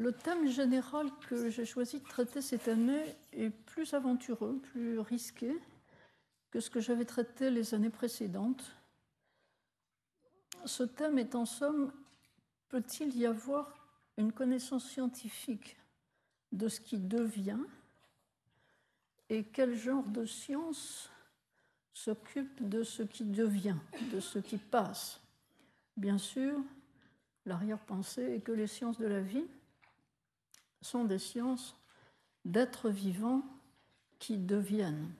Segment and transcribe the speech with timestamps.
[0.00, 3.04] le thème général que j'ai choisi de traiter cette année
[3.34, 5.54] est plus aventureux, plus risqué
[6.50, 8.74] que ce que j'avais traité les années précédentes.
[10.64, 11.92] Ce thème est en somme,
[12.70, 15.76] peut-il y avoir une connaissance scientifique
[16.52, 17.60] de ce qui devient
[19.28, 21.10] et quel genre de science
[21.92, 23.76] s'occupe de ce qui devient,
[24.14, 25.20] de ce qui passe?
[25.98, 26.58] Bien sûr,
[27.44, 29.44] l'arrière-pensée est que les sciences de la vie
[30.80, 31.76] sont des sciences
[32.44, 33.42] d'êtres vivants
[34.18, 35.12] qui deviennent.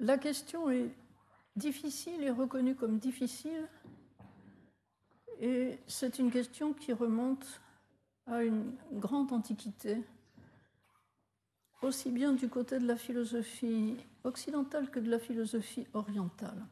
[0.00, 0.94] La question est
[1.56, 3.68] difficile et reconnue comme difficile,
[5.40, 7.60] et c'est une question qui remonte
[8.26, 10.04] à une grande antiquité,
[11.82, 16.64] aussi bien du côté de la philosophie occidentale que de la philosophie orientale.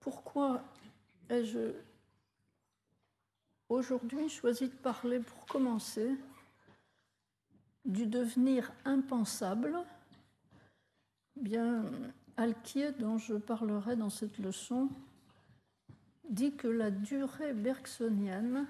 [0.00, 0.62] Pourquoi
[1.28, 1.72] ai-je
[3.68, 6.16] aujourd'hui choisi de parler, pour commencer,
[7.84, 9.78] du devenir impensable
[11.40, 11.84] Bien,
[12.36, 14.88] Alquier, dont je parlerai dans cette leçon,
[16.28, 18.66] dit que la durée bergsonienne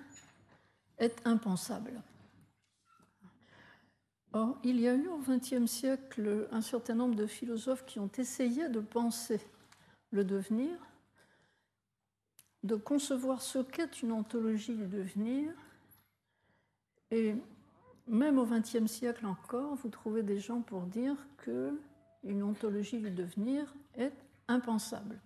[0.98, 2.02] est impensable.
[4.34, 8.10] Or, il y a eu au XXe siècle un certain nombre de philosophes qui ont
[8.18, 9.40] essayé de penser
[10.10, 10.78] le devenir,
[12.68, 15.52] de concevoir ce qu'est une ontologie du devenir.
[17.10, 17.34] Et
[18.06, 23.74] même au XXe siècle encore, vous trouvez des gens pour dire qu'une ontologie du devenir
[23.96, 24.12] est
[24.48, 25.18] impensable.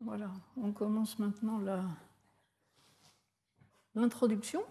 [0.00, 1.58] Voilà, on commence maintenant
[3.94, 4.62] l'introduction.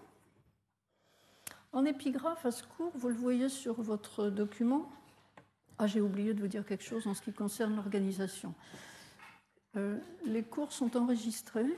[1.74, 4.92] En épigraphe à ce cours, vous le voyez sur votre document.
[5.80, 8.54] Ah, j'ai oublié de vous dire quelque chose en ce qui concerne l'organisation.
[9.76, 11.76] Euh, les cours sont enregistrés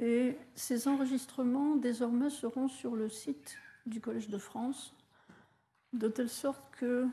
[0.00, 3.56] et ces enregistrements désormais seront sur le site
[3.86, 4.92] du Collège de France,
[5.92, 7.06] de telle sorte que,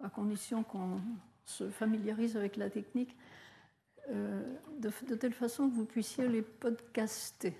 [0.00, 1.00] à condition qu'on
[1.44, 3.16] se familiarise avec la technique,
[4.10, 4.42] euh,
[4.78, 7.56] de, telle façon que vous puissiez les podcaster.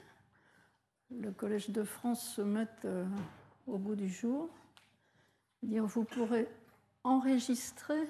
[1.10, 3.04] Le Collège de France se met euh,
[3.70, 4.48] au bout du jour.
[5.62, 6.48] Dire, vous pourrez
[7.04, 8.08] enregistrer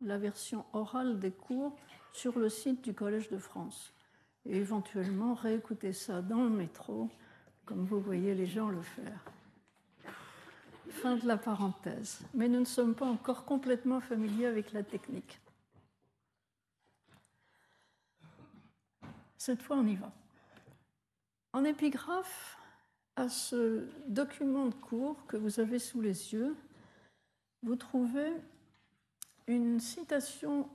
[0.00, 1.76] la version orale des cours
[2.12, 3.92] sur le site du Collège de France
[4.46, 7.10] et éventuellement réécouter ça dans le métro,
[7.64, 9.24] comme vous voyez les gens le faire.
[10.90, 12.20] Fin de la parenthèse.
[12.34, 15.40] Mais nous ne sommes pas encore complètement familiers avec la technique.
[19.36, 20.12] Cette fois, on y va.
[21.52, 22.58] En épigraphe
[23.16, 26.56] à ce document de cours que vous avez sous les yeux,
[27.62, 28.32] vous trouvez
[29.46, 30.68] une citation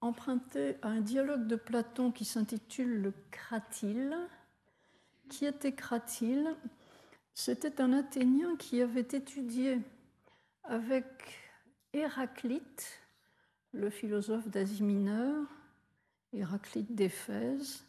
[0.00, 4.16] empruntée à un dialogue de Platon qui s'intitule Le Cratyle.
[5.28, 6.54] Qui était Cratyle
[7.34, 9.80] C'était un Athénien qui avait étudié
[10.64, 11.04] avec
[11.92, 13.00] Héraclite,
[13.72, 15.46] le philosophe d'Asie mineure,
[16.32, 17.84] Héraclite d'Éphèse,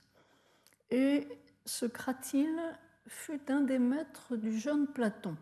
[0.90, 1.28] et
[1.66, 2.62] ce Cratyle
[3.10, 5.36] fut un des maîtres du jeune Platon.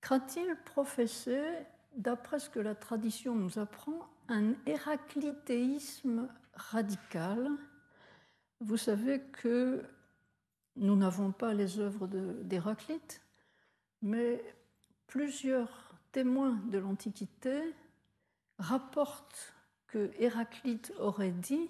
[0.00, 7.50] Cratyle professait, d'après ce que la tradition nous apprend, un héraclitéisme radical?
[8.60, 9.84] Vous savez que
[10.76, 13.20] nous n'avons pas les œuvres d'Héraclite,
[14.02, 14.42] mais
[15.06, 17.74] plusieurs témoins de l'Antiquité
[18.58, 19.54] rapportent
[19.86, 21.68] que Héraclite aurait dit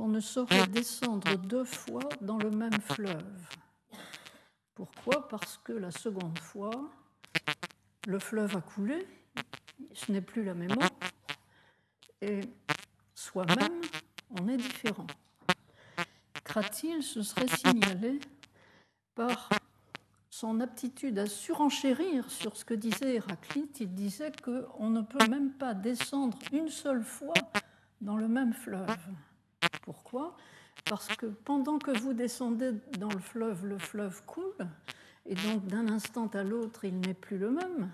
[0.00, 3.46] qu'on ne saurait descendre deux fois dans le même fleuve.
[4.74, 5.28] Pourquoi?
[5.28, 6.70] Parce que la seconde fois,
[8.06, 9.06] le fleuve a coulé,
[9.92, 11.06] ce n'est plus la même eau,
[12.22, 12.40] et
[13.14, 13.82] soi-même,
[14.40, 15.06] on est différent.
[16.44, 18.20] Cratyle se serait signalé
[19.14, 19.50] par
[20.30, 23.80] son aptitude à surenchérir sur ce que disait Héraclite.
[23.80, 27.34] Il disait qu'on ne peut même pas descendre une seule fois
[28.00, 28.96] dans le même fleuve.
[29.90, 30.36] Pourquoi?
[30.84, 34.54] Parce que pendant que vous descendez dans le fleuve, le fleuve coule,
[35.26, 37.90] et donc d'un instant à l'autre, il n'est plus le même.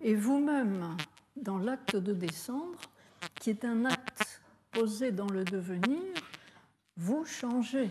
[0.00, 0.96] Et vous-même,
[1.36, 2.78] dans l'acte de descendre,
[3.38, 4.40] qui est un acte
[4.70, 6.00] posé dans le devenir,
[6.96, 7.90] vous changez.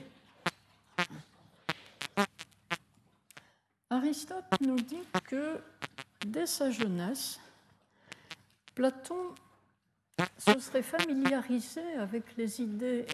[3.92, 5.60] Aristote nous dit que
[6.26, 7.40] dès sa jeunesse,
[8.74, 9.36] Platon
[10.38, 13.06] se serait familiarisé avec les idées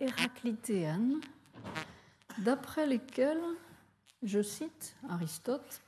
[0.00, 1.20] héraclitéennes,
[2.38, 3.42] d'après lesquelles,
[4.22, 5.82] je cite Aristote,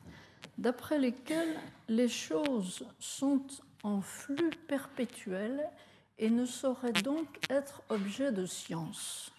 [0.56, 1.56] d'après lesquels
[1.88, 3.46] les choses sont
[3.82, 5.68] en flux perpétuel
[6.18, 9.32] et ne sauraient donc être objet de science.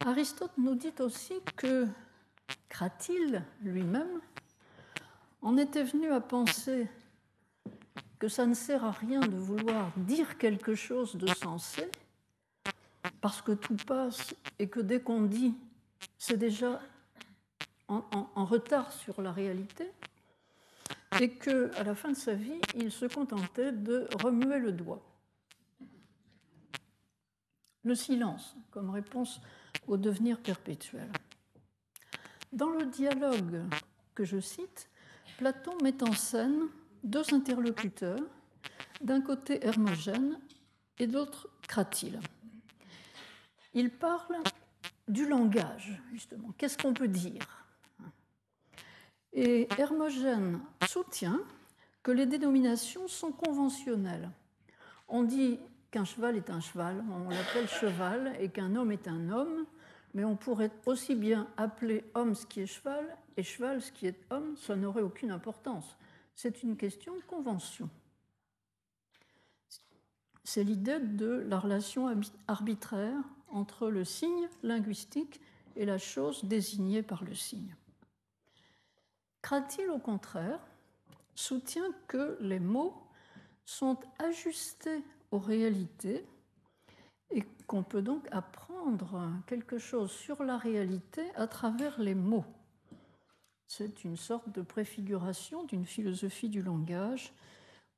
[0.00, 1.86] Aristote nous dit aussi que
[2.68, 4.20] Cratyle lui-même
[5.40, 6.88] en était venu à penser
[8.24, 11.90] que ça ne sert à rien de vouloir dire quelque chose de sensé,
[13.20, 15.54] parce que tout passe et que dès qu'on dit,
[16.16, 16.80] c'est déjà
[17.86, 19.92] en, retard sur la réalité,
[21.20, 25.02] et que à la fin de sa vie, il se contentait de remuer le doigt.
[27.82, 29.42] Le silence comme réponse
[29.86, 31.12] au devenir perpétuel.
[32.54, 33.64] Dans le dialogue
[34.14, 34.88] que je cite,
[35.36, 36.70] Platon met en scène
[37.04, 38.20] deux interlocuteurs,
[39.00, 40.40] d'un côté Hermogène
[40.98, 42.18] et de l'autre Cratyle.
[43.74, 44.36] Il parle
[45.08, 46.52] du langage, justement.
[46.56, 47.66] Qu'est-ce qu'on peut dire?
[49.32, 51.40] Et Hermogène soutient
[52.02, 54.30] que les dénominations sont conventionnelles.
[55.08, 55.58] On dit
[55.90, 59.66] qu'un cheval est un cheval, on l'appelle cheval, et qu'un homme est un homme,
[60.14, 63.04] mais on pourrait aussi bien appeler homme ce qui est cheval
[63.36, 65.96] et cheval ce qui est homme, ça n'aurait aucune importance.
[66.34, 67.88] C'est une question de convention.
[70.42, 72.08] C'est l'idée de la relation
[72.48, 75.40] arbitraire entre le signe linguistique
[75.76, 77.74] et la chose désignée par le signe.
[79.42, 80.60] Cratyle, au contraire,
[81.34, 82.94] soutient que les mots
[83.64, 86.26] sont ajustés aux réalités
[87.30, 92.44] et qu'on peut donc apprendre quelque chose sur la réalité à travers les mots?
[93.76, 97.32] C'est une sorte de préfiguration d'une philosophie du langage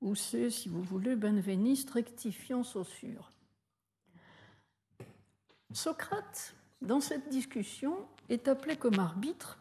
[0.01, 3.31] où c'est, si vous voulez, Benveniste rectifiant Saussure.
[5.75, 9.59] Socrate, dans cette discussion, est appelé comme arbitre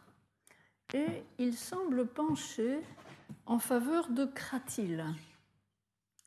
[0.94, 2.80] et il semble pencher
[3.44, 5.04] en faveur de Cratyle.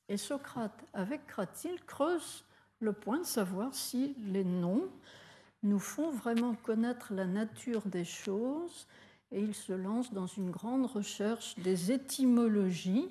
[0.08, 2.46] Et Socrate, avec Cratyle, creuse
[2.80, 4.88] le point de savoir si les noms
[5.64, 8.86] nous font vraiment connaître la nature des choses
[9.32, 13.10] et il se lance dans une grande recherche des étymologies,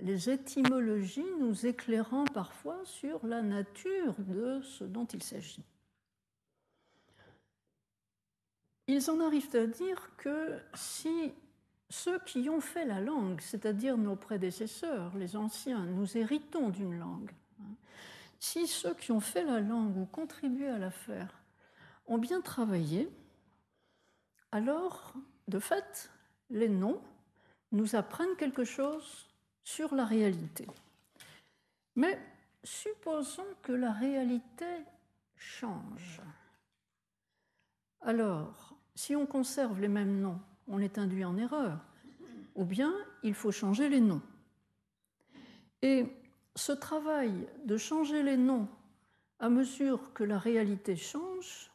[0.00, 5.64] les étymologies nous éclairant parfois sur la nature de ce dont il s'agit.
[8.86, 11.32] Ils en arrivent à dire que si
[11.90, 17.30] ceux qui ont fait la langue, c'est-à-dire nos prédécesseurs, les anciens, nous héritons d'une langue,
[18.38, 21.42] si ceux qui ont fait la langue ou contribué à la faire
[22.06, 23.10] ont bien travaillé,
[24.52, 25.12] alors,
[25.46, 26.10] de fait,
[26.50, 27.00] les noms
[27.72, 29.28] nous apprennent quelque chose
[29.62, 30.66] sur la réalité.
[31.96, 32.18] Mais
[32.64, 34.64] supposons que la réalité
[35.36, 36.22] change.
[38.00, 41.80] Alors, si on conserve les mêmes noms, on est induit en erreur,
[42.54, 44.22] ou bien il faut changer les noms.
[45.82, 46.06] Et
[46.54, 48.68] ce travail de changer les noms
[49.38, 51.70] à mesure que la réalité change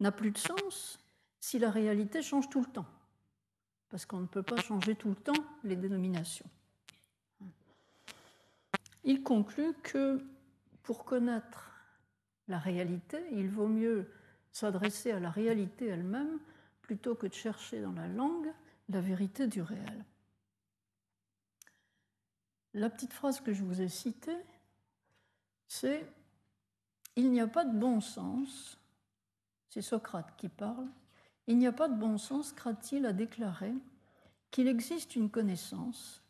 [0.00, 1.01] n'a plus de sens
[1.42, 2.86] si la réalité change tout le temps,
[3.88, 6.48] parce qu'on ne peut pas changer tout le temps les dénominations.
[9.02, 10.24] Il conclut que
[10.84, 11.72] pour connaître
[12.46, 14.08] la réalité, il vaut mieux
[14.52, 16.38] s'adresser à la réalité elle-même
[16.80, 18.52] plutôt que de chercher dans la langue
[18.88, 20.04] la vérité du réel.
[22.74, 24.38] La petite phrase que je vous ai citée,
[25.66, 26.08] c'est
[27.16, 28.78] Il n'y a pas de bon sens,
[29.70, 30.86] c'est Socrate qui parle,
[31.46, 33.72] il n'y a pas de bon sens, Cratyle a déclaré,
[34.50, 36.22] qu'il existe une connaissance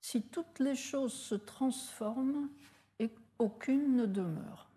[0.00, 2.48] si toutes les choses se transforment
[2.98, 4.68] et aucune ne demeure.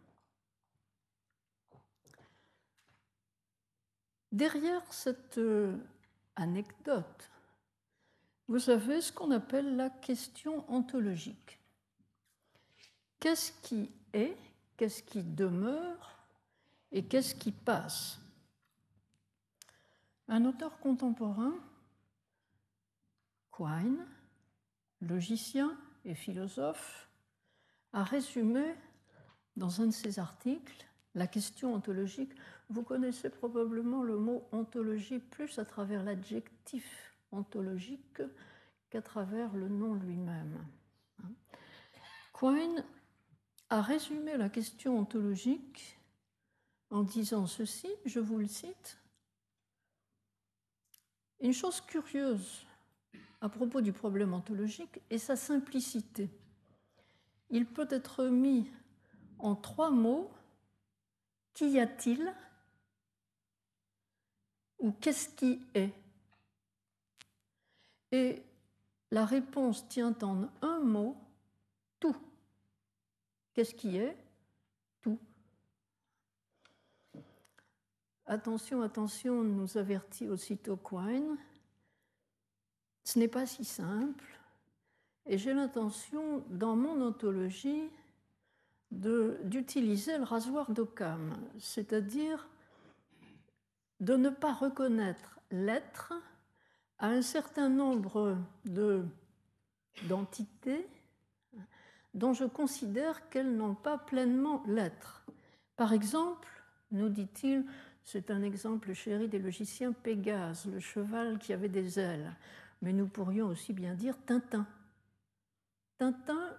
[4.32, 5.78] Derrière cette euh,
[6.36, 7.30] anecdote,
[8.48, 11.60] vous avez ce qu'on appelle la question ontologique.
[13.20, 14.36] Qu'est-ce qui est,
[14.76, 16.18] qu'est-ce qui demeure
[16.92, 18.23] et qu'est-ce qui passe?
[20.28, 21.54] Un auteur contemporain,
[23.52, 24.06] Quine,
[25.02, 27.10] logicien et philosophe,
[27.92, 28.74] a résumé
[29.56, 32.32] dans un de ses articles la question ontologique.
[32.70, 38.22] Vous connaissez probablement le mot ontologie plus à travers l'adjectif ontologique
[38.90, 40.66] qu'à travers le nom lui-même.
[42.34, 42.84] Quine
[43.70, 46.00] a résumé la question ontologique
[46.90, 48.98] en disant ceci, je vous le cite,
[51.44, 52.66] une chose curieuse
[53.42, 56.30] à propos du problème ontologique est sa simplicité.
[57.50, 58.72] Il peut être mis
[59.38, 60.32] en trois mots
[61.54, 62.34] qu'y a-t-il
[64.80, 65.94] ou qu'est-ce qui est
[68.14, 68.42] Et
[69.12, 71.18] la réponse tient en un mot,
[72.00, 72.16] tout.
[73.54, 74.16] Qu'est-ce qui est
[75.02, 75.20] Tout.
[78.26, 81.38] Attention, attention, nous avertit aussitôt Quine.
[83.04, 84.40] Ce n'est pas si simple.
[85.26, 87.90] Et j'ai l'intention, dans mon ontologie,
[88.92, 92.48] d'utiliser le rasoir d'Occam, c'est-à-dire
[94.00, 96.14] de ne pas reconnaître l'être
[97.00, 98.38] à un certain nombre
[100.08, 100.88] d'entités
[102.14, 105.26] dont je considère qu'elles n'ont pas pleinement l'être.
[105.76, 106.48] Par exemple,
[106.92, 107.66] nous dit-il,
[108.04, 112.36] c'est un exemple chéri des logiciens Pégase, le cheval qui avait des ailes,
[112.82, 114.68] mais nous pourrions aussi bien dire Tintin.
[115.98, 116.58] Tintin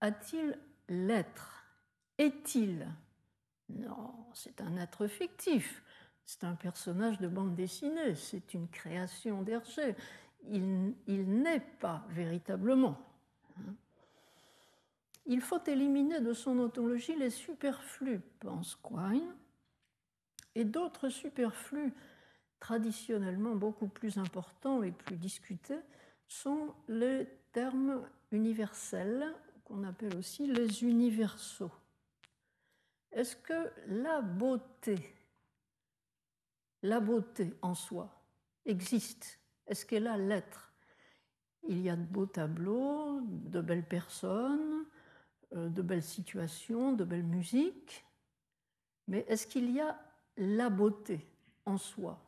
[0.00, 0.58] a-t-il
[0.88, 1.64] l'être?
[2.18, 2.86] Est-il?
[3.68, 5.82] Non, c'est un être fictif.
[6.24, 9.94] C'est un personnage de bande dessinée, c'est une création d'Hergé.
[10.50, 12.98] Il, n'est pas véritablement.
[15.26, 19.34] Il faut éliminer de son ontologie les superflus, pense Quine,
[20.54, 21.92] et d'autres superflus
[22.60, 25.80] traditionnellement beaucoup plus importants et plus discutés
[26.28, 29.34] sont les termes universels,
[29.64, 31.72] qu'on appelle aussi les universaux.
[33.12, 35.14] Est-ce que la beauté
[36.84, 38.14] la beauté en soi
[38.66, 39.40] existe?
[39.66, 40.72] Est-ce qu'elle a l'être?
[41.66, 44.84] Il y a de beaux tableaux, de belles personnes,
[45.54, 48.04] euh, de belles situations, de belles musiques,
[49.08, 49.98] mais est-ce qu'il y a
[50.36, 51.26] la beauté
[51.64, 52.20] en soi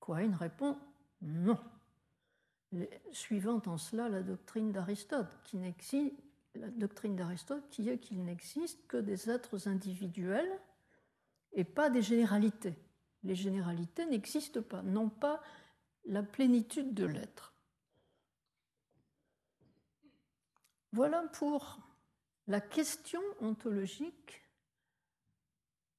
[0.00, 0.78] Quine répond
[1.20, 1.58] non.
[3.12, 5.58] Suivant en cela la doctrine d'Aristote, qui
[6.54, 10.50] la doctrine d'Aristote qui est qu'il n'existe que des êtres individuels
[11.52, 12.76] et pas des généralités
[13.24, 15.42] les généralités n'existent pas, n'ont pas
[16.04, 17.54] la plénitude de l'être.
[20.92, 21.78] Voilà pour
[22.46, 24.42] la question ontologique,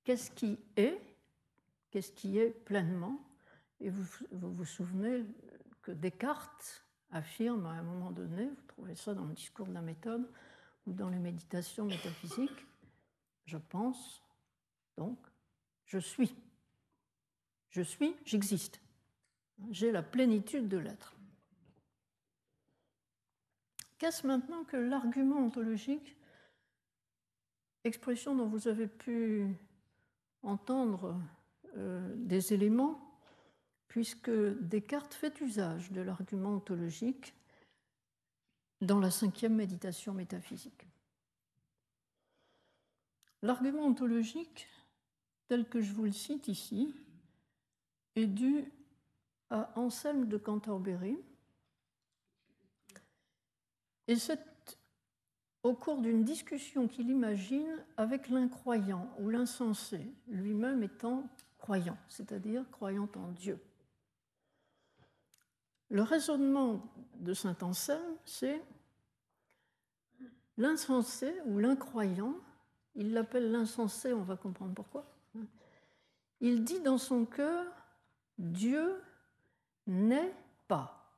[0.04, 1.00] qu'est-ce qui est,
[1.94, 3.24] qu'est-ce qui est pleinement.
[3.80, 5.24] Et vous, vous souvenez
[5.84, 9.84] que Descartes affirme à un moment donné, vous trouvez ça dans le discours de la
[9.84, 10.28] méthode
[10.88, 12.66] ou dans les méditations métaphysiques,
[13.46, 14.24] je pense,
[14.98, 15.20] donc,
[15.86, 16.36] je suis.
[17.70, 18.82] Je suis, j'existe.
[19.70, 21.16] J'ai la plénitude de l'être.
[24.00, 26.18] Qu'est-ce maintenant que l'argument ontologique,
[27.84, 29.56] expression dont vous avez pu
[30.42, 31.22] entendre
[31.76, 33.20] euh, des éléments,
[33.88, 37.34] puisque Descartes fait usage de l'argument ontologique
[38.82, 40.88] dans la cinquième méditation métaphysique.
[43.42, 44.68] L'argument ontologique,
[45.48, 46.94] tel que je vous le cite ici,
[48.16, 48.72] est dû
[49.50, 51.18] à Anselme de Canterbury.
[54.08, 54.40] Et c'est
[55.64, 61.30] au cours d'une discussion qu'il imagine avec l'incroyant ou l'insensé, lui-même étant
[61.64, 63.58] croyant, c'est-à-dire croyant en Dieu.
[65.90, 66.84] Le raisonnement
[67.16, 68.62] de saint Anselme, c'est
[70.58, 72.36] l'insensé ou l'incroyant,
[72.96, 75.06] il l'appelle l'insensé, on va comprendre pourquoi,
[76.42, 77.66] il dit dans son cœur
[78.38, 79.02] Dieu
[79.88, 80.36] n'est
[80.68, 81.16] pas.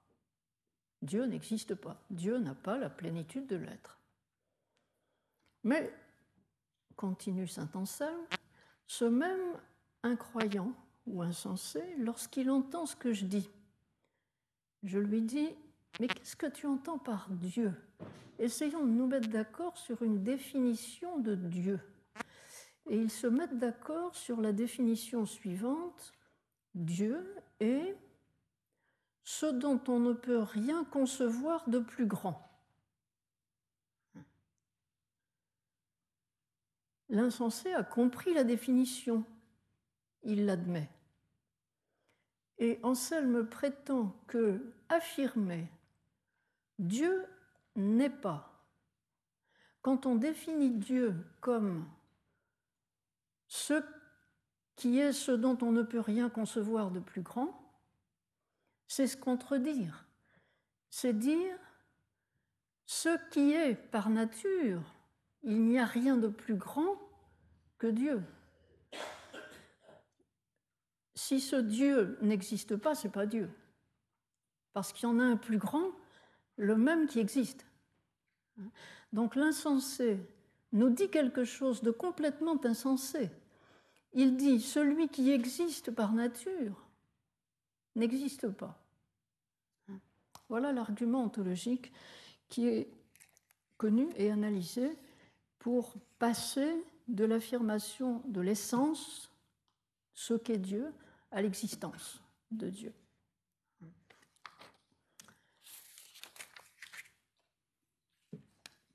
[1.01, 1.99] Dieu n'existe pas.
[2.11, 3.97] Dieu n'a pas la plénitude de l'être.
[5.63, 5.91] Mais,
[6.95, 8.27] continue Saint Anselme,
[8.85, 9.57] ce même
[10.05, 10.71] incroyant
[11.07, 13.49] ou insensé, lorsqu'il entend ce que je dis,
[14.83, 15.49] je lui dis,
[15.99, 17.73] mais qu'est-ce que tu entends par Dieu?
[18.37, 21.79] Essayons de nous mettre d'accord sur une définition de Dieu.
[22.87, 26.13] Et ils se mettent d'accord sur la définition suivante
[26.75, 27.25] Dieu
[27.59, 27.97] est
[29.23, 32.41] ce dont on ne peut rien concevoir de plus grand.
[37.09, 39.23] L'insensé a compris la définition,
[40.25, 40.89] il l'admet.
[42.57, 45.67] Et Anselme prétend que affirmer
[46.79, 47.25] Dieu
[47.75, 48.55] n'est pas,
[49.81, 51.87] quand on définit Dieu comme
[53.47, 53.81] ce
[54.75, 57.61] qui est ce dont on ne peut rien concevoir de plus grand,
[58.87, 60.05] c'est se contredire.
[60.89, 61.57] C'est dire
[62.85, 64.81] ce qui est par nature,
[65.43, 66.97] il n'y a rien de plus grand
[67.77, 68.21] que Dieu.
[71.25, 73.49] Si ce Dieu n'existe pas, ce n'est pas Dieu.
[74.73, 75.91] Parce qu'il y en a un plus grand,
[76.57, 77.65] le même qui existe.
[79.11, 80.19] Donc l'insensé
[80.71, 83.31] nous dit quelque chose de complètement insensé
[84.15, 86.81] il dit celui qui existe par nature
[87.95, 88.81] n'existe pas.
[90.47, 91.91] Voilà l'argument ontologique
[92.47, 92.89] qui est
[93.77, 94.97] connu et analysé
[95.59, 96.71] pour passer
[97.07, 99.29] de l'affirmation de l'essence,
[100.13, 100.93] ce qu'est Dieu,
[101.41, 102.93] l'existence de Dieu.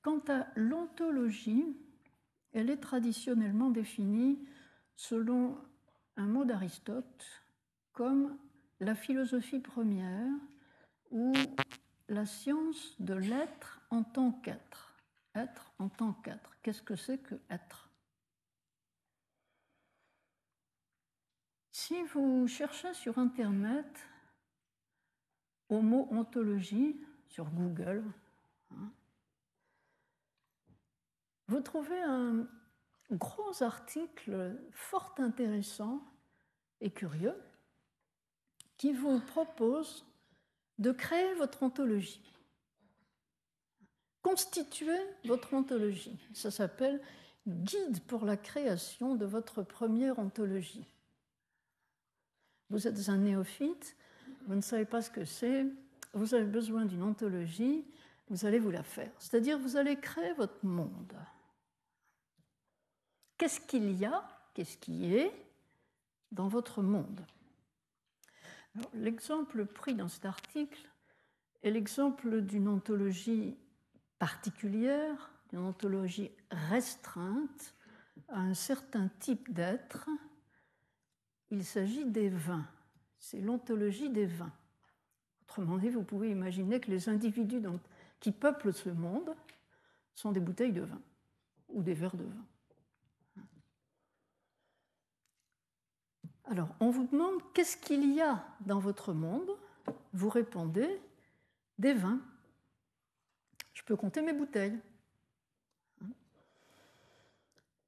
[0.02, 1.76] Quant à l'ontologie,
[2.52, 4.38] elle est traditionnellement définie
[4.96, 5.58] selon
[6.16, 7.44] un mot d'Aristote
[7.92, 8.38] comme
[8.80, 10.32] la philosophie première
[11.10, 11.32] ou
[12.08, 14.96] la science de l'être en tant qu'être.
[15.34, 16.56] Être en tant qu'être.
[16.62, 17.89] Qu'est-ce que c'est que être?
[21.90, 24.06] Si vous cherchez sur Internet
[25.68, 28.04] au mot ontologie, sur Google,
[28.70, 28.92] hein,
[31.48, 32.46] vous trouvez un
[33.10, 36.00] gros article fort intéressant
[36.80, 37.34] et curieux
[38.76, 40.06] qui vous propose
[40.78, 42.22] de créer votre ontologie.
[44.22, 46.20] Constituer votre ontologie.
[46.34, 47.02] Ça s'appelle
[47.48, 50.86] Guide pour la création de votre première ontologie.
[52.70, 53.96] Vous êtes un néophyte,
[54.46, 55.66] vous ne savez pas ce que c'est,
[56.14, 57.84] vous avez besoin d'une ontologie,
[58.28, 59.10] vous allez vous la faire.
[59.18, 61.14] C'est-à-dire vous allez créer votre monde.
[63.36, 64.22] Qu'est-ce qu'il y a,
[64.54, 65.32] qu'est-ce qui est
[66.30, 67.24] dans votre monde?
[68.94, 70.88] L'exemple pris dans cet article
[71.62, 73.56] est l'exemple d'une ontologie
[74.18, 77.74] particulière, d'une ontologie restreinte
[78.28, 80.08] à un certain type d'être.
[81.50, 82.66] Il s'agit des vins.
[83.18, 84.52] C'est l'ontologie des vins.
[85.42, 87.60] Autrement dit, vous pouvez imaginer que les individus
[88.20, 89.34] qui peuplent ce monde
[90.14, 91.00] sont des bouteilles de vin
[91.68, 92.46] ou des verres de vin.
[96.44, 99.50] Alors, on vous demande qu'est-ce qu'il y a dans votre monde?
[100.12, 101.00] Vous répondez
[101.78, 102.20] des vins.
[103.72, 104.78] Je peux compter mes bouteilles.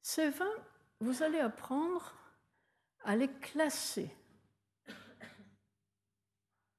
[0.00, 0.54] Ces vins,
[1.00, 2.14] vous allez apprendre
[3.04, 4.10] à classer.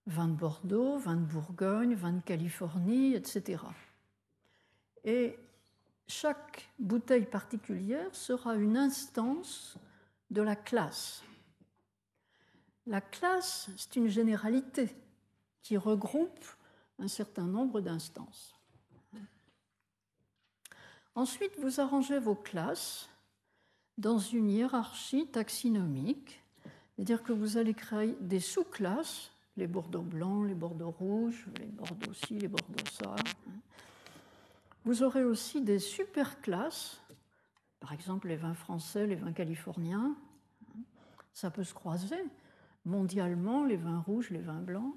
[0.05, 3.63] Vins de Bordeaux, vins de Bourgogne, vins de Californie, etc.
[5.03, 5.38] Et
[6.07, 9.77] chaque bouteille particulière sera une instance
[10.29, 11.23] de la classe.
[12.86, 14.93] La classe, c'est une généralité
[15.62, 16.45] qui regroupe
[16.99, 18.53] un certain nombre d'instances.
[21.15, 23.07] Ensuite, vous arrangez vos classes
[23.97, 26.41] dans une hiérarchie taxinomique,
[26.95, 32.13] c'est-à-dire que vous allez créer des sous-classes, les bordeaux blancs, les bordeaux rouges, les bordeaux
[32.13, 33.15] ci, les bordeaux ça.
[34.86, 37.01] Vous aurez aussi des super-classes,
[37.79, 40.15] par exemple les vins français, les vins californiens.
[41.34, 42.23] Ça peut se croiser
[42.86, 44.95] mondialement les vins rouges, les vins blancs.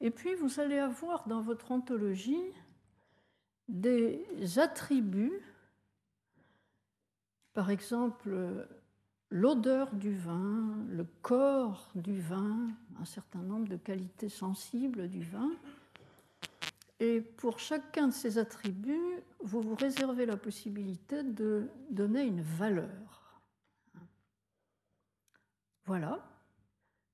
[0.00, 2.52] Et puis vous allez avoir dans votre ontologie
[3.68, 4.26] des
[4.58, 5.40] attributs,
[7.54, 8.66] par exemple
[9.30, 12.68] l'odeur du vin, le corps du vin,
[13.00, 15.50] un certain nombre de qualités sensibles du vin.
[17.00, 23.40] Et pour chacun de ces attributs, vous vous réservez la possibilité de donner une valeur.
[25.86, 26.24] Voilà,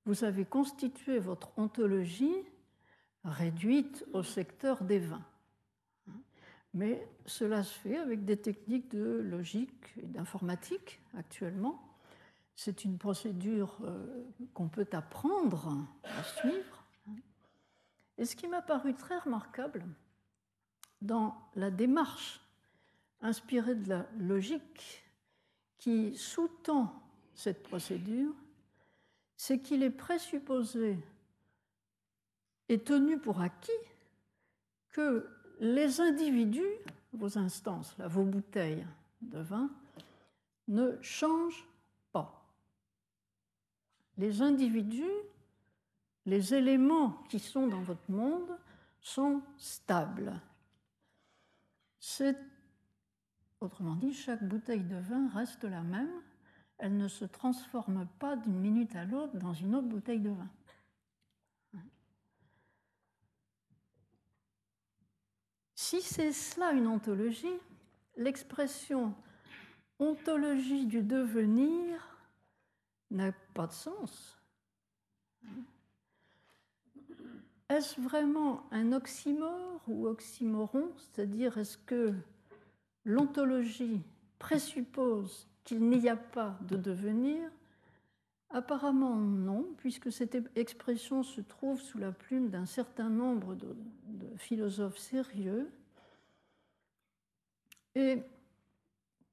[0.05, 2.45] vous avez constitué votre ontologie
[3.23, 5.25] réduite au secteur des vins.
[6.73, 11.97] Mais cela se fait avec des techniques de logique et d'informatique actuellement.
[12.55, 16.85] C'est une procédure euh, qu'on peut apprendre à suivre.
[18.17, 19.83] Et ce qui m'a paru très remarquable
[21.01, 22.41] dans la démarche
[23.21, 25.03] inspirée de la logique
[25.77, 27.01] qui sous-tend
[27.33, 28.33] cette procédure,
[29.35, 30.99] c'est qu'il est présupposé
[32.69, 33.71] et tenu pour acquis
[34.91, 35.27] que
[35.61, 36.73] les individus,
[37.13, 38.85] vos instances, vos bouteilles
[39.21, 39.69] de vin,
[40.67, 41.65] ne changent
[42.11, 42.43] pas.
[44.17, 45.05] Les individus,
[46.25, 48.57] les éléments qui sont dans votre monde
[48.99, 50.33] sont stables.
[51.99, 52.37] C'est,
[53.61, 56.11] autrement dit, chaque bouteille de vin reste la même
[56.81, 60.49] elle ne se transforme pas d'une minute à l'autre dans une autre bouteille de vin.
[65.91, 67.59] Si c'est cela une ontologie,
[68.15, 69.13] l'expression
[69.99, 72.17] ontologie du devenir
[73.09, 74.39] n'a pas de sens.
[77.67, 80.93] Est-ce vraiment un oxymore ou oxymoron?
[80.95, 82.13] C'est-à-dire, est-ce que
[83.03, 84.01] l'ontologie
[84.39, 87.51] présuppose qu'il n'y a pas de devenir,
[88.53, 93.73] Apparemment non, puisque cette expression se trouve sous la plume d'un certain nombre de,
[94.37, 95.69] philosophes sérieux,
[97.95, 98.23] et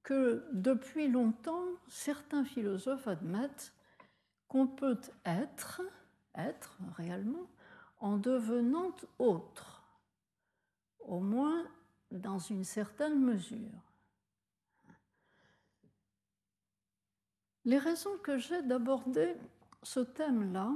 [0.02, 3.72] que depuis longtemps, certains philosophes admettent
[4.48, 5.82] qu'on peut être,
[6.34, 7.46] être réellement,
[8.00, 9.82] en devenant autre,
[11.00, 11.66] au moins
[12.10, 13.82] dans une certaine mesure.
[17.64, 19.36] Les raisons que j'ai d'aborder
[19.82, 20.72] ce thème-là,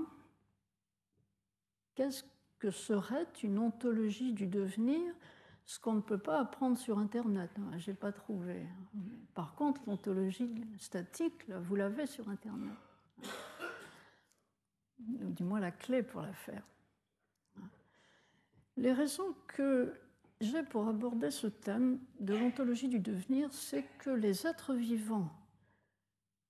[1.94, 2.24] qu'est-ce
[2.58, 5.14] que serait une ontologie du devenir
[5.72, 7.50] ce qu'on ne peut pas apprendre sur Internet.
[7.78, 8.66] Je n'ai pas trouvé.
[9.34, 12.76] Par contre, l'ontologie statique, vous l'avez sur Internet.
[14.98, 16.62] Du moins la clé pour la faire.
[18.76, 19.94] Les raisons que
[20.42, 25.30] j'ai pour aborder ce thème de l'ontologie du devenir, c'est que les êtres vivants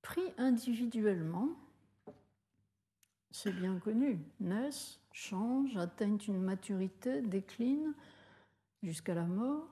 [0.02, 1.48] pris individuellement,
[3.30, 7.94] c'est bien connu, naissent, changent, atteignent une maturité, déclinent
[8.82, 9.68] jusqu'à la mort.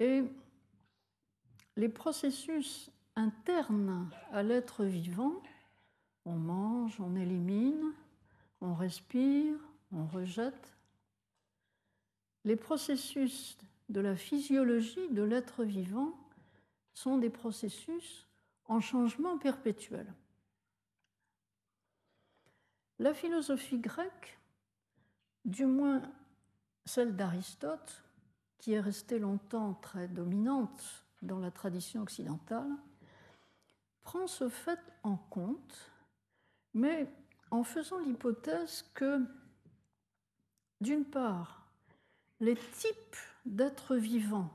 [0.00, 0.24] Et
[1.76, 5.42] les processus internes à l'être vivant,
[6.24, 7.92] on mange, on élimine,
[8.60, 9.56] on respire,
[9.92, 10.72] on rejette,
[12.44, 13.56] les processus
[13.88, 16.18] de la physiologie de l'être vivant
[16.94, 18.26] sont des processus
[18.66, 20.12] en changement perpétuel.
[22.98, 24.38] La philosophie grecque,
[25.44, 26.02] du moins
[26.84, 28.02] celle d'Aristote,
[28.58, 32.70] qui est restée longtemps très dominante dans la tradition occidentale,
[34.02, 35.90] prend ce fait en compte,
[36.74, 37.08] mais
[37.50, 39.20] en faisant l'hypothèse que,
[40.80, 41.66] d'une part,
[42.40, 43.16] les types
[43.46, 44.50] d'êtres vivants,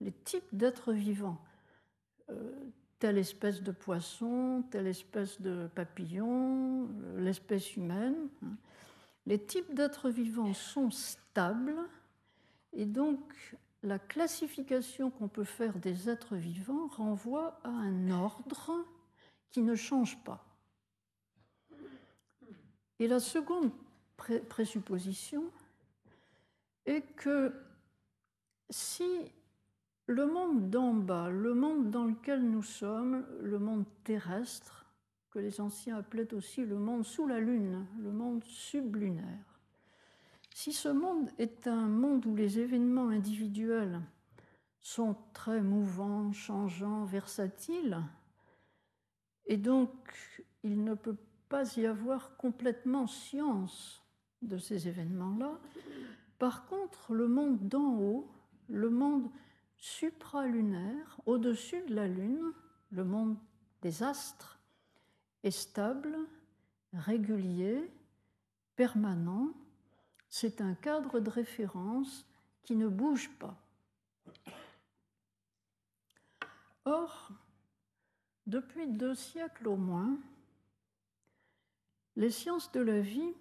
[0.00, 1.40] les types d'êtres vivants,
[2.30, 2.52] euh,
[2.98, 8.28] telle espèce de poisson, telle espèce de papillon, euh, l'espèce humaine.
[8.44, 8.56] Hein.
[9.26, 10.90] Les types d'êtres vivants sont
[11.32, 11.74] stables
[12.74, 18.84] et donc la classification qu'on peut faire des êtres vivants renvoie à un ordre
[19.50, 20.44] qui ne change pas.
[22.98, 23.70] Et la seconde
[24.48, 25.44] présupposition
[26.84, 27.52] est que
[28.68, 29.08] si
[30.06, 34.84] le monde d'en bas, le monde dans lequel nous sommes, le monde terrestre,
[35.30, 39.51] que les anciens appelaient aussi le monde sous la Lune, le monde sublunaire.
[40.54, 44.00] Si ce monde est un monde où les événements individuels
[44.80, 48.02] sont très mouvants, changeants, versatiles,
[49.46, 49.90] et donc
[50.62, 51.16] il ne peut
[51.48, 54.02] pas y avoir complètement science
[54.42, 55.58] de ces événements-là,
[56.38, 58.28] par contre, le monde d'en haut,
[58.68, 59.30] le monde
[59.76, 62.52] supralunaire, au-dessus de la Lune,
[62.90, 63.36] le monde
[63.80, 64.58] des astres,
[65.44, 66.16] est stable,
[66.92, 67.90] régulier,
[68.76, 69.52] permanent.
[70.34, 72.26] C'est un cadre de référence
[72.62, 73.54] qui ne bouge pas.
[76.86, 77.28] Or,
[78.46, 80.18] depuis deux siècles au moins,
[82.16, 83.34] les sciences de la vie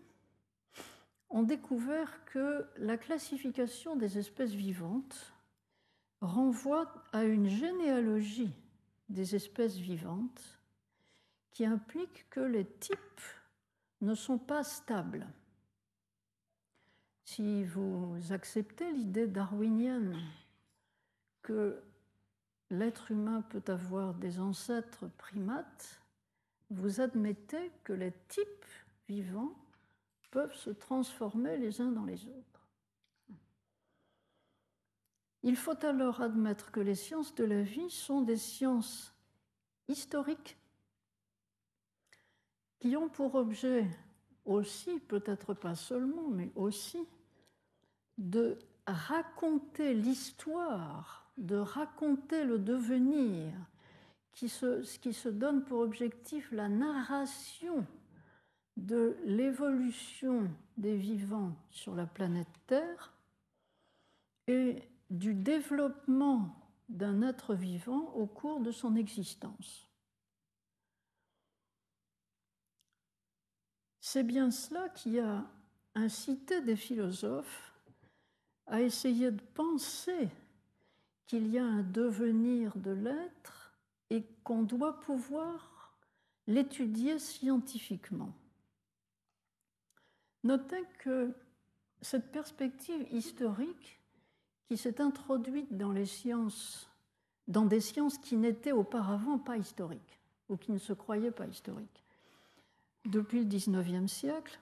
[1.29, 5.33] ont découvert que la classification des espèces vivantes
[6.19, 8.51] renvoie à une généalogie
[9.07, 10.59] des espèces vivantes
[11.51, 13.21] qui implique que les types
[14.01, 15.25] ne sont pas stables.
[17.25, 20.17] Si vous acceptez l'idée darwinienne
[21.41, 21.81] que
[22.69, 26.01] l'être humain peut avoir des ancêtres primates,
[26.69, 28.65] vous admettez que les types
[29.07, 29.53] vivants
[30.31, 32.67] peuvent se transformer les uns dans les autres.
[35.43, 39.13] Il faut alors admettre que les sciences de la vie sont des sciences
[39.87, 40.57] historiques
[42.79, 43.87] qui ont pour objet
[44.45, 47.05] aussi, peut-être pas seulement, mais aussi,
[48.17, 53.53] de raconter l'histoire, de raconter le devenir,
[54.33, 57.85] qui se, qui se donne pour objectif la narration
[58.77, 63.13] de l'évolution des vivants sur la planète Terre
[64.47, 66.55] et du développement
[66.89, 69.90] d'un être vivant au cours de son existence.
[74.13, 75.45] C'est bien cela qui a
[75.95, 77.71] incité des philosophes
[78.67, 80.27] à essayer de penser
[81.27, 83.71] qu'il y a un devenir de l'être
[84.09, 85.95] et qu'on doit pouvoir
[86.45, 88.33] l'étudier scientifiquement.
[90.43, 91.33] Notez que
[92.01, 93.97] cette perspective historique
[94.67, 96.89] qui s'est introduite dans les sciences,
[97.47, 100.19] dans des sciences qui n'étaient auparavant pas historiques.
[100.49, 102.00] ou qui ne se croyaient pas historiques.
[103.05, 104.59] Depuis le XIXe siècle,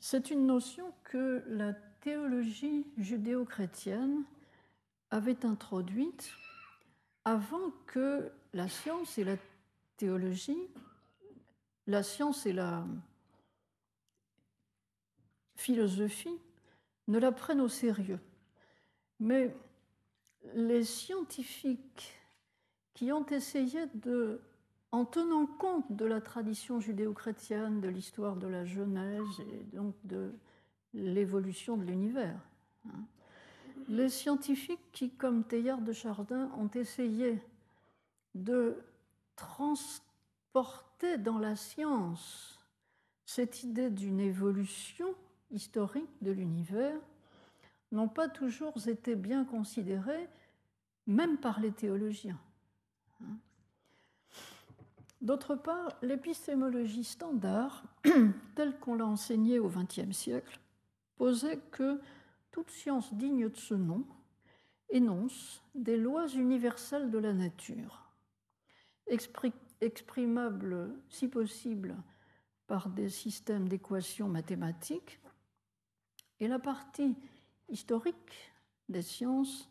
[0.00, 4.24] c'est une notion que la théologie judéo-chrétienne
[5.10, 6.30] avait introduite
[7.24, 9.36] avant que la science et la
[9.96, 10.68] théologie,
[11.86, 12.86] la science et la
[15.56, 16.38] philosophie
[17.08, 18.20] ne la prennent au sérieux.
[19.18, 19.54] Mais
[20.54, 22.14] les scientifiques
[22.94, 24.40] qui ont essayé de,
[24.92, 30.32] en tenant compte de la tradition judéo-chrétienne, de l'histoire de la Genèse et donc de
[30.94, 32.40] l'évolution de l'univers,
[32.86, 33.04] hein,
[33.88, 37.38] les scientifiques qui, comme Teilhard de Chardin, ont essayé
[38.34, 38.76] de
[39.36, 42.58] transporter dans la science
[43.24, 45.14] cette idée d'une évolution
[45.50, 46.98] historique de l'univers,
[47.92, 50.28] n'ont pas toujours été bien considérés,
[51.06, 52.38] même par les théologiens.
[55.20, 57.82] D'autre part, l'épistémologie standard,
[58.54, 60.60] telle qu'on l'a enseignée au XXe siècle,
[61.16, 62.00] posait que
[62.52, 64.06] toute science digne de ce nom
[64.90, 68.12] énonce des lois universelles de la nature,
[69.80, 71.96] exprimables, si possible,
[72.68, 75.20] par des systèmes d'équations mathématiques,
[76.40, 77.16] et la partie
[77.68, 78.52] historique
[78.88, 79.68] des sciences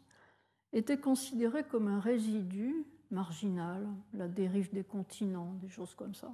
[0.74, 6.34] était considérée comme un résidu marginal, la dérive des continents, des choses comme ça.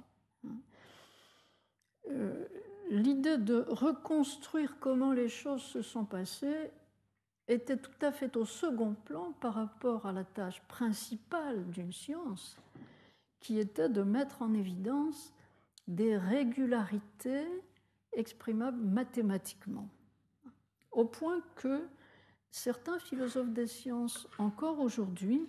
[2.10, 2.46] Euh,
[2.90, 6.70] l'idée de reconstruire comment les choses se sont passées
[7.48, 12.56] était tout à fait au second plan par rapport à la tâche principale d'une science,
[13.40, 15.32] qui était de mettre en évidence
[15.86, 17.46] des régularités
[18.12, 19.88] exprimables mathématiquement.
[20.90, 21.86] Au point que
[22.50, 25.46] certains philosophes des sciences, encore aujourd'hui,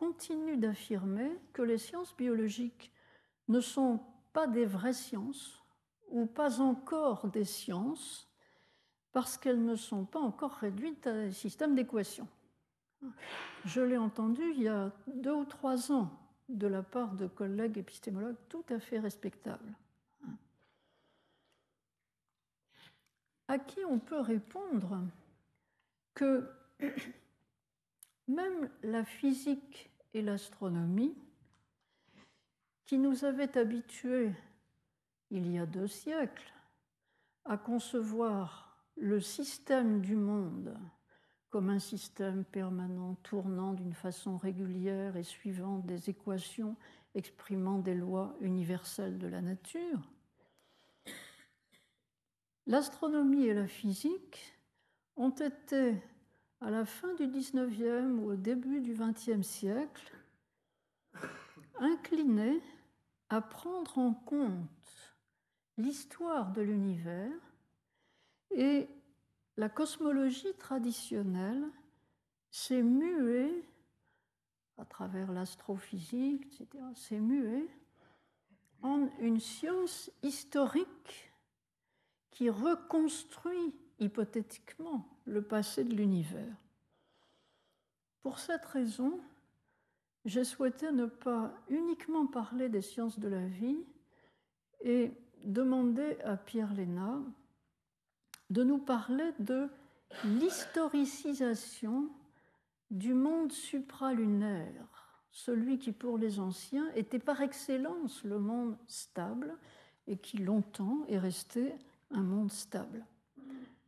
[0.00, 2.90] continuent d'affirmer que les sciences biologiques
[3.48, 4.00] ne sont
[4.32, 5.62] pas des vraies sciences,
[6.08, 8.26] ou pas encore des sciences
[9.12, 12.28] parce qu'elles ne sont pas encore réduites à un système d'équations.
[13.66, 16.10] Je l'ai entendu il y a deux ou trois ans
[16.48, 19.74] de la part de collègues épistémologues tout à fait respectables.
[23.48, 24.98] À qui on peut répondre
[26.14, 26.50] que
[28.28, 31.16] même la physique et l'astronomie,
[32.86, 34.32] qui nous avaient habitués
[35.30, 36.52] il y a deux siècles,
[37.44, 40.76] à concevoir le système du monde
[41.50, 46.76] comme un système permanent tournant d'une façon régulière et suivant des équations
[47.14, 50.00] exprimant des lois universelles de la nature,
[52.66, 54.54] l'astronomie et la physique
[55.16, 56.00] ont été,
[56.60, 60.12] à la fin du XIXe ou au début du XXe siècle,
[61.78, 62.60] inclinées
[63.28, 65.16] à prendre en compte
[65.78, 67.32] l'histoire de l'univers
[68.50, 68.88] et
[69.56, 71.64] la cosmologie traditionnelle
[72.50, 73.64] s'est muée
[74.76, 77.68] à travers l'astrophysique, etc., s'est muée
[78.82, 81.32] en une science historique
[82.30, 86.56] qui reconstruit hypothétiquement le passé de l'univers.
[88.22, 89.20] Pour cette raison,
[90.24, 93.78] j'ai souhaité ne pas uniquement parler des sciences de la vie
[94.82, 95.12] et
[95.44, 97.20] demander à Pierre Léna
[98.50, 99.68] de nous parler de
[100.24, 102.10] l'historicisation
[102.90, 109.56] du monde supralunaire, celui qui pour les anciens était par excellence le monde stable
[110.08, 111.72] et qui longtemps est resté
[112.10, 113.06] un monde stable.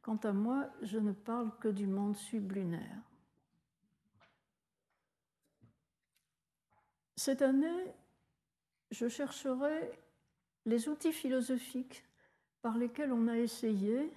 [0.02, 2.98] Quant à moi, je ne parle que du monde sublunaire.
[7.16, 7.94] Cette année,
[8.90, 9.92] je chercherai
[10.66, 12.04] les outils philosophiques
[12.62, 14.12] par lesquels on a essayé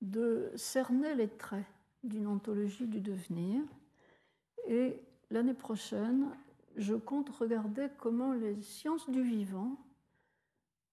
[0.00, 1.66] de cerner les traits
[2.02, 3.62] d'une ontologie du devenir.
[4.66, 4.98] Et
[5.30, 6.30] l'année prochaine,
[6.76, 9.76] je compte regarder comment les sciences du vivant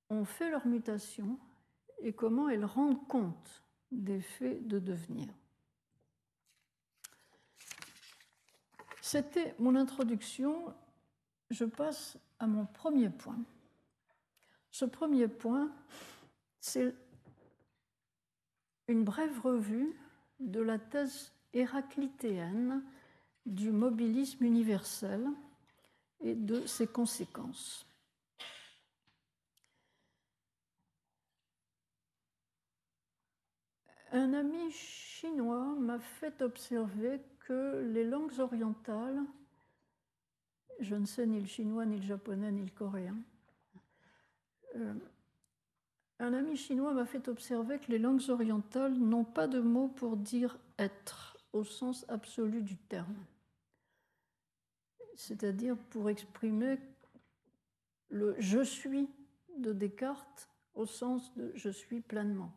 [0.09, 1.39] ont fait leur mutation
[1.99, 5.27] et comment elles rendent compte des faits de devenir.
[9.01, 10.73] C'était mon introduction.
[11.49, 13.39] Je passe à mon premier point.
[14.69, 15.71] Ce premier point,
[16.59, 16.93] c'est
[18.87, 19.95] une brève revue
[20.39, 22.83] de la thèse héraclitéenne
[23.45, 25.25] du mobilisme universel
[26.19, 27.86] et de ses conséquences.
[34.11, 39.21] Un ami chinois m'a fait observer que les langues orientales
[40.79, 43.17] je ne sais ni le chinois, ni le japonais, ni le coréen.
[44.75, 44.93] Euh,
[46.19, 50.17] un ami chinois m'a fait observer que les langues orientales n'ont pas de mot pour
[50.17, 53.15] dire être au sens absolu du terme,
[55.15, 56.77] c'est-à-dire pour exprimer
[58.09, 59.09] le je suis
[59.57, 62.51] de Descartes au sens de je suis pleinement.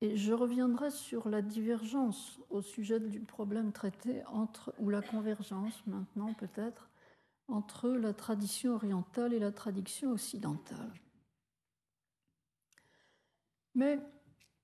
[0.00, 5.84] Et je reviendrai sur la divergence au sujet du problème traité entre, ou la convergence
[5.86, 6.88] maintenant peut-être,
[7.48, 10.92] entre la tradition orientale et la tradition occidentale.
[13.74, 13.98] Mais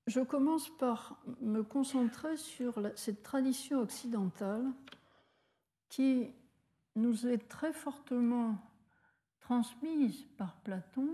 [0.06, 4.70] je commence par me concentrer sur cette tradition occidentale
[5.88, 6.30] qui
[6.94, 8.58] nous est très fortement
[9.40, 11.08] transmise par Platon,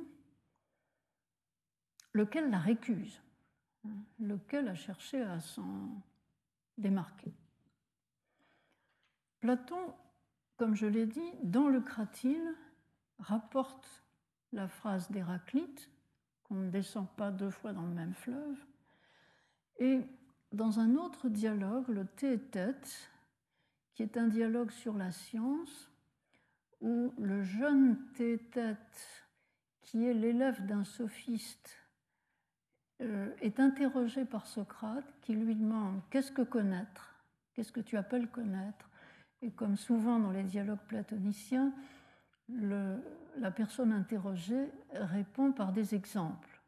[2.12, 3.20] lequel la récuse,
[4.18, 6.02] lequel a cherché à s'en
[6.76, 7.32] démarquer?
[9.40, 9.94] Platon
[10.60, 12.54] comme je l'ai dit, dans le Cratyle,
[13.18, 14.04] rapporte
[14.52, 15.88] la phrase d'Héraclite,
[16.44, 18.58] qu'on ne descend pas deux fois dans le même fleuve,
[19.78, 20.02] et
[20.52, 23.10] dans un autre dialogue, le Théétète,
[23.94, 25.90] qui est un dialogue sur la science,
[26.82, 29.24] où le jeune Théétète,
[29.80, 31.74] qui est l'élève d'un sophiste,
[33.40, 37.14] est interrogé par Socrate, qui lui demande Qu'est-ce que connaître?
[37.54, 38.88] Qu'est-ce que tu appelles connaître?
[39.42, 41.72] Et comme souvent dans les dialogues platoniciens,
[42.48, 46.60] la personne interrogée répond par des exemples.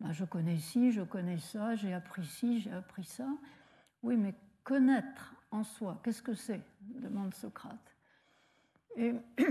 [0.00, 3.28] Ben, je connais ci, je connais ça, j'ai appris ci, j'ai appris ça.
[4.02, 6.60] Oui, mais connaître en soi, qu'est-ce que c'est?
[6.80, 7.96] demande Socrate.
[8.96, 9.14] Et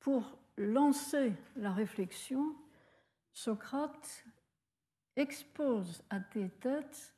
[0.00, 2.56] pour lancer la réflexion,
[3.32, 4.24] Socrate
[5.16, 7.14] expose à tes têtes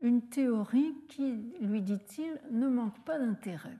[0.00, 3.78] une théorie qui, lui dit-il, ne manque pas d'intérêt.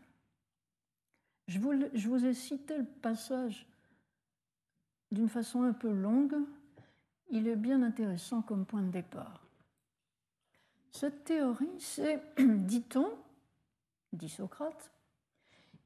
[1.49, 3.67] Je vous, ai cité le passage
[5.11, 6.37] d'une façon un peu longue,
[7.31, 9.43] il est bien intéressant comme point de départ.
[10.91, 13.11] Cette théorie, c'est, dit-on,
[14.13, 14.93] dit Socrate,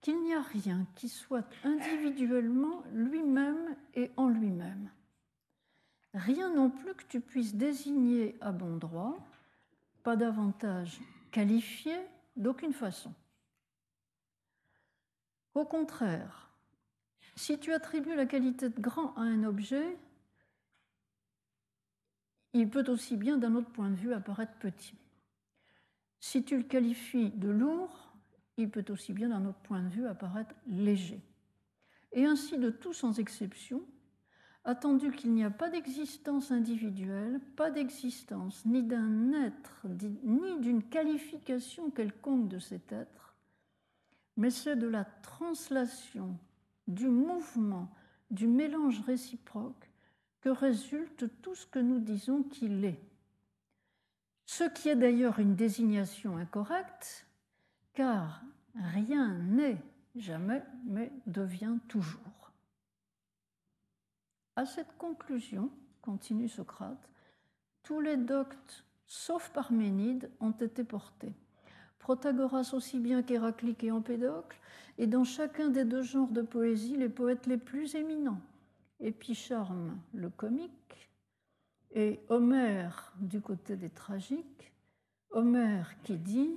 [0.01, 4.91] qu'il n'y a rien qui soit individuellement lui-même et en lui-même.
[6.17, 9.19] Rien non plus que tu puisses désigner à bon droit
[10.03, 10.99] pas davantage
[11.31, 11.95] qualifié
[12.37, 13.13] d'aucune façon.
[15.55, 16.49] Au contraire,
[17.35, 19.99] si tu attribues la qualité de grand à un objet,
[22.55, 24.95] il peut aussi bien d'un autre point de vue apparaître petit.
[26.21, 28.15] Si tu le qualifies de lourd,
[28.57, 31.21] il peut aussi bien d'un autre point de vue apparaître léger.
[32.13, 33.83] Et ainsi de tout sans exception,
[34.67, 39.87] attendu qu'il n'y a pas d'existence individuelle, pas d'existence ni d'un être,
[40.25, 43.37] ni d'une qualification quelconque de cet être,
[44.37, 46.37] mais c'est de la translation,
[46.89, 47.89] du mouvement,
[48.31, 49.89] du mélange réciproque
[50.41, 53.01] que résulte tout ce que nous disons qu'il est.
[54.47, 57.27] Ce qui est d'ailleurs une désignation incorrecte,
[57.95, 58.43] car
[58.75, 59.81] rien n'est
[60.17, 62.36] jamais, mais devient toujours.
[64.57, 67.11] À cette conclusion, continue Socrate,
[67.83, 71.35] tous les doctes, sauf Parménide, ont été portés.
[71.99, 74.59] Protagoras aussi bien qu'Héraclite et Empédocle,
[74.97, 78.41] et dans chacun des deux genres de poésie, les poètes les plus éminents,
[78.99, 81.11] Épicharme, le comique,
[81.95, 84.73] et Homère du côté des tragiques,
[85.33, 86.57] Homère qui dit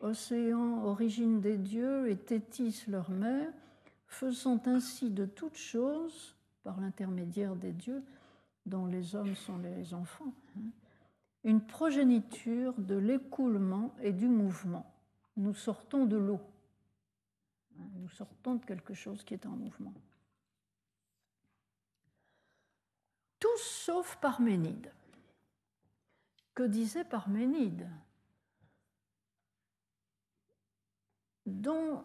[0.00, 3.52] Océan, origine des dieux, et Thétis leur mère,
[4.06, 6.37] faisant ainsi de toutes choses
[6.68, 8.04] par l'intermédiaire des dieux,
[8.66, 10.70] dont les hommes sont les enfants, hein,
[11.42, 14.84] une progéniture de l'écoulement et du mouvement.
[15.38, 16.42] Nous sortons de l'eau.
[17.78, 19.94] Hein, nous sortons de quelque chose qui est en mouvement.
[23.40, 24.92] Tous sauf Parménide.
[26.54, 27.88] Que disait Parménide?
[31.46, 32.04] Dont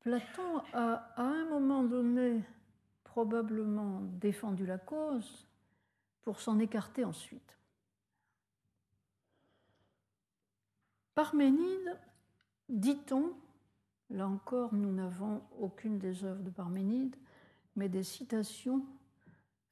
[0.00, 2.42] Platon a à un moment donné
[3.18, 5.44] probablement défendu la cause
[6.22, 7.58] pour s'en écarter ensuite.
[11.16, 11.98] Parménide,
[12.68, 13.32] dit-on,
[14.08, 17.16] là encore nous n'avons aucune des œuvres de Parménide,
[17.74, 18.86] mais des citations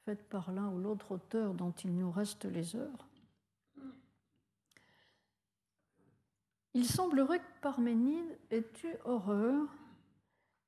[0.04, 3.06] faites par l'un ou l'autre auteur dont il nous reste les œuvres.
[6.74, 9.68] Il semblerait que Parménide ait eu horreur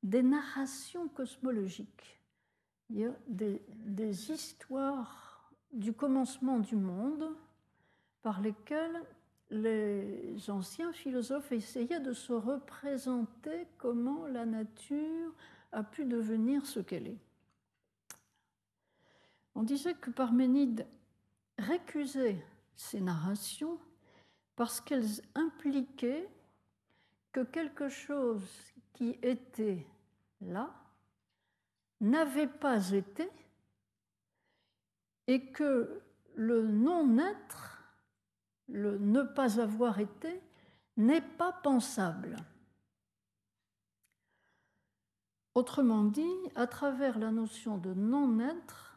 [0.05, 2.18] des narrations cosmologiques
[2.91, 7.29] des, des histoires du commencement du monde
[8.23, 9.03] par lesquelles
[9.51, 15.33] les anciens philosophes essayaient de se représenter comment la nature
[15.73, 17.19] a pu devenir ce qu'elle est.
[19.55, 20.87] On disait que Parménide
[21.59, 22.45] récusait
[22.77, 23.79] ces narrations
[24.57, 26.29] parce qu'elles impliquaient
[27.33, 28.43] que quelque chose
[28.93, 29.87] qui était
[30.41, 30.75] là
[32.01, 33.29] n'avait pas été
[35.27, 36.01] et que
[36.35, 37.83] le non-être,
[38.69, 40.41] le ne pas avoir été,
[40.97, 42.37] n'est pas pensable.
[45.55, 48.89] Autrement dit, à travers la notion de non-être,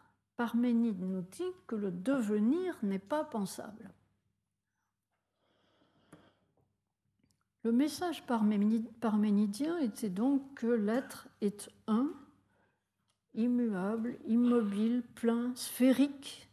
[0.42, 3.92] Parménide nous dit que le devenir n'est pas pensable.
[7.64, 12.12] Le message parménidien était donc que l'être est un,
[13.34, 16.50] immuable, immobile, plein, sphérique,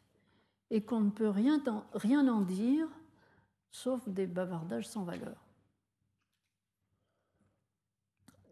[0.70, 1.62] et qu'on ne peut rien,
[2.28, 2.88] en dire
[3.70, 5.36] sauf des bavardages sans valeur.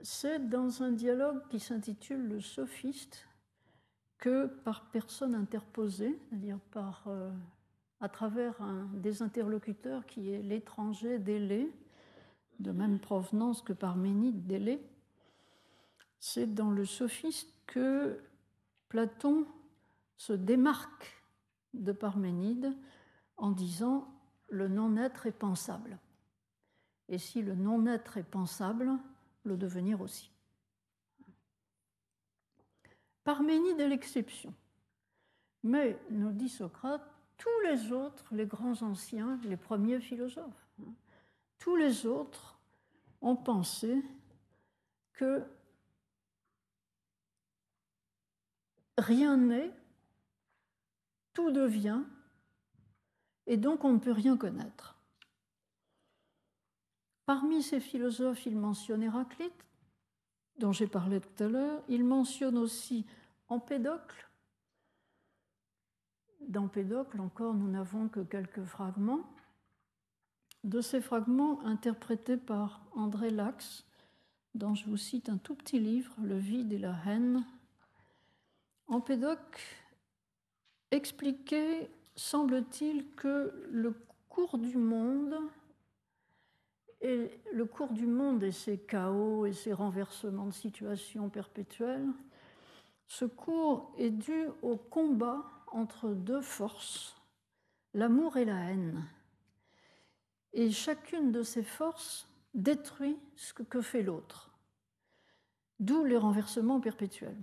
[0.03, 3.27] C'est dans un dialogue qui s'intitule Le sophiste
[4.19, 7.31] que par personne interposée, c'est-à-dire par, euh,
[8.01, 11.71] à travers un des interlocuteurs qui est l'étranger délai,
[12.61, 14.81] de même provenance que Parménide délai,
[16.19, 18.21] c'est dans le sophiste que
[18.89, 19.47] Platon
[20.17, 21.23] se démarque
[21.75, 22.77] de Parménide
[23.37, 24.09] en disant
[24.49, 25.99] le non-être est pensable.
[27.09, 28.91] Et si le non-être est pensable,
[29.45, 30.31] le devenir aussi.
[33.25, 34.55] Parménide est l'exception.
[35.63, 37.03] Mais, nous dit Socrate,
[37.37, 40.93] tous les autres, les grands anciens, les premiers philosophes, hein,
[41.59, 42.59] tous les autres
[43.21, 44.03] ont pensé
[45.13, 45.45] que
[48.99, 49.73] rien n'est,
[51.35, 52.03] tout devient,
[53.47, 54.97] et donc on ne peut rien connaître.
[57.27, 59.67] Parmi ces philosophes, il mentionne Héraclite,
[60.59, 61.83] dont j'ai parlé tout à l'heure.
[61.89, 63.05] Il mentionne aussi
[63.49, 64.29] Empédocle.
[66.41, 69.25] D'Empédocle, encore, nous n'avons que quelques fragments.
[70.63, 73.85] De ces fragments interprétés par André Lax,
[74.55, 77.45] dont je vous cite un tout petit livre, Le vide et la haine.
[78.89, 79.63] Empédocle
[80.91, 83.95] expliquait, semble-t-il, que le
[84.29, 85.37] cours du monde
[87.01, 92.09] et le cours du monde et ses chaos et ses renversements de situation perpétuels,
[93.07, 97.17] ce cours est dû au combat entre deux forces,
[97.95, 99.05] l'amour et la haine.
[100.53, 104.51] Et chacune de ces forces détruit ce que fait l'autre,
[105.81, 107.37] d'où les renversements perpétuels.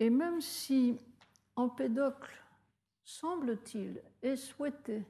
[0.00, 0.98] Et même si
[1.56, 2.42] Empédocle,
[3.04, 5.04] semble-t-il, ait souhaité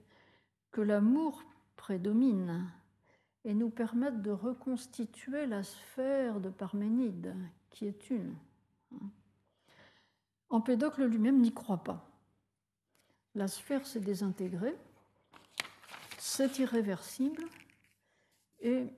[0.70, 1.42] que l'amour
[1.76, 2.70] prédomine
[3.44, 7.34] et nous permettent de reconstituer la sphère de Parménide,
[7.70, 8.34] qui est une.
[10.50, 12.08] Empédocle lui-même n'y croit pas.
[13.34, 14.74] La sphère s'est désintégrée,
[16.18, 17.44] c'est irréversible,
[18.60, 18.88] et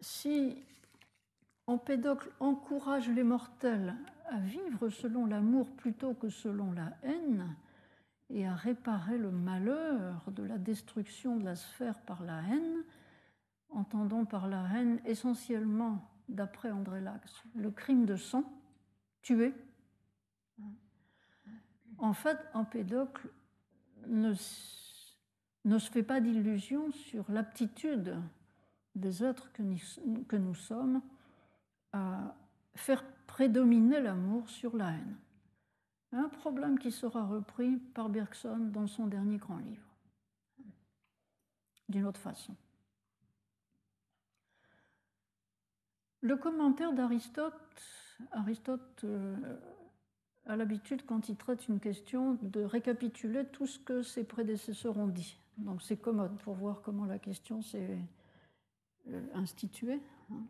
[0.00, 0.62] si
[1.66, 3.94] Empédocle encourage les mortels
[4.30, 7.54] à vivre selon l'amour plutôt que selon la haine,
[8.30, 12.84] et à réparer le malheur de la destruction de la sphère par la haine,
[13.70, 18.44] entendons par la haine essentiellement, d'après André Lax, le crime de sang,
[19.20, 19.52] tuer.
[21.98, 23.28] En fait, Empédocle
[24.06, 24.32] ne,
[25.64, 28.16] ne se fait pas d'illusion sur l'aptitude
[28.94, 31.02] des êtres que nous sommes
[31.92, 32.36] à
[32.76, 35.16] faire prédominer l'amour sur la haine.
[36.12, 39.86] Un problème qui sera repris par Bergson dans son dernier grand livre,
[41.88, 42.56] d'une autre façon.
[46.22, 47.54] Le commentaire d'Aristote,
[48.32, 49.36] Aristote euh,
[50.46, 55.06] a l'habitude, quand il traite une question, de récapituler tout ce que ses prédécesseurs ont
[55.06, 55.38] dit.
[55.56, 57.96] Donc c'est commode pour voir comment la question s'est
[59.08, 60.00] euh, instituée.
[60.32, 60.42] Hein.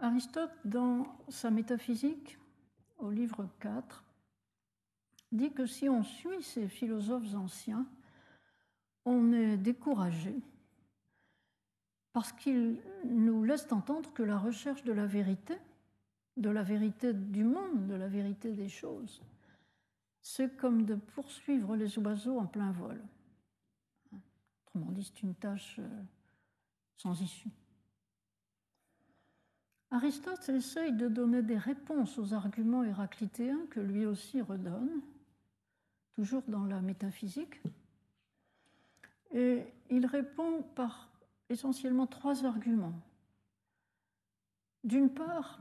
[0.00, 2.38] Aristote, dans sa métaphysique,
[2.98, 4.04] au livre 4,
[5.32, 7.86] dit que si on suit ces philosophes anciens,
[9.04, 10.34] on est découragé
[12.12, 15.56] parce qu'ils nous laissent entendre que la recherche de la vérité,
[16.36, 19.22] de la vérité du monde, de la vérité des choses,
[20.22, 23.00] c'est comme de poursuivre les oiseaux en plein vol.
[24.66, 26.02] Autrement dit, c'est une tâche euh,
[26.96, 27.50] sans issue.
[29.90, 35.00] Aristote essaye de donner des réponses aux arguments héraclitéens que lui aussi redonne,
[36.14, 37.60] toujours dans la métaphysique,
[39.32, 41.10] Et il répond par
[41.48, 42.98] essentiellement trois arguments.
[44.84, 45.60] D'une part,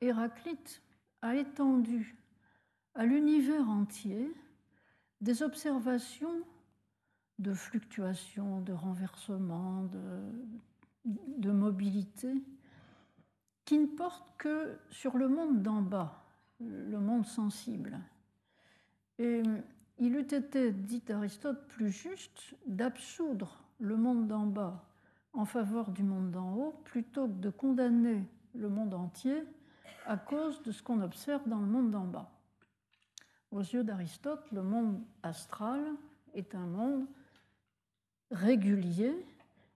[0.00, 0.82] Héraclite
[1.22, 2.16] a étendu
[2.94, 4.30] à l'univers entier
[5.20, 6.42] des observations
[7.38, 9.84] de fluctuations, de renversements,
[11.04, 12.32] de, mobilité,
[13.66, 16.24] qui ne portent que sur le monde d'en bas,
[16.60, 17.98] le monde sensible.
[19.18, 19.42] Et
[19.98, 24.84] il eût été, dit Aristote, plus juste d'absoudre le monde d'en bas
[25.32, 29.42] en faveur du monde d'en haut, plutôt que de condamner le monde entier
[30.06, 32.30] à cause de ce qu'on observe dans le monde d'en bas.
[33.50, 35.82] Aux yeux d'Aristote, le monde astral
[36.34, 37.06] est un monde
[38.30, 39.14] régulier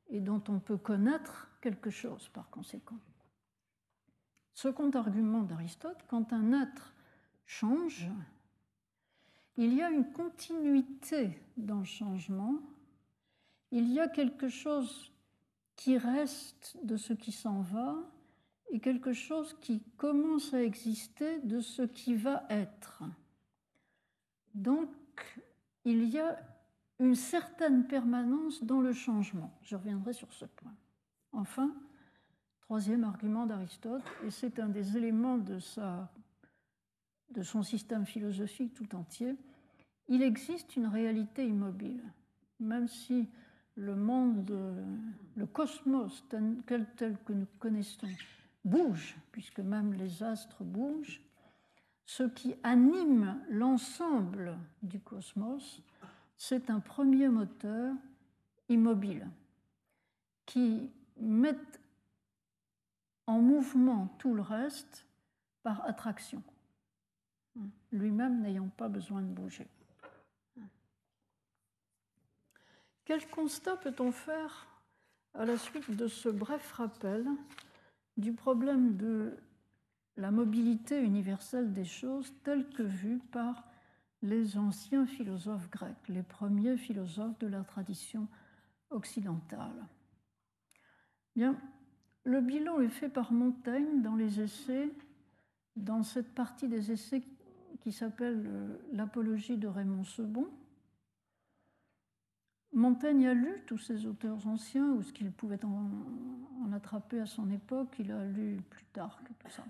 [0.09, 2.99] et dont on peut connaître quelque chose par conséquent.
[4.61, 6.93] Second argument d'Aristote, quand un être
[7.47, 8.11] change,
[9.57, 12.57] il y a une continuité dans le changement,
[13.71, 15.11] il y a quelque chose
[15.77, 17.97] qui reste de ce qui s'en va
[18.71, 23.03] et quelque chose qui commence à exister de ce qui va être.
[24.53, 24.91] Donc,
[25.87, 26.39] il y a
[26.99, 29.59] une certaine permanence dans le changement.
[29.63, 30.75] Je reviendrai sur ce point.
[31.33, 31.75] Enfin,
[32.71, 36.09] troisième argument d'Aristote, et c'est un des éléments de, sa,
[37.43, 39.35] son système philosophique tout entier,
[40.07, 42.01] il existe une réalité immobile,
[42.61, 43.29] même si
[43.75, 44.55] le monde,
[45.35, 48.07] le cosmos tel, tel que nous connaissons
[48.65, 51.21] bouge, puisque même les astres bougent,
[52.07, 55.83] ce qui anime l'ensemble du cosmos,
[56.37, 57.97] c'est un premier moteur
[58.69, 59.27] immobile
[60.47, 61.57] qui met
[63.27, 65.07] en mouvement tout le reste
[65.63, 66.43] par attraction,
[67.93, 69.69] lui-même n'ayant pas besoin de bouger.
[73.05, 74.69] Quel constat peut-on faire
[75.35, 77.27] à la suite de ce bref rappel
[78.17, 79.37] du problème de
[80.17, 83.65] la mobilité universelle des choses telle que vue par
[84.23, 88.29] les anciens philosophes grecs, les premiers philosophes de la tradition
[88.91, 89.87] occidentale?
[91.35, 91.57] Bien,
[92.25, 94.91] le bilan est fait par Montaigne dans les essais,
[95.77, 97.23] dans cette partie des essais
[97.81, 100.49] qui s'appelle euh, L'apologie de Raymond Sebon.
[102.73, 107.51] Montaigne a lu tous ces auteurs anciens, ou ce qu'il pouvait en, attraper à son
[107.51, 109.65] époque, il a lu plus tard que tout ça.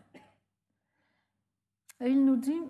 [2.01, 2.61] Et il nous dit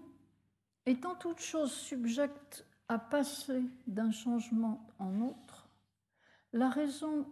[0.86, 5.68] Étant toute chose subjecte à passer d'un changement en autre,
[6.52, 7.26] la raison,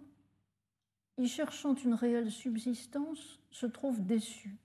[1.19, 4.57] y cherchant une réelle subsistance, se trouve déçue.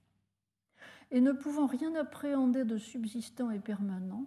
[1.11, 4.25] Et ne pouvant rien appréhender de subsistant et permanent,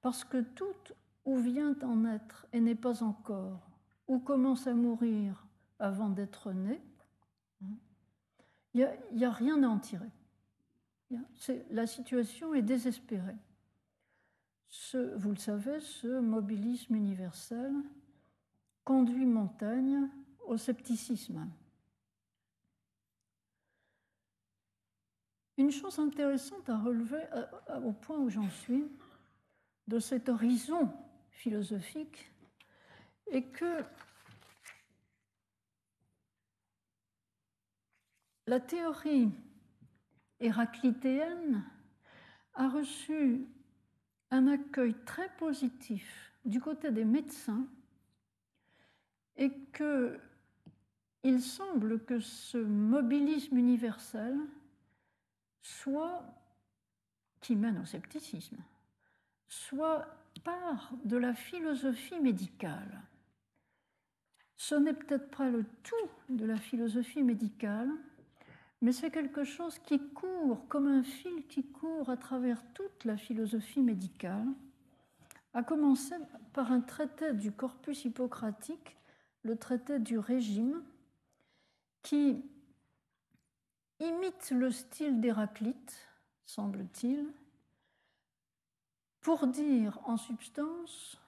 [0.00, 3.68] parce que tout ou vient en être et n'est pas encore,
[4.08, 5.46] ou commence à mourir
[5.78, 6.80] avant d'être né,
[8.74, 10.10] il n'y a, rien à en tirer.
[11.70, 13.36] La situation est désespérée
[15.16, 17.72] vous le savez, ce mobilisme universel
[18.84, 20.08] conduit Montaigne
[20.46, 21.48] au scepticisme.
[25.56, 27.24] Une chose intéressante à relever
[27.84, 28.84] au point où j'en suis
[29.86, 30.92] de cet horizon
[31.30, 32.30] philosophique
[33.30, 33.84] est que
[38.46, 39.30] la théorie
[40.40, 41.64] héraclitéenne
[42.54, 43.46] a reçu
[44.30, 47.66] un accueil très positif du côté des médecins
[49.36, 50.18] et que
[51.24, 54.38] il semble que ce mobilisme universel
[55.62, 56.22] soit,
[57.40, 58.58] qui mène au scepticisme,
[59.48, 60.06] soit
[60.44, 63.00] part de la philosophie médicale.
[64.56, 67.90] Ce n'est peut-être pas le tout de la philosophie médicale,
[68.82, 73.16] mais c'est quelque chose qui court comme un fil qui court à travers toute la
[73.16, 74.48] philosophie médicale,
[75.54, 76.16] à commencer
[76.52, 78.96] par un traité du corpus hippocratique,
[79.42, 80.82] le traité du régime,
[82.04, 82.40] qui
[83.98, 86.08] imite le style d'Héraclite,
[86.44, 87.26] semble-t-il,
[89.20, 91.20] pour dire en substance,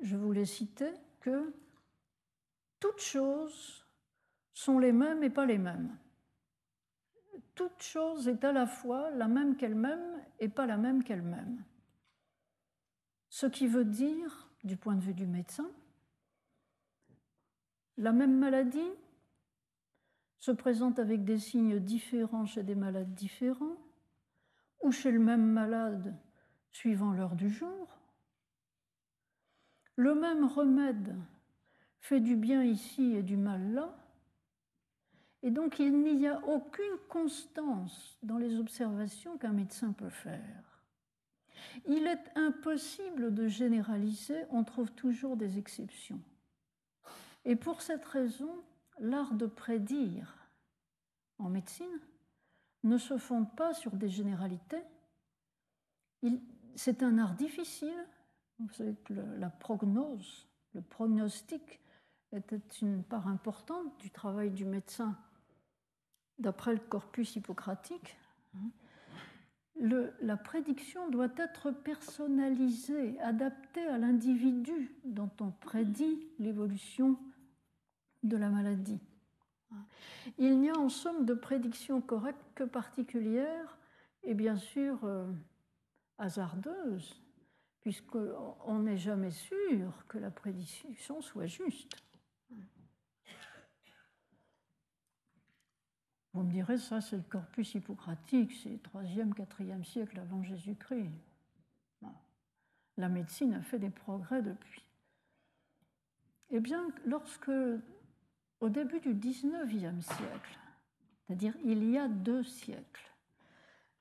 [0.00, 1.52] je voulais citer, que
[2.78, 3.84] toutes choses
[4.54, 5.98] sont les mêmes et pas les mêmes
[7.54, 11.64] toute chose est à la fois la même qu'elle-même et pas la même qu'elle-même.
[13.28, 15.70] Ce qui veut dire, du point de vue du médecin,
[17.98, 18.90] la même maladie
[20.42, 23.76] se présente avec des signes différents chez des malades différents,
[24.82, 26.16] ou chez le même malade
[26.72, 27.96] suivant l'heure du jour.
[29.94, 31.14] le même remède
[32.00, 33.96] fait du bien ici et du mal là,
[35.44, 40.82] et donc il n'y a aucune constance dans les observations qu'un médecin peut faire.
[41.86, 46.20] Il est impossible de généraliser, on trouve toujours des exceptions.
[47.44, 48.64] Et pour cette raison,
[49.02, 50.34] l'art de prédire
[51.38, 52.00] en médecine
[52.84, 54.82] ne se fonde pas sur des généralités.
[56.76, 58.06] C'est un art difficile.
[58.58, 61.80] Vous savez que la prognose, le prognostic
[62.32, 65.18] était une part importante du travail du médecin
[66.38, 68.16] d'après le corpus hippocratique.
[69.80, 77.18] la prédiction doit être personnalisée, adaptée à l'individu dont on prédit l'évolution
[78.22, 79.00] de la maladie.
[80.38, 83.78] Il n'y a en somme de prédiction correcte que particulière
[84.22, 85.30] et bien sûr euh,
[86.18, 87.20] hasardeuse,
[87.80, 91.96] puisqu'on n'est jamais sûr que la prédiction soit juste.
[96.34, 101.10] Vous me direz, ça c'est le corpus hippocratique, c'est 3e, 4e siècle avant Jésus-Christ.
[102.98, 104.84] La médecine a fait des progrès depuis.
[106.50, 107.50] Eh bien, lorsque
[108.62, 110.58] au début du XIXe siècle,
[111.26, 113.10] c'est-à-dire il y a deux siècles,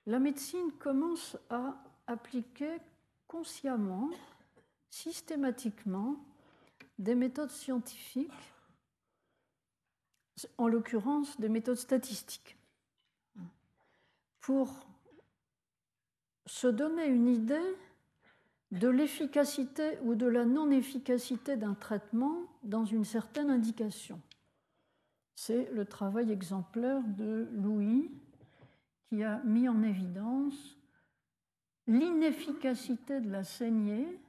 [0.05, 2.77] la médecine commence à appliquer
[3.27, 4.11] consciemment,
[4.91, 6.15] systématiquement,
[6.99, 8.31] des méthodes scientifiques,
[10.59, 12.55] en l'occurrence des méthodes statistiques,
[14.41, 14.85] pour
[16.45, 17.75] se donner une idée
[18.71, 24.21] de l'efficacité ou de la non-efficacité d'un traitement dans une certaine indication.
[25.43, 28.11] C'est le travail exemplaire de Louis
[29.07, 30.77] qui a mis en évidence
[31.87, 34.21] l'inefficacité de la saignée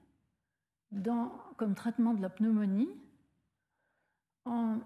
[1.59, 2.89] comme traitement de la pneumonie
[4.47, 4.79] en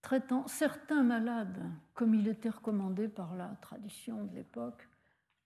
[0.00, 4.88] traitant certains malades comme il était recommandé par la tradition de l'époque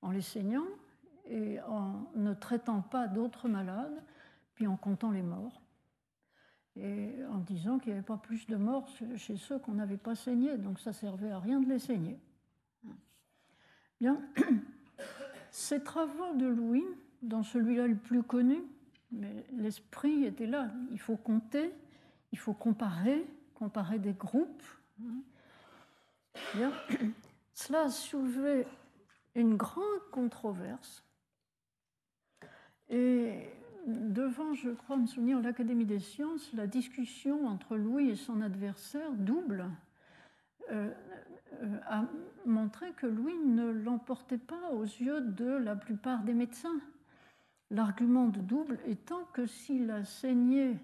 [0.00, 0.64] en les saignant
[1.26, 4.02] et en ne traitant pas d'autres malades,
[4.54, 5.60] puis en comptant les morts
[6.76, 10.14] et en disant qu'il n'y avait pas plus de morts chez ceux qu'on n'avait pas
[10.14, 12.18] saigné, donc ça servait à rien de les saigner.
[14.00, 14.20] Bien,
[15.50, 16.84] ces travaux de Louis,
[17.22, 18.62] dans celui-là le plus connu,
[19.10, 21.72] mais l'esprit était là, il faut compter,
[22.32, 24.62] il faut comparer, comparer des groupes.
[26.54, 26.72] Bien,
[27.54, 28.66] cela a soulevé
[29.34, 31.04] une grande controverse.
[32.90, 33.48] Et
[33.86, 39.12] devant, je crois me souvenir, l'Académie des sciences, la discussion entre Louis et son adversaire,
[39.12, 39.66] double,
[40.70, 40.90] euh,
[41.62, 42.04] euh, a
[42.44, 46.80] montré que Louis ne l'emportait pas aux yeux de la plupart des médecins.
[47.70, 50.76] L'argument de double étant que si la saignée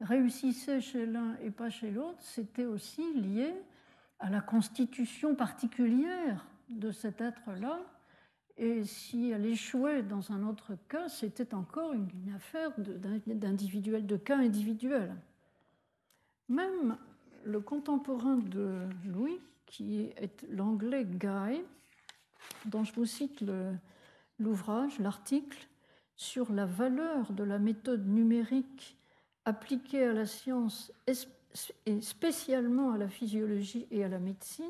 [0.00, 3.54] réussissait chez l'un et pas chez l'autre, c'était aussi lié
[4.18, 7.80] à la constitution particulière de cet être-là
[8.58, 14.38] et si elle échouait dans un autre cas, c'était encore une, affaire d'individuel, de, cas
[14.38, 15.14] individuels.
[16.48, 16.96] Même
[17.44, 21.60] le contemporain de Louis, qui est l'anglais Guy,
[22.64, 23.44] dont je vous cite
[24.38, 25.68] l'ouvrage, l'article
[26.16, 28.96] sur la valeur de la méthode numérique
[29.44, 34.64] appliquée à la science et spécialement à la physiologie et à la médecine,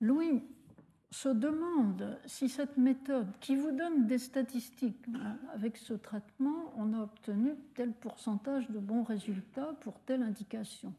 [0.00, 0.42] Louis
[1.14, 5.06] se demande si cette méthode qui vous donne des statistiques,
[5.52, 10.92] avec ce traitement, on a obtenu tel pourcentage de bons résultats pour telle indication.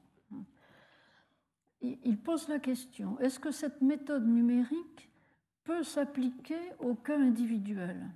[1.81, 5.09] Il pose la question, est-ce que cette méthode numérique
[5.65, 8.09] peut s'appliquer au cas individuel?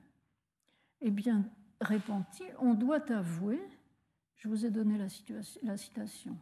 [1.02, 1.44] Eh bien,
[1.82, 3.62] répond-il, on doit avouer,
[4.38, 4.98] je vous ai donné
[5.64, 6.38] la citation,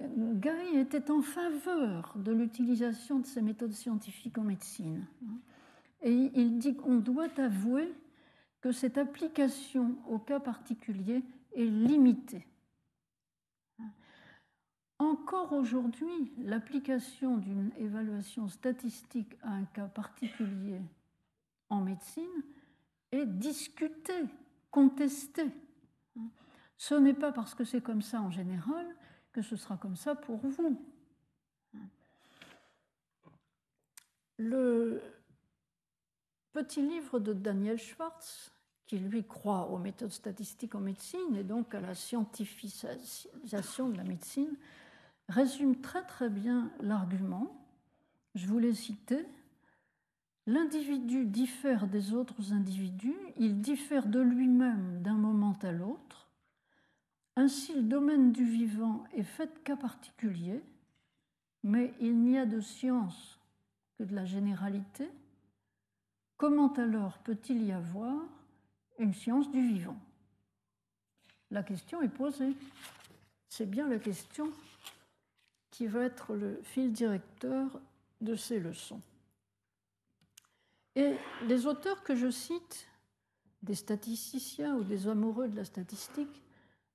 [0.00, 5.06] Guy était en faveur de l'utilisation de ces méthodes scientifiques en médecine.
[6.02, 7.92] Et il dit qu'on doit avouer
[8.60, 11.22] que cette application au cas particulier
[11.54, 12.46] est limitée.
[14.98, 20.80] Encore aujourd'hui, l'application d'une évaluation statistique à un cas particulier
[21.68, 22.42] en médecine
[23.12, 24.24] est discutée,
[24.70, 25.50] contestée.
[26.76, 28.86] Ce n'est pas parce que c'est comme ça en général
[29.34, 30.80] que ce sera comme ça pour vous.
[34.38, 35.02] Le
[36.52, 38.52] petit livre de Daniel Schwartz,
[38.86, 44.04] qui lui croit aux méthodes statistiques en médecine et donc à la scientifisation de la
[44.04, 44.56] médecine,
[45.28, 47.66] résume très très bien l'argument.
[48.36, 49.26] Je vous l'ai cité.
[50.46, 56.23] L'individu diffère des autres individus, il diffère de lui-même d'un moment à l'autre.
[57.36, 60.62] Ainsi, le domaine du vivant est fait cas particulier,
[61.64, 63.38] mais il n'y a de science
[63.98, 65.08] que de la généralité.
[66.36, 68.22] Comment alors peut-il y avoir
[68.98, 69.98] une science du vivant?
[71.50, 72.54] La question est posée.
[73.48, 74.50] C'est bien la question
[75.70, 77.80] qui va être le fil directeur
[78.20, 79.00] de ces leçons.
[80.94, 81.16] Et
[81.46, 82.88] les auteurs que je cite,
[83.62, 86.43] des statisticiens ou des amoureux de la statistique,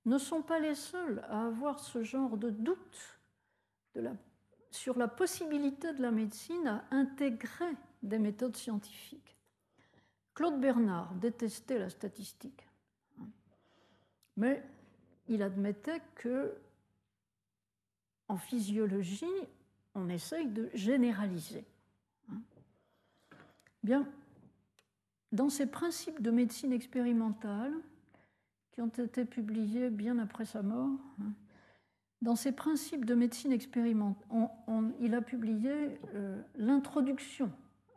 [0.05, 3.19] ne sont pas les seuls à avoir ce genre de doute
[4.71, 9.35] sur la possibilité de la médecine à intégrer des méthodes scientifiques.
[10.33, 12.67] Claude Bernard détestait la statistique,
[14.37, 14.63] mais
[15.27, 16.55] il admettait que
[18.29, 19.25] en physiologie,
[19.95, 21.65] on essaye de généraliser.
[23.83, 24.07] Bien,
[25.31, 27.73] dans ces principes de médecine expérimentale,
[28.79, 30.87] qui ont été publiés bien après sa mort,
[31.19, 31.33] hein,
[32.21, 34.49] dans ces principes de médecine expérimentale,
[35.01, 37.51] il a publié euh, l'introduction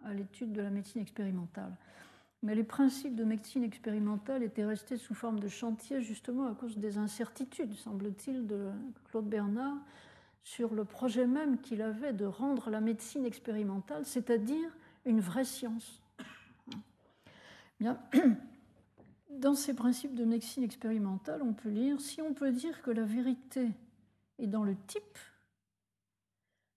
[0.04, 1.72] à l'étude de la médecine expérimentale.
[2.42, 6.76] Mais les principes de médecine expérimentale étaient restés sous forme de chantier justement à cause
[6.76, 8.70] des incertitudes, semble-t-il, de
[9.04, 9.76] Claude Bernard
[10.42, 16.02] sur le projet même qu'il avait de rendre la médecine expérimentale, c'est-à-dire une vraie science.
[17.78, 18.00] Bien,
[19.38, 23.04] dans ces principes de médecine expérimentale, on peut lire si on peut dire que la
[23.04, 23.70] vérité
[24.38, 25.18] est dans le type,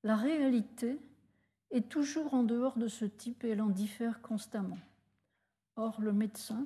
[0.04, 1.00] la réalité
[1.72, 4.78] est toujours en dehors de ce type et elle en diffère constamment.
[5.76, 6.66] Or, le médecin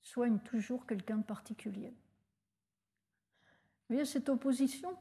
[0.00, 1.92] soigne toujours quelqu'un de particulier.
[3.88, 4.96] Vous voyez cette opposition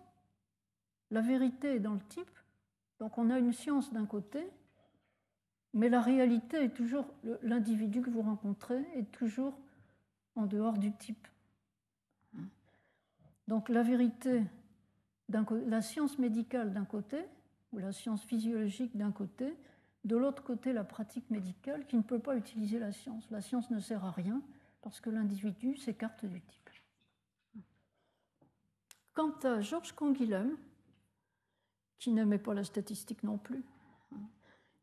[1.09, 2.39] La vérité est dans le type,
[2.99, 4.45] donc on a une science d'un côté
[5.74, 7.07] mais la réalité est toujours,
[7.41, 9.57] l'individu que vous rencontrez est toujours
[10.36, 11.28] en dehors du type.
[13.48, 14.44] Donc la vérité,
[15.30, 17.26] la science médicale d'un côté,
[17.72, 19.58] ou la science physiologique d'un côté,
[20.04, 23.30] de l'autre côté la pratique médicale qui ne peut pas utiliser la science.
[23.32, 24.42] La science ne sert à rien
[24.82, 26.70] parce que l'individu s'écarte du type.
[29.14, 30.58] Quant à Georges Canguilhem,
[32.00, 33.64] qui n'aimait pas la statistique non plus,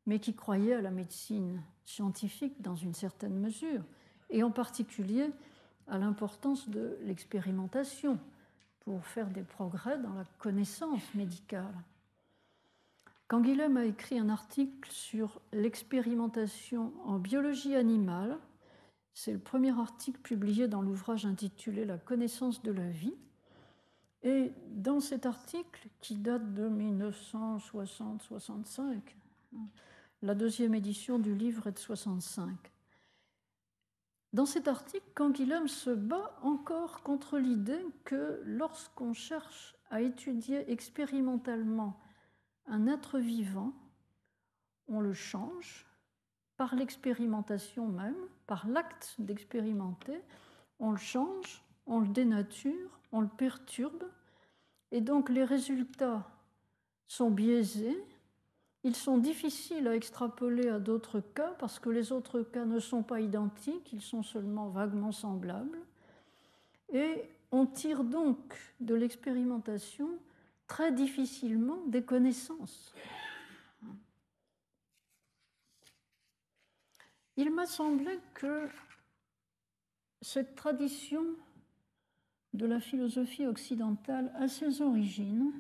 [0.06, 3.84] mais qui croyait à la médecine scientifique dans une certaine mesure,
[4.30, 5.30] et en particulier
[5.88, 8.18] à l'importance de l'expérimentation
[8.80, 11.74] pour faire des progrès dans la connaissance médicale.
[13.28, 18.38] Quand Guillaume a écrit un article sur l'expérimentation en biologie animale,
[19.14, 23.14] c'est le premier article publié dans l'ouvrage intitulé La connaissance de la vie.
[24.22, 29.00] Et dans cet article, qui date de 1960-65,
[30.22, 32.50] la deuxième édition du livre est de 65.
[34.32, 41.98] Dans cet article, Canguilhem se bat encore contre l'idée que lorsqu'on cherche à étudier expérimentalement
[42.66, 43.72] un être vivant,
[44.86, 45.86] on le change
[46.56, 50.22] par l'expérimentation même, par l'acte d'expérimenter,
[50.78, 54.04] on le change, on le dénature, on le perturbe,
[54.92, 56.30] et donc les résultats
[57.08, 58.00] sont biaisés,
[58.82, 63.02] ils sont difficiles à extrapoler à d'autres cas parce que les autres cas ne sont
[63.02, 65.78] pas identiques, ils sont seulement vaguement semblables.
[66.92, 68.38] Et on tire donc
[68.80, 70.08] de l'expérimentation
[70.66, 72.94] très difficilement des connaissances.
[77.36, 78.68] Il m'a semblé que
[80.22, 81.24] cette tradition
[82.52, 85.52] de la philosophie occidentale a ses origines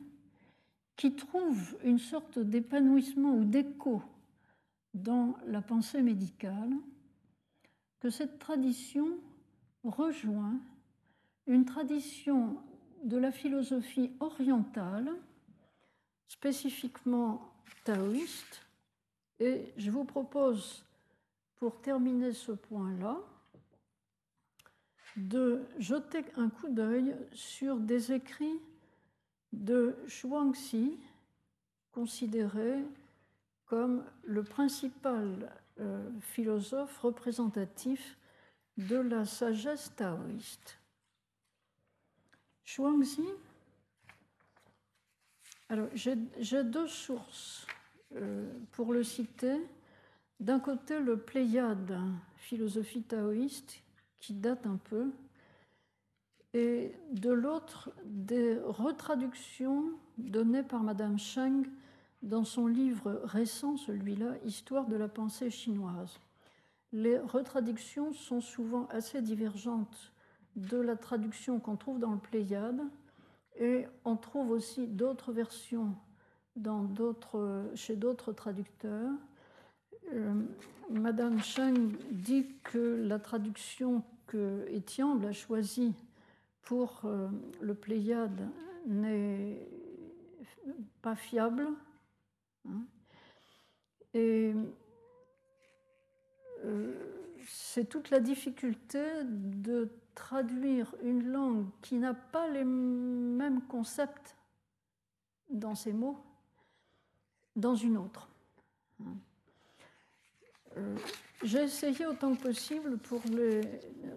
[1.00, 4.02] qui trouve une sorte d'épanouissement ou d'écho
[4.92, 6.74] dans la pensée médicale,
[8.00, 9.08] que cette tradition
[9.82, 10.60] rejoint
[11.46, 12.58] une tradition
[13.02, 15.10] de la philosophie orientale,
[16.28, 17.50] spécifiquement
[17.84, 18.60] taoïste,
[19.38, 20.84] et je vous propose,
[21.56, 23.16] pour terminer ce point-là,
[25.16, 28.60] de jeter un coup d'œil sur des écrits
[29.52, 30.98] de Shuangxi,
[31.92, 32.84] considéré
[33.66, 38.16] comme le principal euh, philosophe représentatif
[38.76, 40.78] de la sagesse taoïste.
[42.64, 43.24] Shuangxi,
[45.68, 47.66] alors j'ai deux sources
[48.16, 49.60] euh, pour le citer.
[50.40, 51.96] D'un côté, le Pléiade,
[52.38, 53.82] philosophie taoïste,
[54.18, 55.10] qui date un peu,
[56.54, 59.84] et de l'autre des retraductions
[60.18, 61.66] données par Madame Cheng
[62.22, 66.18] dans son livre récent, celui-là, Histoire de la pensée chinoise.
[66.92, 70.12] Les retraductions sont souvent assez divergentes
[70.56, 72.82] de la traduction qu'on trouve dans le Pléiade,
[73.58, 75.94] et on trouve aussi d'autres versions
[77.74, 79.12] chez d'autres traducteurs.
[80.12, 80.34] Euh,
[80.90, 85.94] Madame Cheng dit que la traduction que Étienne a choisie
[86.62, 87.28] pour euh,
[87.60, 88.48] le Pléiade
[88.86, 89.66] n'est
[91.02, 91.68] pas fiable.
[92.68, 92.82] Hein.
[94.12, 94.52] et
[96.64, 96.92] euh,
[97.46, 104.36] c'est toute la difficulté de traduire une langue qui n'a pas les mêmes concepts
[105.48, 106.22] dans ses mots
[107.56, 108.28] dans une autre.
[109.00, 109.16] Hein.
[110.76, 110.96] Euh,
[111.42, 112.98] j'ai essayé autant que possible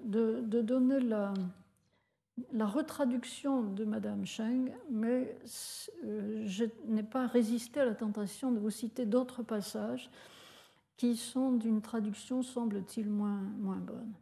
[0.03, 1.33] de, donner la,
[2.51, 5.37] la, retraduction de Madame Cheng, mais
[6.03, 10.09] euh, je n'ai pas résisté à la tentation de vous citer d'autres passages
[10.97, 14.13] qui sont d'une traduction, semble-t-il, moins, moins bonne.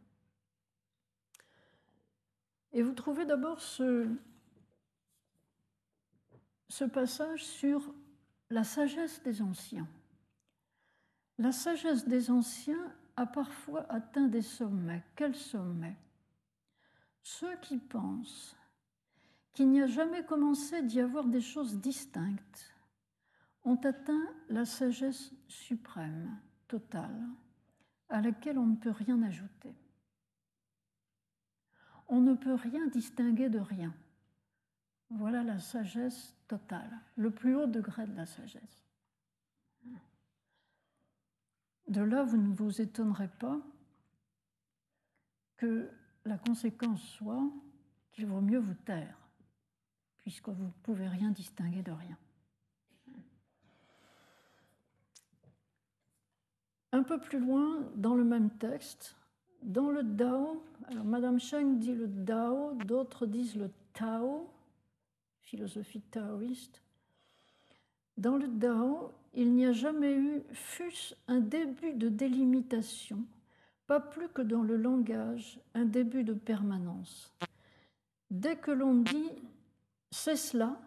[2.72, 4.08] Et vous trouvez d'abord ce,
[6.68, 7.94] ce passage sur
[8.50, 9.86] la sagesse des anciens.
[11.38, 15.02] La sagesse des anciens a parfois atteint des sommets.
[15.16, 15.96] Quels sommets?
[17.22, 18.56] Ceux qui pensent
[19.52, 22.72] qu'il n'y a jamais commencé d'y avoir des choses distinctes
[23.64, 27.28] ont atteint la sagesse suprême, totale,
[28.08, 29.74] à laquelle on ne peut rien ajouter.
[32.08, 33.94] On ne peut rien distinguer de rien.
[35.10, 38.82] Voilà la sagesse totale, le plus haut degré de la sagesse.
[41.88, 43.60] De là, vous ne vous étonnerez pas
[45.56, 45.90] que
[46.24, 47.50] la conséquence soit
[48.12, 49.16] qu'il vaut mieux vous taire,
[50.18, 52.16] puisque vous ne pouvez rien distinguer de rien.
[56.92, 59.16] Un peu plus loin, dans le même texte,
[59.62, 64.50] dans le Dao, alors Madame Cheng dit le Dao, d'autres disent le Tao,
[65.40, 66.82] philosophie taoïste.
[68.18, 73.24] Dans le Dao, il n'y a jamais eu, fût-ce un début de délimitation,
[73.92, 77.30] pas plus que dans le langage, un début de permanence.
[78.30, 79.30] Dès que l'on dit
[80.10, 80.80] c'est cela,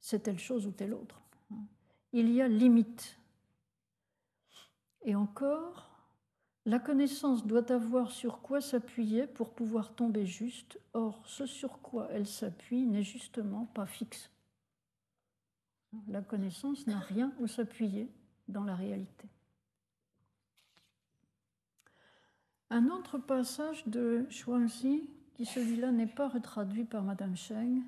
[0.00, 1.20] c'est telle chose ou telle autre,
[2.14, 3.18] il y a limite.
[5.02, 5.90] Et encore,
[6.64, 12.08] la connaissance doit avoir sur quoi s'appuyer pour pouvoir tomber juste, or ce sur quoi
[12.10, 14.30] elle s'appuie n'est justement pas fixe.
[16.08, 18.08] La connaissance n'a rien où s'appuyer
[18.48, 19.28] dans la réalité.
[22.74, 27.82] Un autre passage de Xuanzi, qui celui-là n'est pas retraduit par Madame Cheng,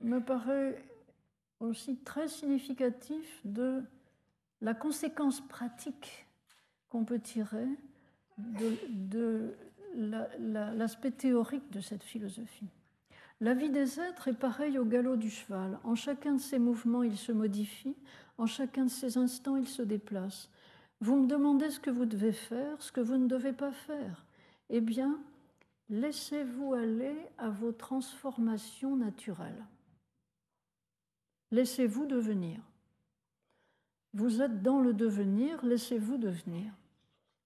[0.00, 0.82] me paraît
[1.60, 3.82] aussi très significatif de
[4.62, 6.26] la conséquence pratique
[6.88, 7.66] qu'on peut tirer
[8.38, 9.54] de,
[9.94, 12.70] l'aspect théorique de cette philosophie.
[13.42, 15.78] La vie des êtres est pareille au galop du cheval.
[15.84, 17.94] En chacun de ses mouvements, il se modifie,
[18.38, 20.48] en chacun de ses instants, il se déplace.
[21.00, 24.26] Vous me demandez ce que vous devez faire, ce que vous ne devez pas faire.
[24.68, 25.18] Eh bien,
[25.88, 29.64] laissez-vous aller à vos transformations naturelles.
[31.50, 32.60] Laissez-vous devenir.
[34.12, 36.72] Vous êtes dans le devenir, laissez-vous devenir.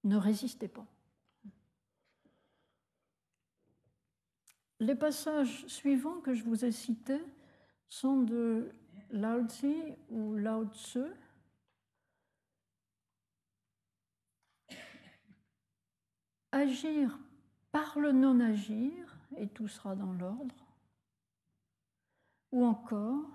[0.05, 0.86] Ne résistez pas.
[4.80, 7.22] Les passages suivants que je vous ai cités
[7.88, 8.72] sont de
[9.11, 9.74] Lao Tzu
[10.11, 11.05] ou Lao Tzu.
[16.53, 17.18] Agir
[17.72, 18.92] par le non-agir,
[19.38, 20.55] et tout sera dans l'ordre.
[22.53, 23.30] Ou encore,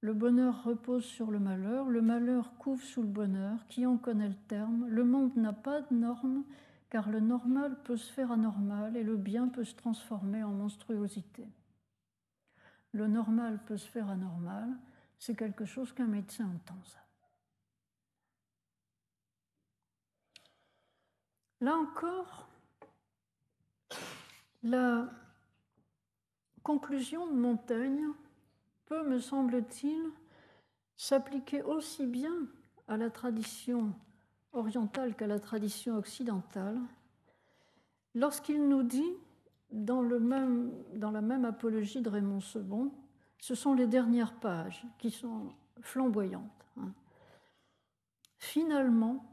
[0.00, 4.30] le bonheur repose sur le malheur, le malheur couvre sous le bonheur, qui en connaît
[4.30, 4.86] le terme.
[4.88, 6.44] Le monde n'a pas de normes,
[6.88, 11.46] car le normal peut se faire anormal et le bien peut se transformer en monstruosité.
[12.92, 14.68] Le normal peut se faire anormal,
[15.18, 16.98] c'est quelque chose qu'un médecin entend ça.
[21.62, 22.48] Là encore,
[24.64, 25.08] la
[26.64, 28.08] conclusion de Montaigne
[28.86, 30.10] peut, me semble-t-il,
[30.96, 32.34] s'appliquer aussi bien
[32.88, 33.94] à la tradition
[34.52, 36.80] orientale qu'à la tradition occidentale,
[38.16, 39.14] lorsqu'il nous dit,
[39.70, 42.90] dans, la même apologie de Raymond Sebon,
[43.38, 46.66] ce sont les dernières pages qui sont flamboyantes.
[46.76, 46.92] Hein.
[48.38, 49.31] Finalement,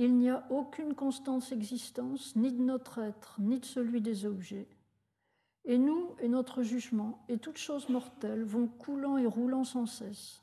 [0.00, 4.68] il n'y a aucune constance existence, ni de notre être, ni de celui des objets,
[5.64, 10.40] Et nous et notre jugement et toute chose mortelle vont coulant et roulant sans cesse.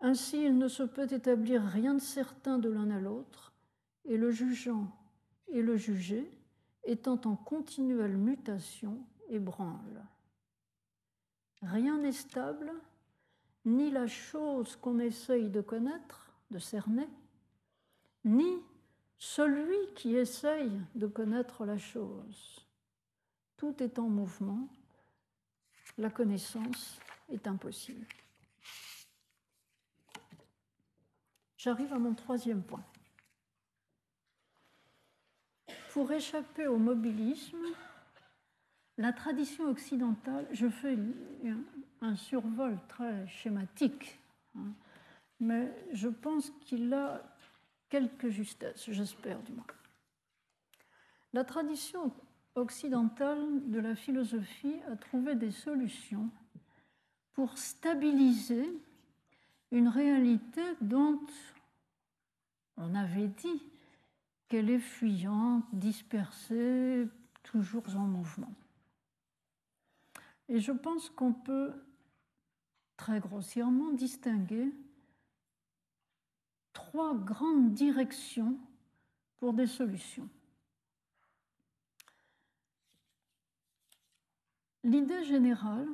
[0.00, 3.54] Ainsi, il ne se peut établir rien de certain de l'un à l'autre,
[4.04, 4.88] et le jugeant
[5.48, 6.28] et le jugé
[6.82, 8.98] étant en continuelle mutation
[9.28, 9.40] et.
[11.62, 12.72] Rien n'est stable,
[13.64, 17.08] ni la chose qu'on essaye de connaître, de cerner,
[18.26, 18.60] ni
[19.18, 22.66] celui qui essaye de connaître la chose.
[23.56, 24.68] Tout est en mouvement,
[25.96, 27.00] la connaissance
[27.30, 28.04] est impossible.
[31.56, 32.84] J'arrive à mon troisième point.
[35.92, 37.64] Pour échapper au mobilisme,
[38.98, 40.98] la tradition occidentale, je fais
[42.02, 44.18] un survol très schématique,
[44.56, 44.72] hein,
[45.40, 47.22] mais je pense qu'il a
[48.28, 49.66] justesses, j'espère du moins.
[51.32, 52.12] La tradition
[52.54, 56.30] occidentale de la philosophie a trouvé des solutions
[57.34, 58.66] pour stabiliser
[59.70, 61.20] une réalité dont
[62.78, 63.62] on avait dit
[64.48, 67.06] qu'elle est fuyante, dispersée,
[67.42, 68.54] toujours en mouvement.
[70.48, 71.72] Et je pense qu'on peut
[72.96, 74.72] très grossièrement distinguer
[76.76, 78.58] trois grandes directions
[79.38, 80.28] pour des solutions.
[84.84, 85.88] L'idée générale,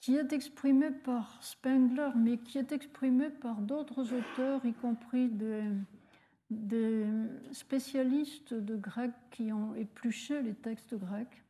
[0.00, 7.06] qui est exprimée par Spengler, mais qui est exprimée par d'autres auteurs, y compris des,
[7.52, 11.42] spécialistes de grec qui ont épluché les textes grecs,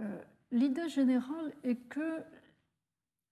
[0.00, 2.22] euh, l'idée générale est que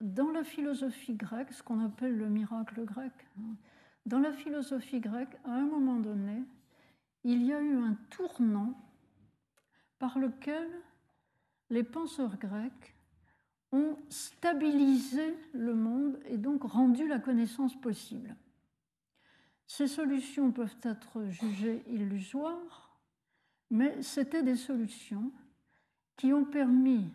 [0.05, 3.57] dans la philosophie grecque, ce qu'on appelle le miracle grec, hein,
[4.05, 6.42] dans la philosophie grecque, à un moment donné,
[7.24, 8.78] il y a eu un tournant
[9.98, 10.68] par lequel
[11.70, 12.94] les penseurs grecs
[13.72, 18.36] ont stabilisé le monde et donc rendu la connaissance possible.
[19.66, 23.00] Ces solutions peuvent être jugées illusoires,
[23.70, 25.32] mais c'étaient des solutions
[26.18, 27.09] qui ont permis,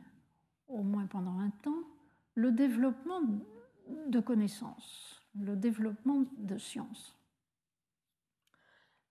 [0.68, 1.84] au moins pendant un temps,
[2.40, 3.22] le développement
[4.08, 7.18] de connaissances, le développement de sciences.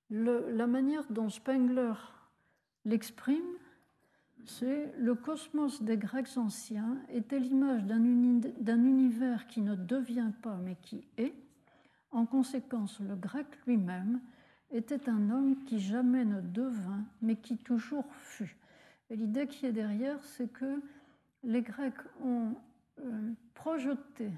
[0.08, 1.92] la manière dont Spengler
[2.86, 3.52] l'exprime,
[4.46, 10.76] c'est le cosmos des Grecs anciens était l'image d'un univers qui ne devient pas mais
[10.80, 11.34] qui est.
[12.10, 14.22] En conséquence, le grec lui-même
[14.70, 18.56] était un homme qui jamais ne devint mais qui toujours fut.
[19.10, 20.80] Et l'idée qui est derrière, c'est que
[21.42, 22.54] les Grecs ont
[23.04, 24.30] euh, projeté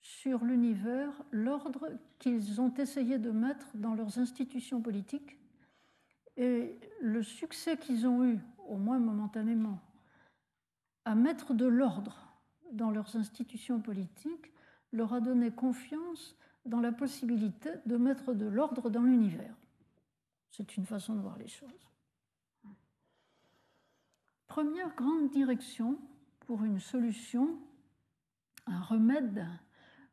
[0.00, 5.38] sur l'univers l'ordre qu'ils ont essayé de mettre dans leurs institutions politiques
[6.36, 9.80] et le succès qu'ils ont eu, au moins momentanément,
[11.04, 12.32] à mettre de l'ordre
[12.72, 14.52] dans leurs institutions politiques
[14.92, 19.54] leur a donné confiance dans la possibilité de mettre de l'ordre dans l'univers.
[20.50, 21.88] C'est une façon de voir les choses.
[24.46, 25.98] Première grande direction
[26.46, 27.58] pour une solution,
[28.66, 29.46] un remède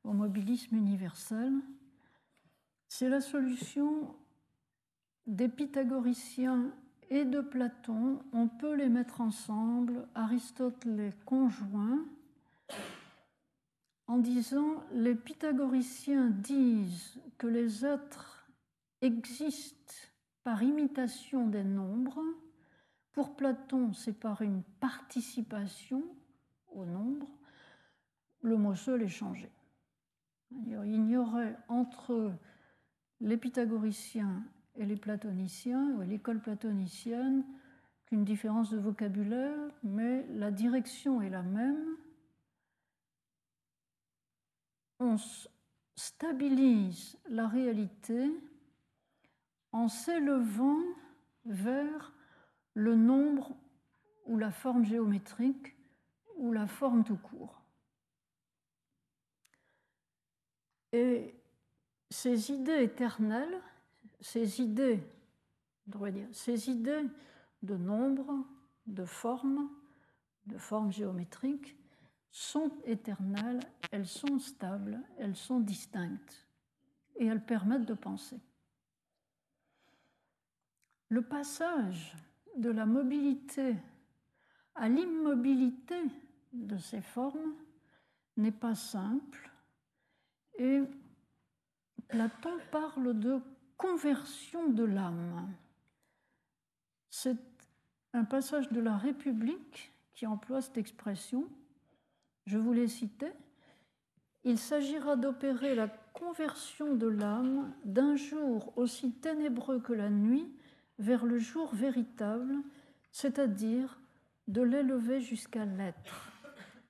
[0.03, 1.53] au mobilisme universel,
[2.87, 4.15] c'est la solution
[5.27, 6.71] des pythagoriciens
[7.09, 8.19] et de Platon.
[8.33, 12.05] On peut les mettre ensemble, Aristote les conjoint,
[14.07, 18.47] en disant les pythagoriciens disent que les êtres
[19.01, 19.93] existent
[20.43, 22.23] par imitation des nombres,
[23.11, 26.03] pour Platon, c'est par une participation
[26.73, 27.27] au nombre.
[28.41, 29.49] Le mot seul est changé.
[30.51, 32.33] Il n'y aurait entre
[33.21, 34.43] les pythagoriciens
[34.75, 37.43] et les platoniciens, ou l'école platonicienne,
[38.05, 41.97] qu'une différence de vocabulaire, mais la direction est la même.
[44.99, 45.17] On
[45.95, 48.31] stabilise la réalité
[49.71, 50.81] en s'élevant
[51.45, 52.13] vers
[52.73, 53.55] le nombre
[54.25, 55.75] ou la forme géométrique
[56.39, 57.61] ou la forme tout court.
[60.91, 61.35] Et
[62.09, 63.61] ces idées éternelles,
[64.19, 65.03] ces idées,
[65.85, 67.05] dire, ces idées
[67.61, 68.45] de nombre,
[68.87, 69.69] de forme,
[70.47, 71.77] de forme géométrique,
[72.31, 73.59] sont éternelles,
[73.91, 76.47] elles sont stables, elles sont distinctes
[77.17, 78.39] et elles permettent de penser.
[81.09, 82.15] Le passage
[82.55, 83.75] de la mobilité
[84.75, 86.01] à l'immobilité
[86.51, 87.53] de ces formes
[88.37, 89.51] n'est pas simple
[90.57, 90.81] et
[92.09, 93.39] Platon parle de
[93.77, 95.53] conversion de l'âme.
[97.09, 97.37] C'est
[98.13, 101.47] un passage de la République qui emploie cette expression.
[102.45, 103.31] Je vous l'ai cité.
[104.43, 110.51] Il s'agira d'opérer la conversion de l'âme d'un jour aussi ténébreux que la nuit
[110.97, 112.55] vers le jour véritable,
[113.11, 114.01] c'est-à-dire
[114.47, 116.28] de l'élever jusqu'à l'être.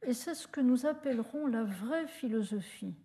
[0.04, 2.95] Et c'est ce que nous appellerons la vraie philosophie,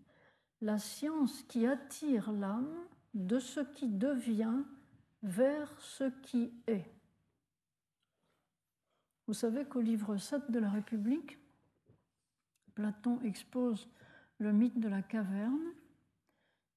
[0.60, 2.74] la science qui attire l'âme
[3.14, 4.62] de ce qui devient
[5.22, 6.90] vers ce qui est.
[9.26, 11.38] Vous savez qu'au livre 7 de la République,
[12.74, 13.88] Platon expose
[14.38, 15.72] le mythe de la caverne,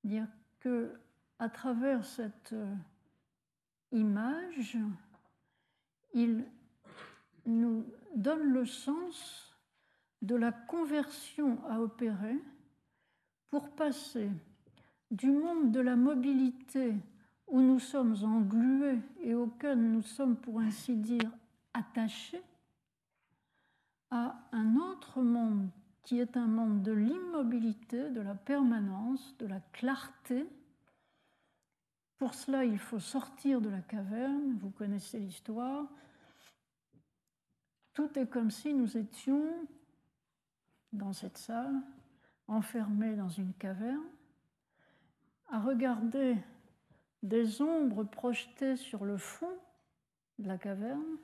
[0.03, 0.27] dire
[0.59, 0.93] que
[1.39, 2.73] à travers cette euh,
[3.91, 4.77] image,
[6.13, 6.45] il
[7.45, 9.56] nous donne le sens
[10.21, 12.37] de la conversion à opérer
[13.49, 14.29] pour passer
[15.11, 16.93] du monde de la mobilité
[17.47, 21.31] où nous sommes englués et auquel nous sommes, pour ainsi dire,
[21.73, 22.43] attachés,
[24.11, 25.69] à un autre monde
[26.03, 30.45] qui est un monde de l'immobilité, de la permanence, de la clarté.
[32.17, 35.85] Pour cela, il faut sortir de la caverne, vous connaissez l'histoire.
[37.93, 39.67] Tout est comme si nous étions
[40.97, 41.81] dans cette salle,
[42.47, 44.05] enfermés dans une caverne,
[45.49, 46.35] à regarder
[47.23, 49.57] des ombres projetées sur le fond
[50.39, 51.17] de la caverne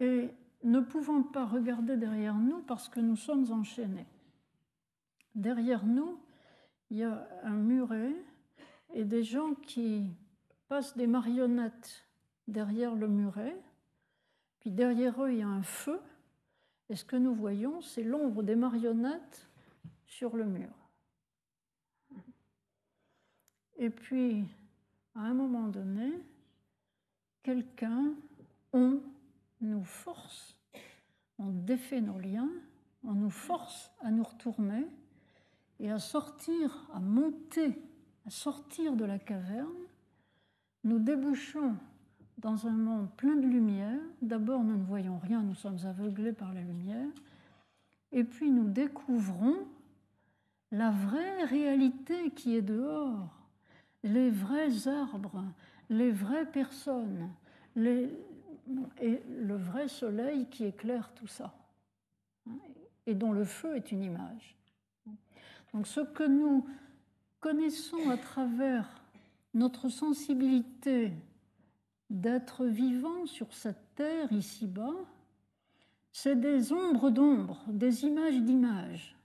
[0.00, 0.30] et
[0.64, 4.06] ne pouvant pas regarder derrière nous parce que nous sommes enchaînés.
[5.34, 6.18] Derrière nous,
[6.90, 8.14] il y a un muret
[8.94, 10.10] et des gens qui
[10.68, 12.06] passent des marionnettes
[12.48, 13.56] derrière le muret,
[14.60, 16.00] puis derrière eux, il y a un feu,
[16.88, 19.48] et ce que nous voyons, c'est l'ombre des marionnettes
[20.06, 20.70] sur le mur.
[23.76, 24.44] Et puis,
[25.14, 26.12] à un moment donné,
[27.42, 28.14] quelqu'un,
[28.72, 29.00] on,
[29.60, 30.56] nous force,
[31.38, 32.50] on défait nos liens,
[33.02, 34.86] on nous force à nous retourner
[35.80, 37.78] et à sortir, à monter,
[38.26, 39.68] à sortir de la caverne.
[40.84, 41.76] Nous débouchons
[42.44, 43.98] dans un monde plein de lumière.
[44.20, 47.08] D'abord, nous ne voyons rien, nous sommes aveuglés par la lumière.
[48.12, 49.56] Et puis, nous découvrons
[50.70, 53.40] la vraie réalité qui est dehors
[54.02, 55.42] les vrais arbres,
[55.88, 57.30] les vraies personnes,
[57.76, 61.54] et le vrai soleil qui éclaire tout ça,
[63.06, 64.54] et dont le feu est une image.
[65.72, 66.66] Donc ce que nous
[67.40, 69.02] connaissons à travers
[69.54, 71.12] notre sensibilité
[72.14, 74.94] d'être vivant sur cette terre ici-bas,
[76.12, 79.16] c'est des ombres d'ombres, des images d'images.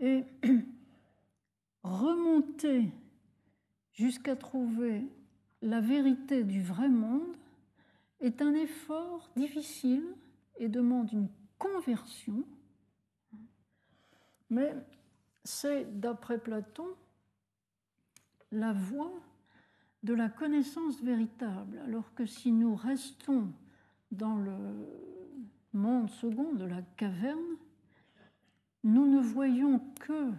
[0.00, 0.24] Et
[1.84, 2.90] remonter
[3.92, 5.06] jusqu'à trouver
[5.62, 7.36] la vérité du vrai monde
[8.20, 10.04] est un effort difficile
[10.56, 11.28] et demande une
[11.58, 12.44] conversion,
[14.48, 14.74] mais
[15.44, 16.88] c'est, d'après Platon,
[18.50, 19.12] la voie
[20.02, 23.48] de la connaissance véritable, alors que si nous restons
[24.12, 24.56] dans le
[25.72, 27.56] monde second de la caverne,
[28.82, 30.30] nous ne voyons que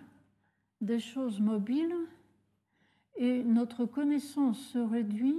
[0.81, 1.95] des choses mobiles
[3.17, 5.37] et notre connaissance se réduit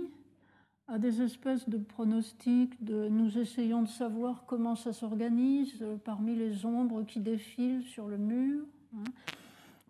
[0.86, 6.64] à des espèces de pronostics, de nous essayons de savoir comment ça s'organise parmi les
[6.64, 8.64] ombres qui défilent sur le mur.
[8.94, 9.04] Hein.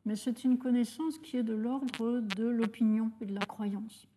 [0.04, 4.08] Mais c'est une connaissance qui est de l'ordre de l'opinion et de la croyance.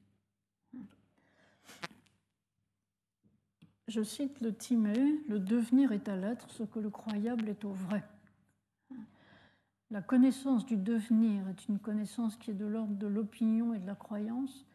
[3.87, 7.71] Je cite le Timée, le devenir est à l'être ce que le croyable est au
[7.71, 8.03] vrai.
[9.91, 13.85] La connaissance du devenir est une connaissance qui est de l'ordre de l'opinion et de
[13.85, 14.65] la croyance,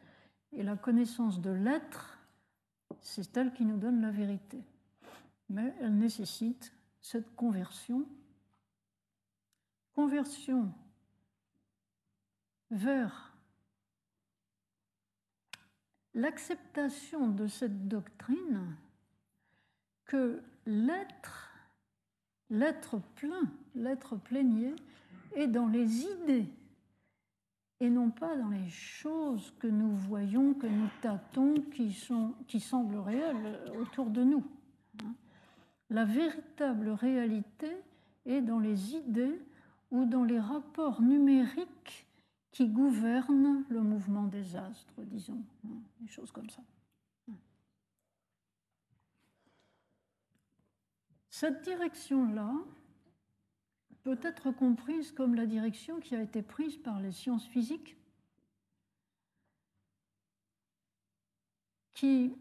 [0.53, 2.17] et la connaissance de l'être,
[3.01, 4.63] c'est elle qui nous donne la vérité.
[5.49, 8.05] Mais elle nécessite cette conversion,
[9.93, 10.71] conversion
[12.69, 13.35] vers
[16.13, 18.77] l'acceptation de cette doctrine
[20.11, 21.53] que l'être,
[22.49, 24.75] l'être plein, l'être plénier,
[25.37, 26.49] et dans les idées
[27.79, 31.97] et non pas dans les choses que nous voyons, que nous tâtons, qui,
[32.45, 34.43] qui semblent réelles autour de nous.
[35.89, 37.71] La véritable réalité
[38.25, 39.39] est dans les idées
[39.91, 42.05] ou dans les rapports numériques
[42.51, 45.41] qui gouvernent le mouvement des astres, disons,
[46.01, 46.61] des choses comme ça.
[51.41, 52.53] Cette direction-là,
[54.03, 57.97] peut être comprise comme la direction qui a été prise par les sciences physiques,
[61.95, 62.35] qui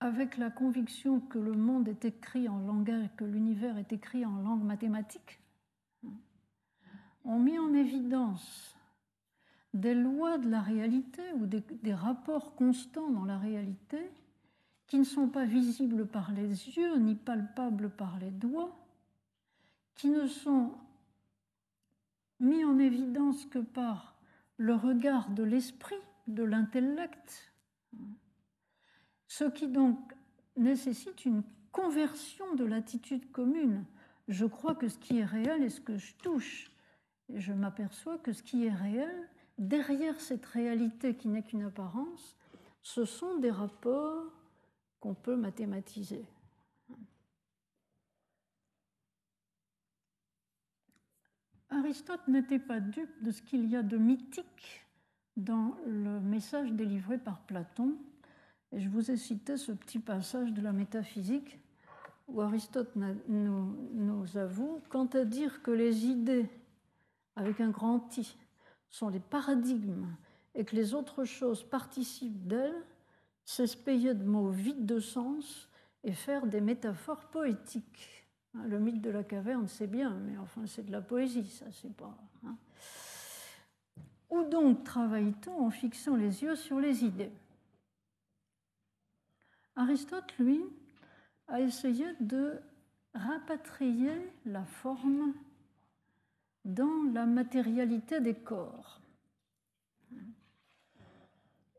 [0.00, 4.36] avec la conviction que le monde est écrit en langage, que l'univers est écrit en
[4.36, 5.38] langue mathématique,
[7.26, 8.74] ont mis en évidence
[9.74, 14.10] des lois de la réalité ou des, des, rapports constants dans la réalité
[14.86, 18.76] qui ne sont pas visibles par les yeux ni palpables par les doigts,
[19.94, 20.72] qui ne sont
[22.40, 24.16] mis en évidence que par
[24.58, 25.96] le regard de l'esprit,
[26.26, 27.52] de l'intellect,
[29.26, 29.98] ce qui donc
[30.56, 31.42] nécessite une
[31.72, 33.84] conversion de l'attitude commune.
[34.28, 36.70] Je crois que ce qui est réel est ce que je touche.
[37.28, 42.36] Et je m'aperçois que ce qui est réel, derrière cette réalité qui n'est qu'une apparence,
[42.82, 44.32] ce sont des rapports
[45.00, 46.24] qu'on peut mathématiser.
[51.70, 54.86] Aristote n'était pas dupe de ce qu'il y a de mythique
[55.36, 57.96] dans le message délivré par Platon.
[58.72, 61.58] Et je vous ai cité ce petit passage de la métaphysique
[62.28, 66.48] où Aristote nous, nous avoue, quant à dire que les idées,
[67.36, 68.36] avec un grand I,
[68.88, 70.08] sont les paradigmes
[70.54, 72.82] et que les autres choses participent d'elles,
[73.46, 75.70] c'est de mots vides de sens
[76.02, 78.26] et faire des métaphores poétiques.
[78.54, 81.66] Hein, le mythe de la caverne, c'est bien, mais enfin, c'est de la poésie, ça,
[81.70, 82.18] c'est pas.
[82.44, 82.56] Hein.
[84.28, 87.30] Où donc travaille-t-on en fixant les yeux sur les idées?
[89.76, 90.60] Aristote, lui,
[91.46, 92.58] a essayé de
[93.14, 95.34] rapatrier la forme
[96.64, 99.00] dans la matérialité des corps.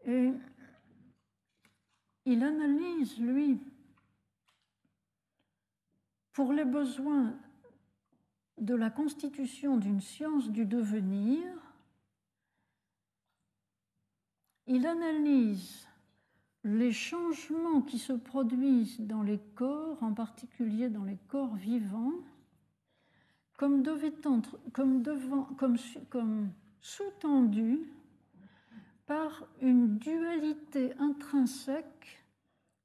[0.06, 0.32] Et
[2.28, 3.58] il analyse, lui,
[6.34, 7.34] pour les besoins
[8.58, 11.42] de la constitution d'une science du devenir,
[14.66, 15.88] il analyse
[16.66, 22.12] les changements qui se produisent dans les corps, en particulier dans les corps vivants,
[23.56, 23.84] comme,
[24.74, 25.02] comme,
[26.10, 26.52] comme
[26.82, 27.88] sous-tendus
[29.08, 32.24] par une dualité intrinsèque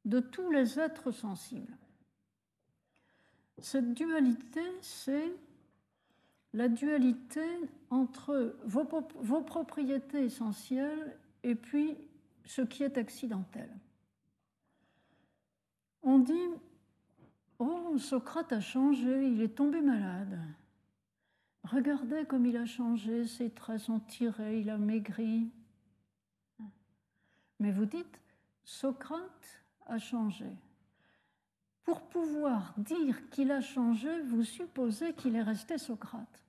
[0.04, 1.76] de tous les êtres sensibles.
[3.58, 5.32] Cette dualité, c'est
[6.54, 7.44] la dualité
[7.90, 11.96] entre vos, propriétés essentielles et puis
[12.44, 13.70] ce qui est accidentel.
[16.02, 16.48] On dit,
[17.58, 20.38] oh, Socrate a changé, il est tombé malade.
[21.64, 25.50] Regardez comme il a changé, ses traits sont tirés, il a maigri.
[27.62, 28.20] Mais vous dites,
[28.64, 30.46] Socrate a changé.
[31.84, 36.42] Pour pouvoir dire qu'il a changé, vous supposez qu'il est resté Socrate.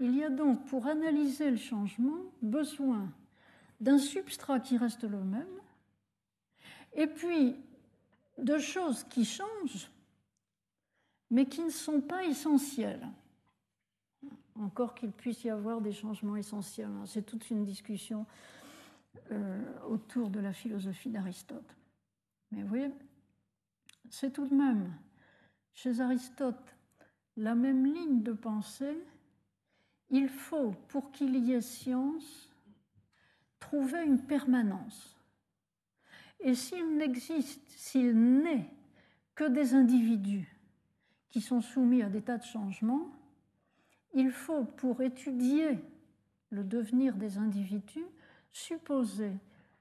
[0.00, 3.08] Il y a donc, pour analyser le changement, besoin
[3.80, 5.46] d'un substrat qui reste le même,
[6.94, 7.54] et puis
[8.36, 9.88] de choses qui changent,
[11.30, 13.06] mais qui ne sont pas essentielles.
[14.56, 16.90] Encore qu'il puisse y avoir des changements essentiels.
[17.04, 18.26] C'est toute une discussion
[19.88, 21.76] autour de la philosophie d'Aristote.
[22.50, 22.90] Mais vous voyez,
[24.10, 24.92] c'est tout de même,
[25.72, 26.74] chez Aristote,
[27.36, 28.96] la même ligne de pensée.
[30.10, 32.52] Il faut, pour qu'il y ait science,
[33.58, 35.16] trouver une permanence.
[36.40, 38.70] Et s'il n'existe, s'il n'est
[39.34, 40.48] que des individus
[41.28, 43.10] qui sont soumis à des tas de changements,
[44.14, 45.78] il faut, pour étudier
[46.50, 48.06] le devenir des individus,
[48.56, 49.32] supposer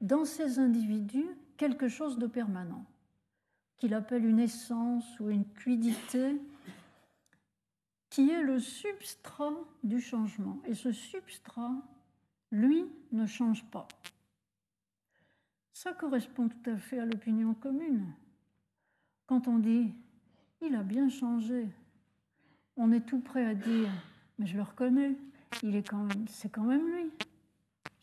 [0.01, 2.85] dans ces individus quelque chose de permanent
[3.77, 6.41] qu'il appelle une essence ou une cuidité,
[8.09, 9.53] qui est le substrat
[9.83, 10.59] du changement.
[10.65, 11.75] Et ce substrat,
[12.51, 13.87] lui, ne change pas.
[15.73, 18.13] Ça correspond tout à fait à l'opinion commune.
[19.25, 19.93] Quand on dit
[20.61, 21.67] il a bien changé,
[22.77, 23.89] on est tout prêt à dire
[24.39, 25.15] mais je le reconnais,
[25.63, 27.11] il est quand c'est quand même lui,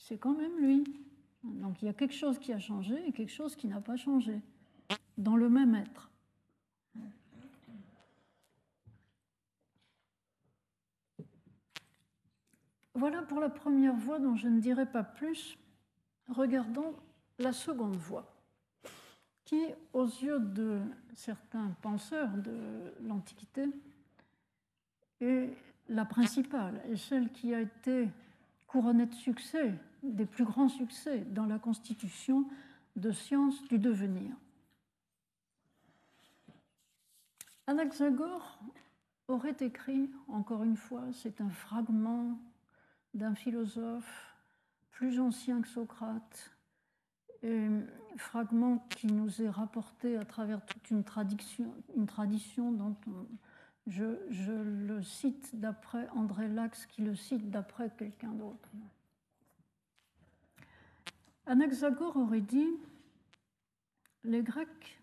[0.03, 0.85] c'est quand même lui.
[1.45, 3.97] Donc il y a quelque chose qui a changé et quelque chose qui n'a pas
[3.97, 4.41] changé
[5.16, 6.11] dans le même être.
[12.95, 15.59] Voilà pour la première voie dont je ne dirai pas plus.
[16.29, 16.95] Regardons
[17.39, 18.33] la seconde voie,
[19.45, 19.61] qui,
[19.93, 20.81] aux yeux de
[21.15, 23.65] certains penseurs de l'Antiquité,
[25.20, 25.51] est
[25.89, 28.09] la principale et celle qui a été
[28.66, 32.47] couronnée de succès, des plus grands succès dans la constitution
[32.97, 34.35] de sciences du devenir.
[37.66, 38.59] Anaxagore
[39.29, 42.39] aurait écrit, encore une fois, c'est un fragment
[43.15, 44.35] d'un philosophe
[44.91, 46.51] plus ancien que Socrate,
[47.43, 47.69] et
[48.16, 52.95] fragment qui nous est rapporté à travers toute une tradition, une tradition dont
[53.87, 58.69] je, je, le cite d'après André Lax, qui le cite d'après quelqu'un d'autre.
[61.47, 62.70] Anaxagore aurait dit
[64.24, 65.02] les Grecs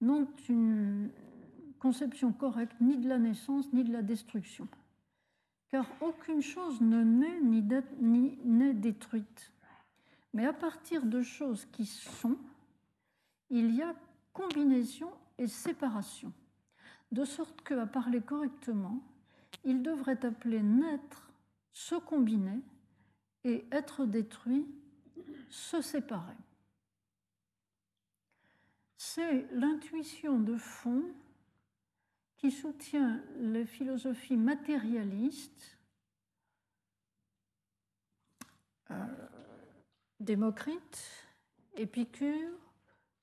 [0.00, 1.10] n'ont une
[1.78, 4.66] conception correcte ni de la naissance ni de la destruction,
[5.68, 9.52] car aucune chose ne naît ni n'est détruite.
[10.32, 12.36] Mais à partir de choses qui sont,
[13.50, 13.94] il y a
[14.32, 16.32] combinaison et séparation,
[17.12, 19.02] de sorte que, à parler correctement,
[19.64, 21.30] il devrait appeler naître,
[21.72, 22.60] se combiner,
[23.44, 24.66] et être détruit,
[25.50, 26.36] se séparer
[29.16, 31.02] c'est l'intuition de fond
[32.36, 35.78] qui soutient les philosophies matérialistes,
[38.90, 39.28] euh,
[40.20, 41.02] Démocrite,
[41.76, 42.58] Épicure,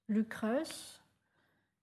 [0.07, 0.99] Lucrèce.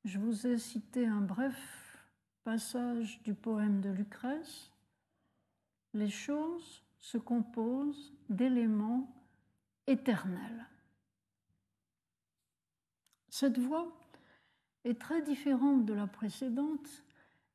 [0.04, 2.04] Je vous ai cité un bref
[2.42, 4.72] passage du poème de Lucrèce.
[5.94, 9.19] Les choses se composent d'éléments
[9.90, 10.66] éternels.
[13.28, 13.88] Cette voie
[14.84, 17.04] est très différente de la précédente.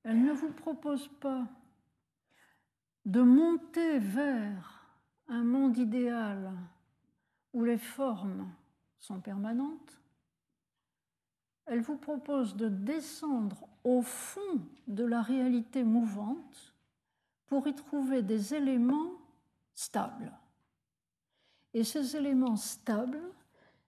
[0.03, 1.47] Elle ne vous propose pas
[3.05, 4.85] de monter vers
[5.27, 6.51] un monde idéal
[7.53, 8.51] où les formes
[8.99, 10.01] sont permanentes.
[11.65, 16.73] Elle vous propose de descendre au fond de la réalité mouvante
[17.47, 19.13] pour y trouver des éléments
[19.73, 20.31] stables.
[21.75, 23.21] Et ces éléments stables,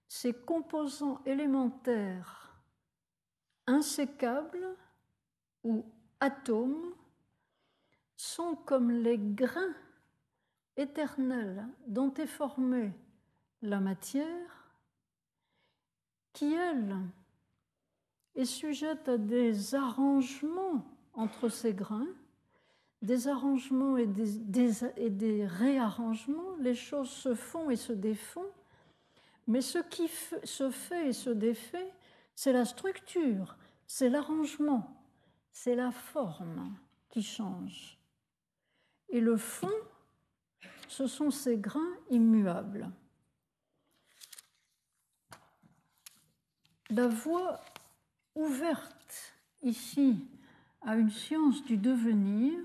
[0.09, 2.53] ces composants élémentaires
[3.65, 4.75] insécables
[5.63, 5.85] ou
[6.19, 6.93] atomes
[8.17, 9.73] sont comme les grains
[10.75, 12.91] éternels dont est formée
[13.61, 14.67] la matière,
[16.33, 16.97] qui, elle,
[18.35, 22.13] est sujette à des arrangements entre ces grains,
[23.01, 28.49] des arrangements et des, réarrangements, les choses se font et se défont,
[29.47, 30.07] mais ce qui
[30.43, 31.93] se fait et se défait,
[32.35, 33.55] c'est la structure,
[33.85, 34.95] c'est l'arrangement,
[35.51, 36.75] c'est la forme
[37.09, 37.97] qui change.
[39.09, 39.71] Et le fond,
[40.87, 42.91] ce sont ces grains immuables.
[46.89, 47.59] La voie
[48.35, 50.25] ouverte ici
[50.81, 52.57] à une science du devenir,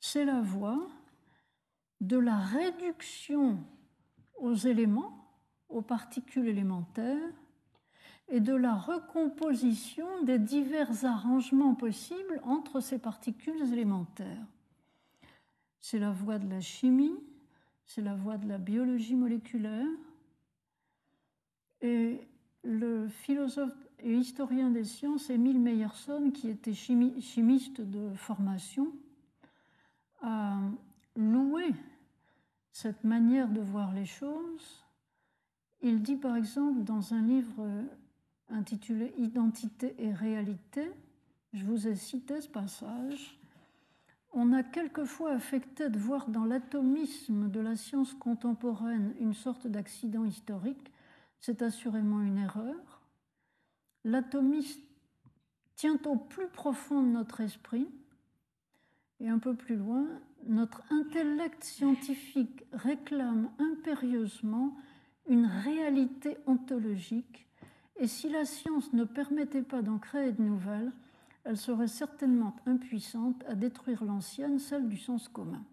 [0.00, 0.88] c'est la voie
[2.00, 3.58] de la réduction
[4.38, 5.26] aux éléments
[5.68, 7.32] aux particules élémentaires
[8.28, 14.46] et de la recomposition des divers arrangements possibles entre ces particules élémentaires.
[15.80, 17.14] C'est la voie de la chimie,
[17.84, 19.86] c'est la voie de la biologie moléculaire.
[21.80, 22.20] Et
[22.64, 28.92] le philosophe et historien des sciences, Émile Meyerson, qui était chimiste de formation,
[30.26, 30.58] a
[31.16, 31.64] loué
[32.72, 34.86] cette manière de voir les choses
[35.82, 37.64] il dit par exemple dans un livre
[38.48, 40.90] intitulé Identité et réalité,
[41.52, 43.38] je vous ai cité ce passage,
[44.32, 50.24] on a quelquefois affecté de voir dans l'atomisme de la science contemporaine une sorte d'accident
[50.24, 50.92] historique.
[51.40, 53.00] C'est assurément une erreur.
[54.04, 54.80] L'atomisme
[55.74, 57.88] tient au plus profond de notre esprit,
[59.20, 60.06] et un peu plus loin,
[60.46, 64.76] notre intellect scientifique réclame impérieusement
[65.28, 67.46] une réalité ontologique,
[67.98, 70.92] et si la science ne permettait pas d'en créer de nouvelles,
[71.44, 75.64] elle serait certainement impuissante à détruire l'ancienne, celle du sens commun.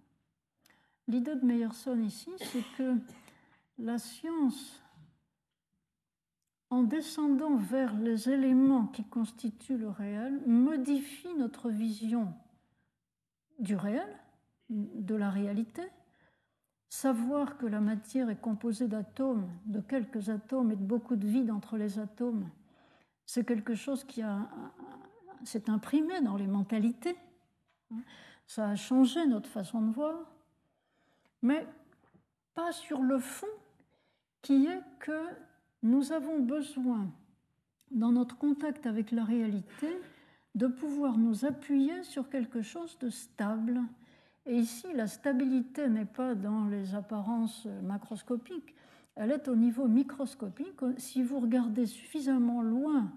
[1.07, 2.95] L'idée de Meyerson ici, c'est que
[3.78, 4.82] la science,
[6.70, 12.34] en descendant vers les éléments qui constituent le réel, modifie notre vision
[13.64, 14.07] du réel,
[14.69, 15.81] de la réalité,
[16.94, 21.49] Savoir que la matière est composée d'atomes, de quelques atomes et de beaucoup de vide
[21.49, 22.48] entre les atomes,
[23.26, 24.22] c'est quelque chose qui
[25.44, 27.15] s'est imprimé dans les mentalités.
[28.45, 30.14] Ça a changé notre façon de voir,
[31.41, 31.65] mais
[32.53, 33.48] pas sur le fond,
[34.44, 35.26] qui est que
[35.81, 37.10] nous avons besoin,
[37.90, 39.99] dans notre contact avec la réalité,
[40.55, 43.81] de pouvoir nous appuyer sur quelque chose de stable,
[44.45, 48.75] et ici, la stabilité n'est pas dans les apparences macroscopiques,
[49.15, 50.81] elle est au niveau microscopique.
[50.97, 53.11] Si vous regardez suffisamment loin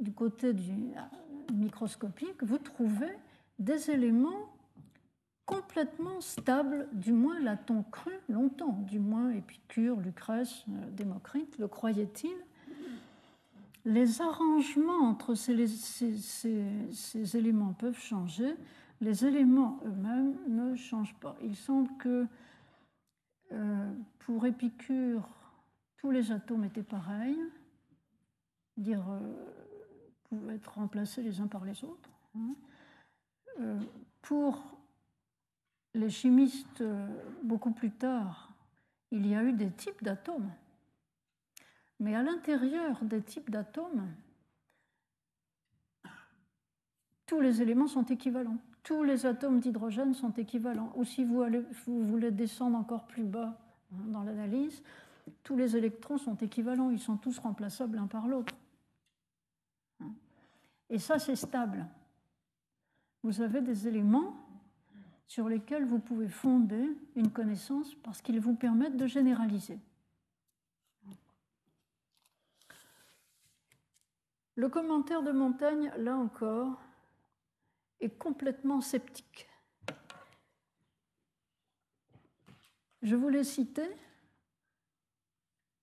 [0.00, 0.72] du côté du
[1.52, 3.12] microscopique, vous trouvez
[3.58, 4.54] des éléments
[5.46, 12.34] complètement stable, du moins l'a-t-on cru longtemps, du moins Épicure, Lucrèce, euh, Démocrite le croyait-il.
[13.84, 15.56] Les arrangements entre ces,
[17.36, 18.56] éléments peuvent changer,
[19.00, 21.36] les éléments eux-mêmes ne changent pas.
[21.42, 22.26] Il semble que
[23.52, 25.28] euh, pour Épicure,
[25.98, 27.38] tous les atomes étaient pareils,
[28.78, 29.20] dire euh,
[30.30, 32.10] pouvaient être remplacés les uns par les autres.
[32.36, 32.54] Hein.
[33.60, 33.78] Euh,
[34.22, 34.64] pour
[35.92, 36.82] les chimistes,
[37.42, 38.50] beaucoup plus tard,
[39.10, 40.50] il y a eu des types d'atomes.
[42.04, 44.06] Mais à l'intérieur des types d'atomes,
[47.24, 48.58] tous les éléments sont équivalents.
[48.82, 50.92] Tous les atomes d'hydrogène sont équivalents.
[50.96, 51.42] Ou si vous,
[51.86, 53.58] voulez descendre encore plus bas
[53.90, 54.82] hein, dans l'analyse,
[55.42, 56.90] tous les électrons sont équivalents.
[56.90, 58.54] Ils sont tous remplaçables l'un par l'autre.
[60.00, 60.12] Hein.
[60.90, 61.86] Et ça, c'est stable
[63.22, 64.36] vous avez des éléments
[65.26, 69.78] sur lesquels vous pouvez fonder une connaissance parce qu'ils vous permettent de généraliser.
[74.56, 76.80] Le commentaire de Montaigne, là encore,
[78.00, 79.48] est complètement sceptique.
[83.02, 83.82] Je vous l'ai cité,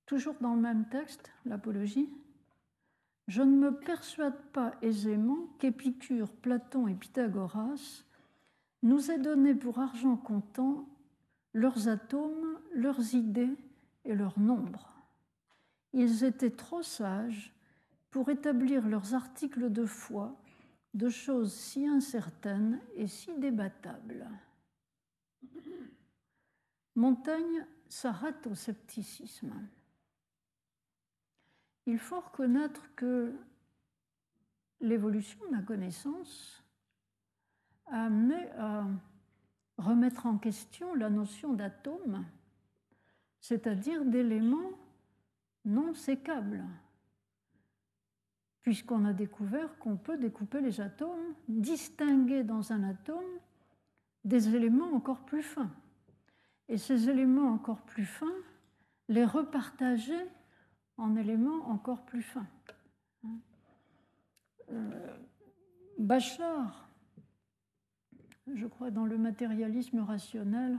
[0.05, 2.09] toujours dans le même texte, l'Apologie,
[3.27, 8.03] je ne me persuade pas aisément qu'Épicure, Platon et Pythagoras
[8.83, 10.87] nous aient donné pour argent comptant
[11.53, 13.55] leurs atomes, leurs idées
[14.05, 14.91] et leurs nombres.
[15.93, 17.53] Ils étaient trop sages
[18.11, 20.37] pour établir leurs articles de foi
[20.93, 24.29] de choses si incertaines et si débattables.
[26.95, 29.53] Montaigne s'arrête au scepticisme
[31.85, 33.33] il faut reconnaître que
[34.79, 36.63] l'évolution de la connaissance
[37.87, 38.87] a amené à
[39.77, 42.25] remettre en question la notion d'atome,
[43.39, 44.71] c'est-à-dire d'éléments
[45.65, 46.63] non sécables,
[48.61, 53.39] puisqu'on a découvert qu'on peut découper les atomes, distinguer dans un atome
[54.23, 55.71] des éléments encore plus fins.
[56.69, 58.27] Et ces éléments encore plus fins,
[59.09, 60.21] les repartager
[60.97, 62.47] en éléments encore plus fins.
[64.69, 65.17] Euh,
[65.97, 66.87] Bachelard,
[68.53, 70.77] je crois dans le matérialisme rationnel,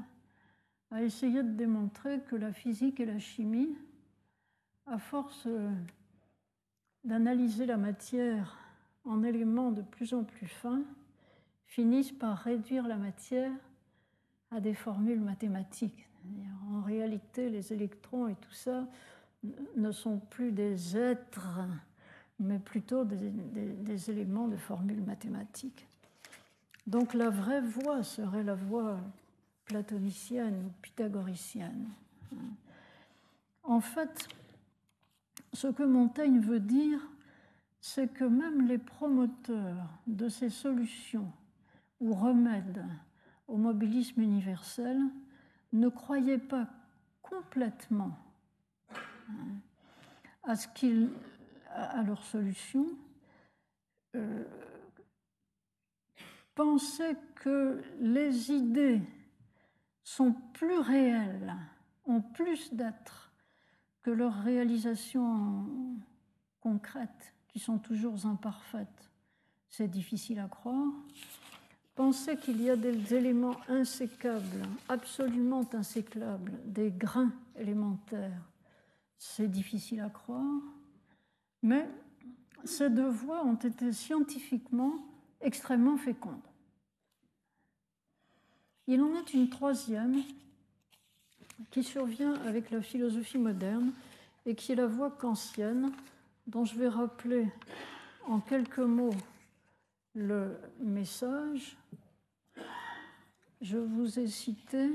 [0.90, 3.76] a essayé de démontrer que la physique et la chimie,
[4.86, 5.48] à force
[7.04, 8.58] d'analyser la matière
[9.04, 10.82] en éléments de plus en plus fins,
[11.66, 13.52] finissent par réduire la matière
[14.50, 16.08] à des formules mathématiques.
[16.70, 18.86] En réalité, les électrons et tout ça
[19.76, 21.58] ne sont plus des êtres,
[22.38, 25.86] mais plutôt des, éléments de formules mathématiques.
[26.86, 29.00] Donc la vraie voie serait la voie
[29.64, 31.88] platonicienne ou pythagoricienne.
[33.64, 34.28] En fait,
[35.52, 37.00] ce que Montaigne veut dire,
[37.80, 41.30] c'est que même les promoteurs de ces solutions
[42.00, 42.84] ou remèdes
[43.48, 44.98] au mobilisme universel
[45.72, 46.68] ne croyaient pas
[47.22, 48.16] complètement
[50.44, 51.10] à, ce qu'ils,
[51.70, 52.86] à leur solution,
[54.14, 54.44] euh,
[56.54, 59.02] pensaient que les idées
[60.02, 61.54] sont plus réelles,
[62.04, 63.21] ont plus d'être
[64.02, 65.66] que leurs réalisations
[66.60, 69.10] concrètes, qui sont toujours imparfaites.
[69.68, 70.92] C'est difficile à croire.
[71.94, 78.42] Penser qu'il y a des éléments insécables, absolument insécables, des grains élémentaires,
[79.18, 80.62] c'est difficile à croire,
[81.62, 81.88] mais
[82.64, 84.94] ces deux voies ont été scientifiquement
[85.40, 86.40] extrêmement fécondes.
[88.86, 90.22] Il en est une troisième
[91.70, 93.92] qui survient avec la philosophie moderne
[94.46, 95.92] et qui est la voie kantienne,
[96.46, 97.48] dont je vais rappeler
[98.26, 99.14] en quelques mots
[100.14, 101.76] le message.
[103.60, 104.90] Je vous ai cité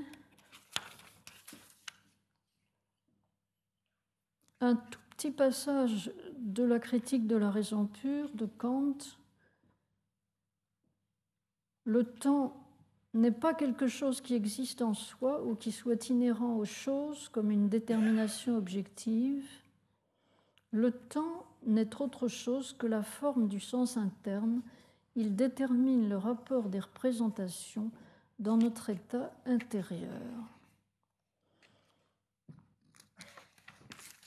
[4.59, 8.97] un tout petit passage de la critique de la raison pure de Kant.
[11.85, 12.66] Le temps
[13.17, 17.51] n'est pas quelque chose qui existe en soi ou qui soit inhérent aux choses comme
[17.51, 19.45] une détermination objective.
[20.71, 24.61] Le temps n'est autre chose que la forme du sens interne.
[25.15, 27.91] Il détermine le rapport des représentations
[28.39, 30.21] dans notre état intérieur.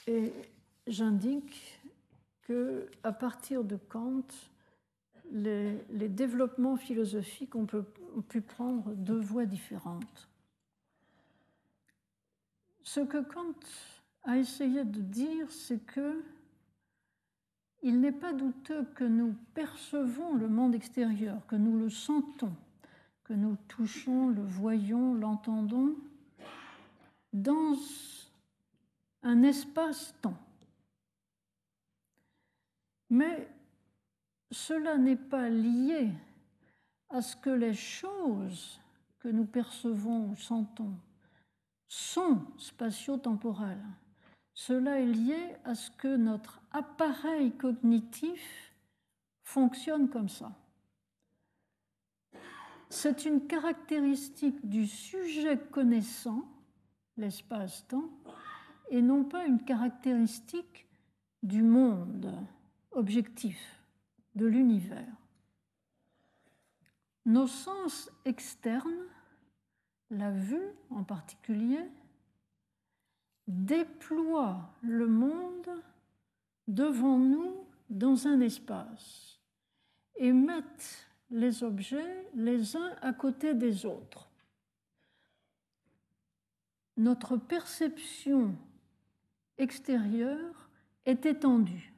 [0.07, 0.33] Et
[0.87, 1.79] j'indique
[2.41, 4.25] que à partir de Kant,
[5.31, 7.67] les, développements philosophiques ont,
[8.19, 10.29] pu prendre deux voies différentes.
[12.83, 13.55] Ce que Kant
[14.23, 16.21] a essayé de dire, c'est que
[17.83, 22.55] il n'est pas douteux que nous percevons le monde extérieur, que nous le sentons,
[23.23, 25.95] que nous touchons, le voyons, l'entendons,
[27.33, 27.75] dans
[29.23, 30.37] un espace-temps.
[33.09, 33.49] Mais
[34.51, 36.11] cela n'est pas lié
[37.11, 38.79] à ce que les choses
[39.19, 40.95] que nous percevons ou sentons
[41.87, 43.85] sont spatio-temporelles.
[44.53, 48.73] Cela est lié à ce que notre appareil cognitif
[49.43, 50.51] fonctionne comme ça.
[52.89, 56.45] C'est une caractéristique du sujet connaissant,
[57.17, 58.09] l'espace-temps,
[58.89, 60.85] et non pas une caractéristique
[61.43, 62.33] du monde
[62.91, 63.81] objectif,
[64.35, 65.20] de l'univers.
[67.25, 69.05] Nos sens externes,
[70.09, 71.85] la vue en particulier,
[73.47, 75.69] déploient le monde
[76.67, 79.39] devant nous dans un espace
[80.15, 84.29] et mettent les objets les uns à côté des autres.
[86.97, 88.55] Notre perception
[89.57, 90.69] extérieure
[91.05, 91.90] est étendue.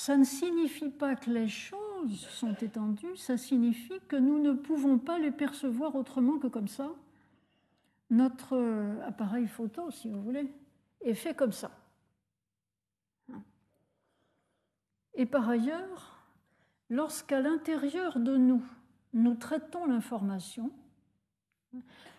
[0.00, 4.96] Ça ne signifie pas que les choses sont étendues, ça signifie que nous ne pouvons
[4.96, 6.90] pas les percevoir autrement que comme ça.
[8.08, 8.56] Notre
[9.06, 10.50] appareil photo, si vous voulez,
[11.02, 11.70] est fait comme ça.
[15.12, 16.24] Et par ailleurs,
[16.88, 18.64] lorsqu'à l'intérieur de nous,
[19.12, 20.70] nous traitons l'information,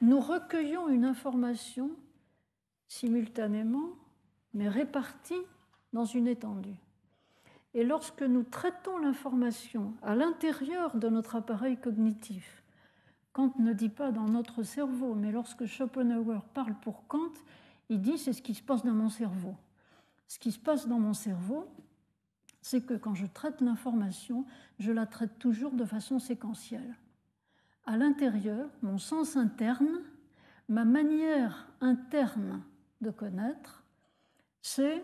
[0.03, 1.89] nous recueillons une information
[2.87, 3.89] simultanément,
[4.53, 5.41] mais répartie
[5.93, 6.77] dans une étendue.
[7.73, 12.63] Et lorsque nous traitons l'information à l'intérieur de notre appareil cognitif,
[13.33, 17.31] Kant ne dit pas dans notre cerveau, mais lorsque Schopenhauer parle pour Kant,
[17.89, 19.55] il dit c'est ce qui se passe dans mon cerveau.
[20.27, 21.65] Ce qui se passe dans mon cerveau,
[22.61, 24.45] c'est que quand je traite l'information,
[24.79, 26.95] je la traite toujours de façon séquentielle.
[27.85, 30.01] À l'intérieur, mon sens interne,
[30.69, 32.61] ma manière interne
[33.01, 33.83] de connaître,
[34.61, 35.03] c'est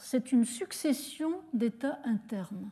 [0.00, 2.70] c'est une succession d'états internes.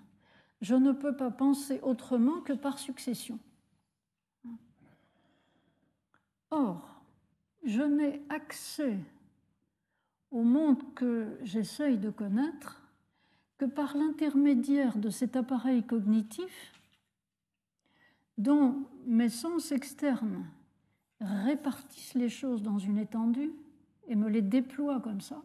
[0.62, 3.38] Je ne peux pas penser autrement que par succession.
[6.50, 7.02] Or,
[7.64, 8.98] je n'ai accès
[10.30, 12.80] au monde que j'essaye de connaître
[13.58, 16.72] que par l'intermédiaire de cet appareil cognitif
[18.38, 20.46] dont mes sens externes
[21.20, 23.52] répartissent les choses dans une étendue
[24.08, 25.42] et me les déploient comme ça,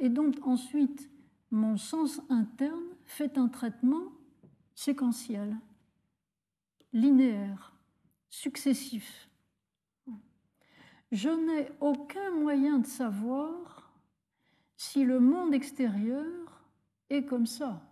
[0.00, 1.10] et donc ensuite,
[1.50, 4.12] mon sens interne fait un traitement
[4.74, 5.56] séquentiel,
[6.92, 7.72] linéaire,
[8.28, 9.28] successif.
[11.10, 13.92] Je n'ai aucun moyen de savoir
[14.76, 16.62] si le monde extérieur
[17.10, 17.82] est comme ça,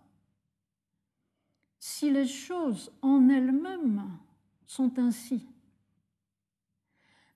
[1.79, 4.07] si les choses en elles-mêmes
[4.65, 5.47] sont ainsi.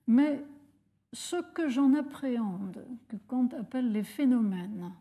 [0.06, 0.44] Mais
[1.12, 4.92] ce que j'en appréhende, que Kant appelle les phénomènes,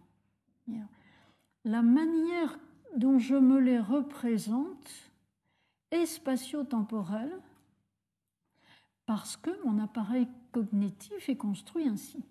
[1.64, 2.58] la manière
[2.96, 4.92] dont je me les représente
[5.92, 7.40] est spatio-temporelle
[9.06, 12.24] parce que mon appareil cognitif est construit ainsi.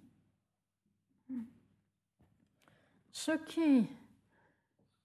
[3.13, 3.87] Ce qui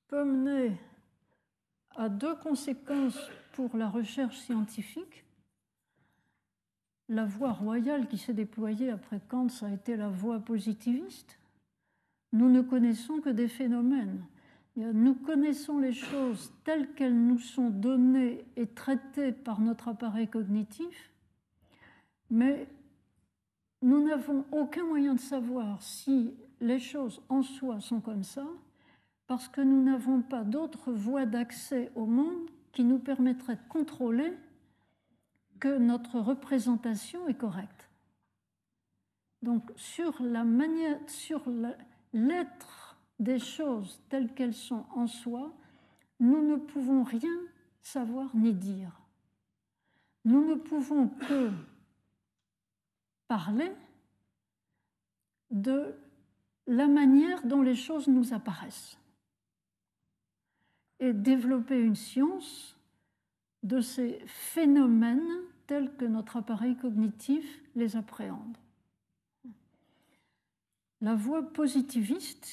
[0.08, 0.78] peut mener
[1.96, 3.20] à deux conséquences
[3.54, 5.25] pour la recherche scientifique
[7.10, 11.38] la voie royale qui s'est déployée après Kant, ça a été la voie positiviste.
[12.34, 14.26] Nous ne connaissons que des phénomènes.
[14.76, 21.12] Nous connaissons les choses telles qu'elles nous sont données et traitées par notre appareil cognitif,
[22.30, 22.68] mais
[23.82, 28.46] nous n'avons aucun moyen de savoir si les choses en soi sont comme ça,
[29.28, 34.34] parce que nous n'avons pas d'autre voie d'accès au monde qui nous permettrait de contrôler
[35.66, 37.90] que notre représentation est correcte.
[39.42, 41.42] Donc sur la manière, sur
[42.14, 45.52] l'être des choses telles qu'elles sont en soi,
[46.20, 47.36] nous ne pouvons rien
[47.82, 48.92] savoir ni dire.
[50.24, 51.50] Nous ne pouvons que
[53.28, 53.72] parler
[55.50, 55.96] de
[56.68, 59.00] la manière dont les choses nous apparaissent
[61.00, 62.78] et développer une science
[63.64, 68.58] de ces phénomènes tels que notre appareil cognitif les appréhende.
[71.02, 72.48] La voie positiviste,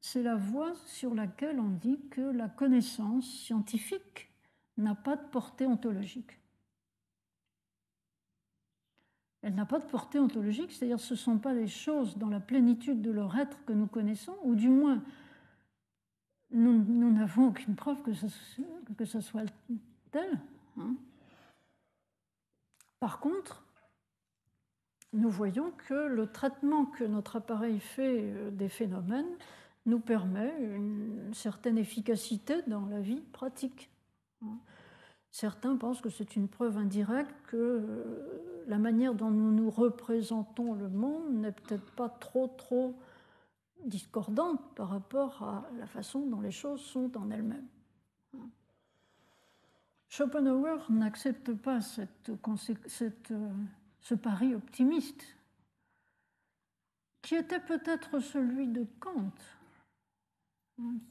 [0.00, 4.30] c'est la voie sur laquelle on dit que la connaissance scientifique
[4.76, 6.38] n'a pas de portée ontologique.
[9.42, 12.40] Elle n'a pas de portée ontologique, c'est-à-dire ce ne sont pas les choses dans la
[12.40, 15.02] plénitude de leur être que nous connaissons, ou du moins
[16.50, 18.26] nous n'avons aucune preuve que ce,
[18.96, 19.44] que soit
[20.10, 20.40] tel.
[20.78, 20.94] Hein.
[23.04, 23.62] Par contre,
[25.12, 29.28] nous voyons que le traitement que notre appareil fait euh, des phénomènes
[29.84, 33.90] nous permet une certaine efficacité dans la vie pratique.
[35.30, 40.72] Certains pensent que c'est une preuve indirecte que euh, la manière dont nous nous représentons
[40.72, 42.98] le monde n'est peut-être pas trop trop
[43.84, 47.68] discordante par rapport à la façon dont les choses sont en elles-mêmes.
[50.16, 53.52] Schopenhauer n'accepte pas euh,
[54.00, 55.24] ce pari optimiste,
[57.20, 59.32] qui était peut-être celui de Kant,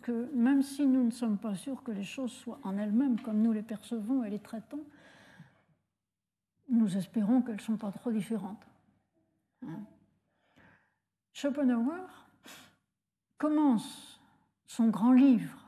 [0.01, 3.41] que même si nous ne sommes pas sûrs que les choses soient en elles-mêmes comme
[3.41, 4.85] nous les percevons et les traitons,
[6.69, 8.65] nous espérons qu'elles ne sont pas trop différentes.
[11.33, 12.07] Schopenhauer
[13.37, 14.21] commence
[14.65, 15.62] son grand livre,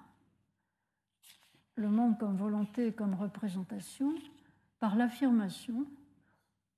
[1.75, 4.13] Le monde comme volonté et comme représentation,
[4.79, 5.85] par l'affirmation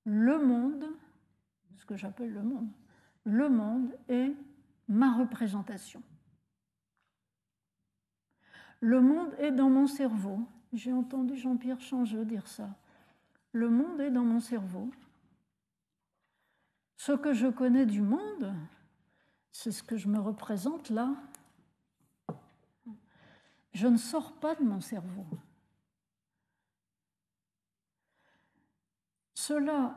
[0.06, 0.86] Le monde,
[1.76, 2.70] ce que j'appelle le monde,
[3.24, 4.34] le monde est
[4.88, 6.02] ma représentation.
[8.80, 10.48] Le monde est dans mon cerveau.
[10.74, 12.70] J'ai entendu Jean-Pierre Changeux dire ça.
[13.52, 14.90] Le monde est dans mon cerveau.
[16.98, 18.54] Ce que je connais du monde,
[19.52, 21.16] c'est ce que je me représente là.
[23.78, 25.28] Je ne sors pas de mon cerveau.
[29.36, 29.96] Cela,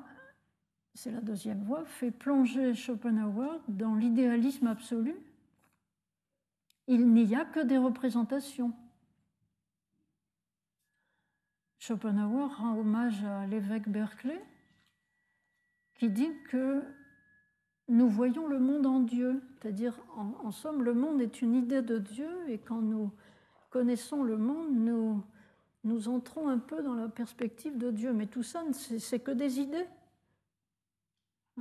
[0.92, 5.16] c'est la deuxième voie, fait plonger Schopenhauer dans l'idéalisme absolu
[6.88, 8.72] il n'y a que des représentations.
[11.78, 14.44] Schopenhauer rend hommage à l'évêque Berkeley
[15.94, 16.82] qui dit que
[17.88, 21.98] nous voyons le monde en Dieu, c'est-à-dire en, somme le monde est une idée de
[21.98, 23.10] Dieu et quand nous
[23.70, 25.24] connaissons le monde, nous,
[25.84, 28.12] nous entrons un peu dans la perspective de Dieu.
[28.12, 29.86] Mais tout ça, c'est que des idées.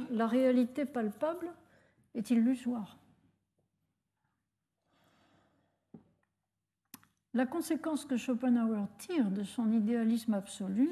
[0.10, 1.53] La réalité palpable
[2.15, 2.98] est illusoire.
[7.34, 10.90] La conséquence que Schopenhauer tire de son idéalisme absolu,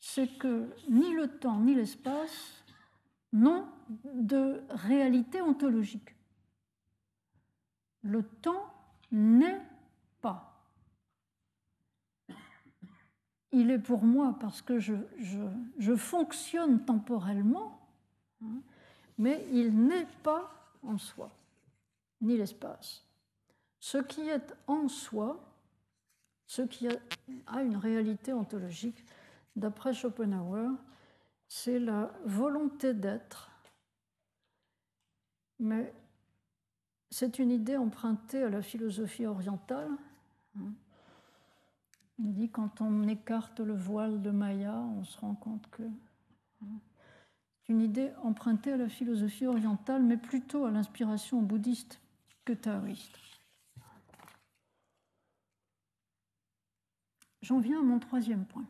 [0.00, 2.64] c'est que ni le temps ni l'espace
[3.32, 3.66] n'ont
[4.14, 6.14] de réalité ontologique.
[8.02, 8.72] Le temps
[9.10, 9.60] n'est
[13.52, 14.94] Il est pour moi parce que je,
[15.78, 17.86] je, fonctionne temporellement,
[18.42, 18.62] hein,
[19.18, 20.50] mais il n'est pas
[20.82, 21.30] en soi,
[22.22, 23.04] ni l'espace.
[23.78, 25.38] Ce qui est en soi,
[26.46, 29.04] ce qui a une réalité ontologique,
[29.54, 30.70] d'après Schopenhauer,
[31.46, 33.50] c'est la volonté d'être.
[35.58, 35.92] Mais
[37.10, 39.90] c'est une idée empruntée à la philosophie orientale.
[42.18, 45.82] Il dit quand on écarte le voile de Maya, on se rend compte que
[46.60, 52.00] c'est une idée empruntée à la philosophie orientale, mais plutôt à l'inspiration bouddhiste
[52.44, 53.18] que taoïste.
[57.42, 58.66] J'en viens à mon troisième point.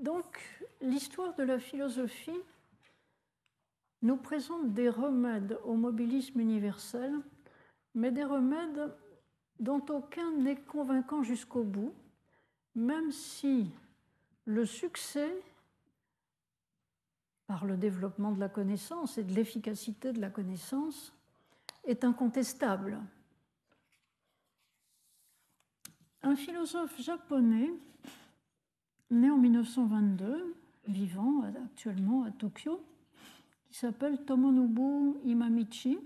[0.00, 2.40] Donc, l'histoire de la philosophie
[4.06, 7.12] nous présente des remèdes au mobilisme universel,
[7.94, 8.94] mais des remèdes
[9.58, 11.92] dont aucun n'est convaincant jusqu'au bout,
[12.76, 13.70] même si
[14.44, 15.34] le succès,
[17.48, 21.12] par le développement de la connaissance et de l'efficacité de la connaissance,
[21.84, 23.00] est incontestable.
[26.22, 27.72] un philosophe japonais
[29.10, 30.56] né en 1922,
[30.88, 32.84] vivant actuellement à Tokyo,
[33.76, 35.98] s'appelle Tomonobu Imamichi.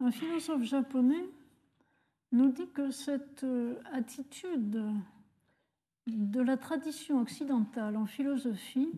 [0.00, 1.24] Un philosophe japonais
[2.32, 4.82] nous dit que cette euh, attitude
[6.08, 8.90] de la tradition occidentale en philosophie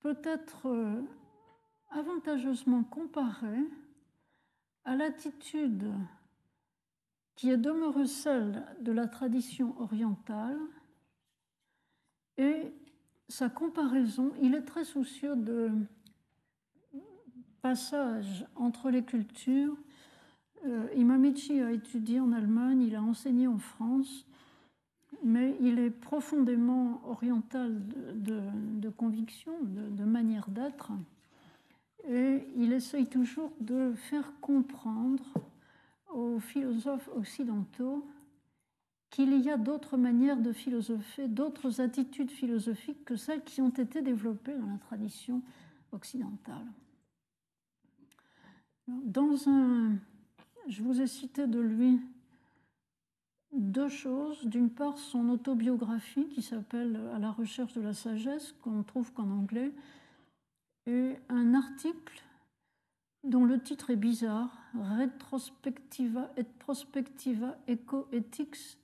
[0.00, 1.00] peut être euh,
[1.90, 3.68] avantageusement comparée
[4.84, 5.92] à l'attitude
[7.36, 10.58] qui est demeuré celle de la tradition orientale
[12.36, 12.72] et
[13.32, 15.70] sa comparaison, il est très soucieux de
[17.62, 19.74] passage entre les cultures.
[20.66, 24.26] Euh, Imamichi a étudié en Allemagne, il a enseigné en France.
[25.24, 27.80] mais il est profondément oriental
[28.14, 30.90] de, conviction, de, manière d'être,
[32.08, 35.22] et il essaye toujours de faire comprendre
[36.12, 38.04] aux philosophes occidentaux
[39.12, 44.00] qu'il y a d'autres manières de philosopher, d'autres attitudes philosophiques que celles qui ont été
[44.00, 45.42] développées dans la tradition
[45.92, 46.66] occidentale.
[48.88, 49.92] Dans un,
[50.66, 52.00] je vous ai cité de lui
[53.52, 54.44] deux choses.
[54.46, 59.30] D'une part, son autobiographie qui s'appelle À la recherche de la sagesse, qu'on trouve qu'en
[59.30, 59.72] anglais,
[60.86, 62.24] et un article
[63.24, 68.78] dont le titre est bizarre, Retrospectiva et Prospectiva Ecoethics.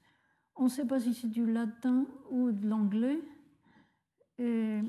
[0.59, 3.21] On ne sait pas si c'est du latin ou de l'anglais.
[4.39, 4.81] Et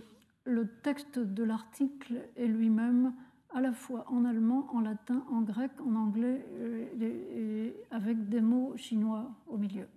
[0.46, 3.14] le texte de l'article est lui-même
[3.52, 6.46] à la fois en allemand, en latin, en grec, en anglais,
[7.00, 9.88] et avec des mots chinois au milieu.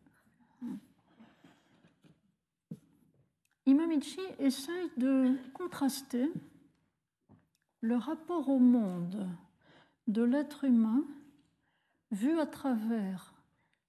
[3.64, 6.30] Imamichi essaye de contraster
[7.80, 9.28] le rapport au monde
[10.06, 11.04] de l'être humain
[12.10, 13.31] vu à travers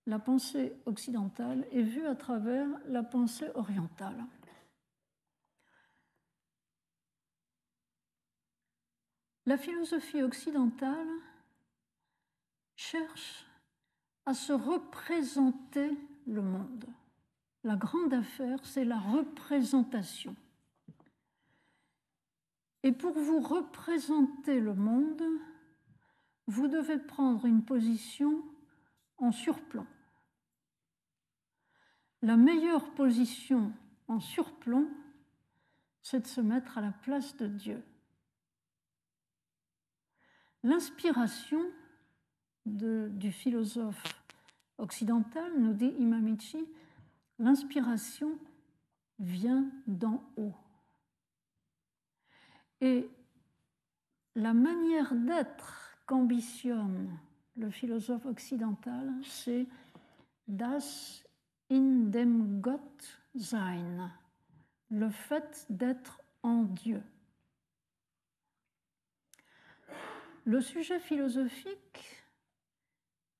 [0.05, 4.25] la pensée occidentale et vu à travers la pensée orientale.
[9.45, 11.07] La philosophie occidentale
[12.75, 13.45] cherche
[14.25, 15.91] à se représenter
[16.27, 16.85] le monde.
[17.63, 20.35] La grande affaire, c'est la représentation.
[22.83, 25.23] Et pour vous représenter le monde,
[26.47, 28.43] vous devez prendre une position
[29.17, 29.87] en surplomb.
[32.23, 33.73] La meilleure position
[34.07, 34.87] en surplomb,
[36.01, 37.83] c'est de se mettre à la place de Dieu.
[40.63, 41.59] L'inspiration
[42.65, 44.01] du philosophe
[44.77, 46.65] occidental, nous dit Imamichi,
[47.39, 48.39] l'inspiration
[49.19, 50.55] vient d'en haut.
[52.79, 53.09] Et
[54.35, 57.19] la manière d'être qu'ambitionne
[57.57, 59.67] le philosophe occidental, c'est
[60.47, 61.21] das
[61.73, 64.11] in dem Gott sein,
[64.89, 67.01] le fait d'être en Dieu.
[70.45, 72.23] Le sujet philosophique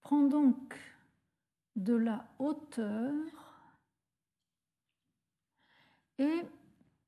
[0.01, 0.79] prend donc
[1.75, 3.13] de la hauteur
[6.17, 6.41] et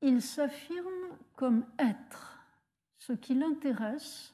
[0.02, 2.40] il s'affirme comme être.
[2.98, 4.34] Ce qui l'intéresse,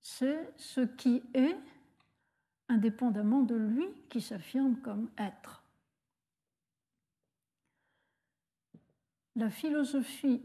[0.00, 1.56] c'est ce qui est,
[2.68, 5.57] indépendamment de lui qui s'affirme comme être.
[9.38, 10.42] La philosophie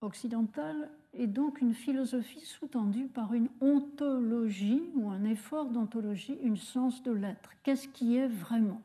[0.00, 7.02] occidentale est donc une philosophie sous-tendue par une ontologie ou un effort d'ontologie, une sens
[7.02, 7.50] de l'être.
[7.62, 8.80] Qu'est-ce qui est vraiment?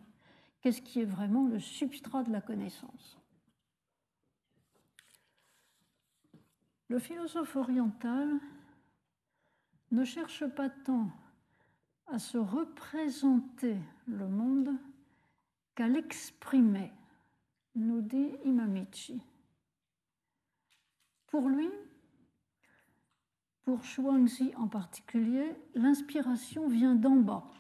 [0.59, 3.17] Qu'est-ce qui est vraiment le substrat de la connaissance?
[6.89, 8.27] Le philosophe oriental
[9.91, 11.09] ne cherche pas tant
[12.07, 13.77] à se représenter
[14.07, 14.71] le monde
[15.75, 16.91] qu'à l'exprimer,
[17.79, 19.21] nous dit Imamichi.
[21.27, 21.69] Pour lui,
[23.63, 27.51] pour Shuangzi en particulier, l'inspiration vient d'en bas.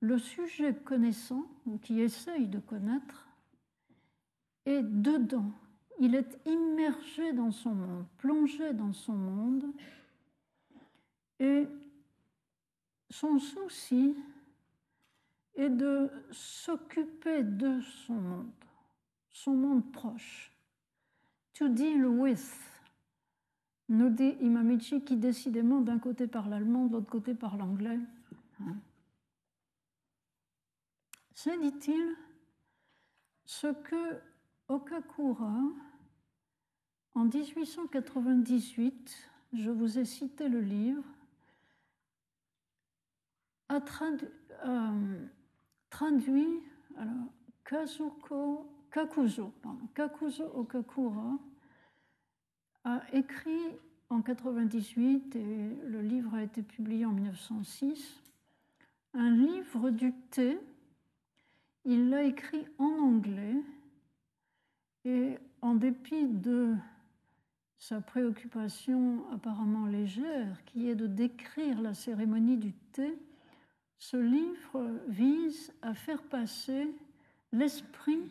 [0.00, 3.26] Le sujet connaissant, ou qui essaye de connaître,
[4.66, 5.50] est dedans.
[5.98, 9.64] Il est immergé dans son monde, plongé dans son monde,
[11.40, 11.66] et
[13.10, 14.14] son souci
[15.58, 18.52] est de s'occuper de son monde,
[19.30, 20.52] son monde proche,
[21.52, 22.56] to deal with,
[23.88, 27.98] nous dit Imamichi, qui décidément d'un côté parle allemand, de l'autre côté parle anglais.
[28.60, 28.76] Hein.
[31.34, 32.16] C'est, dit-il,
[33.44, 34.20] ce que
[34.68, 35.62] Okakura,
[37.14, 41.04] en 1898, je vous ai cité le livre,
[43.68, 44.28] a traduit,
[44.64, 45.26] euh,
[45.90, 46.62] traduit
[46.96, 47.32] alors,
[47.64, 51.38] Kazuko, Kakuzo, pardon, Kakuzo Okakura
[52.84, 53.76] a écrit
[54.10, 58.22] en 98, et le livre a été publié en 1906,
[59.14, 60.58] un livre du thé.
[61.84, 63.56] Il l'a écrit en anglais
[65.04, 66.74] et en dépit de
[67.78, 73.16] sa préoccupation apparemment légère, qui est de décrire la cérémonie du thé,
[73.98, 76.88] ce livre vise à faire passer
[77.52, 78.30] l'esprit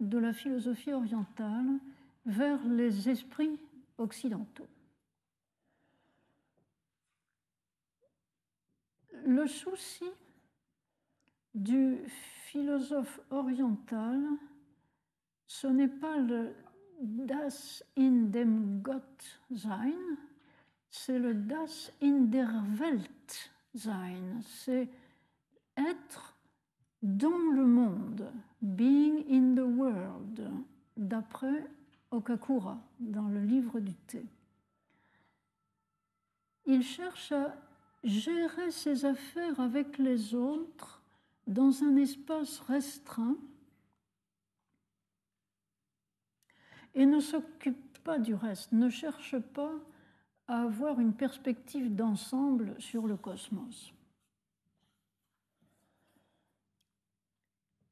[0.00, 1.78] de la philosophie orientale
[2.26, 3.58] vers les esprits
[3.98, 4.66] occidentaux.
[9.24, 10.10] Le souci
[11.54, 11.98] du
[12.46, 14.20] philosophe oriental,
[15.46, 16.54] ce n'est pas le
[17.00, 20.16] Das in dem Gott sein,
[20.90, 24.88] c'est le Das in der Welt c'est
[25.76, 26.36] être
[27.02, 28.30] dans le monde,
[28.62, 30.50] being in the world,
[30.96, 31.66] d'après
[32.10, 34.24] Okakura dans le livre du thé.
[36.66, 37.54] Il cherche à
[38.04, 41.02] gérer ses affaires avec les autres
[41.46, 43.36] dans un espace restreint
[46.94, 49.72] et ne s'occupe pas du reste, ne cherche pas
[50.48, 53.92] avoir une perspective d'ensemble sur le cosmos.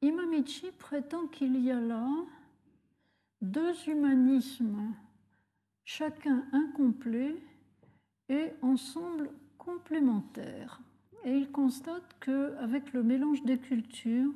[0.01, 2.07] Imamichi prétend qu'il y a là
[3.41, 4.93] deux humanismes,
[5.85, 7.35] chacun incomplet
[8.29, 10.79] et ensemble complémentaires.
[11.23, 14.33] Et il constate qu'avec le mélange des cultures,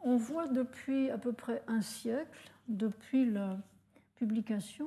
[0.00, 3.58] on voit depuis à peu près un siècle, depuis la
[4.14, 4.86] publication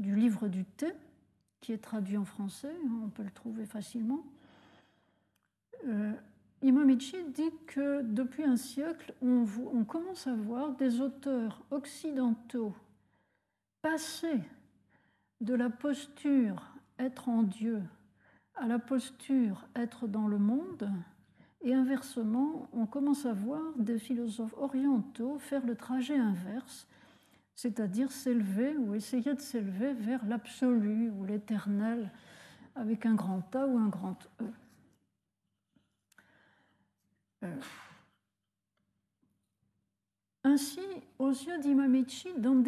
[0.00, 0.92] du livre du thé,
[1.60, 2.74] qui est traduit en français,
[3.04, 4.24] on peut le trouver facilement,
[5.86, 6.12] euh,
[6.62, 12.74] Imamichi dit que depuis un siècle, on, on, commence à voir des auteurs occidentaux
[13.80, 14.40] passer
[15.40, 16.62] de la posture
[16.98, 17.82] être en Dieu
[18.56, 20.90] à la posture être dans le monde,
[21.62, 26.86] et inversement, on commence à voir des philosophes orientaux faire le trajet inverse,
[27.60, 32.10] c'est-à-dire s'élever ou essayer de s'élever vers l'absolu ou l'éternel
[32.74, 34.44] avec un grand A ou un grand E.
[37.42, 37.60] Euh.
[40.42, 40.80] Ainsi,
[41.18, 42.64] aux yeux d'Imamichi, dans,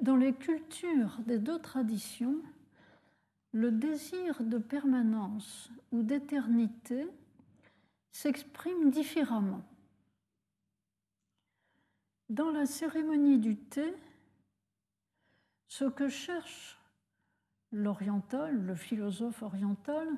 [0.00, 2.40] dans les cultures des deux traditions,
[3.52, 7.06] le désir de permanence ou d'éternité
[8.10, 9.62] s'exprime différemment.
[12.30, 13.94] Dans la cérémonie du thé,
[15.68, 16.78] ce que cherche
[17.72, 20.08] l'oriental, le philosophe oriental,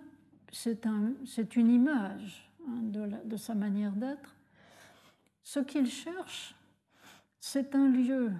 [0.52, 1.14] c'est un,
[1.56, 2.80] une image hein,
[3.24, 4.34] de, sa manière d'être.
[5.42, 6.54] Ce qu'il cherche,
[7.40, 8.32] c'est un lieu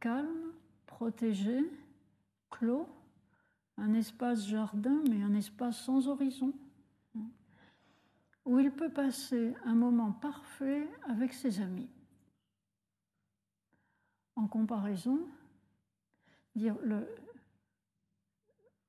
[0.00, 0.52] calme,
[0.86, 1.60] protégé,
[2.50, 2.88] clos,
[3.76, 6.52] un espace jardin, mais un espace sans horizon,
[8.44, 11.88] où il peut passer un moment parfait avec ses amis.
[14.36, 15.20] En comparaison,
[16.54, 16.76] dire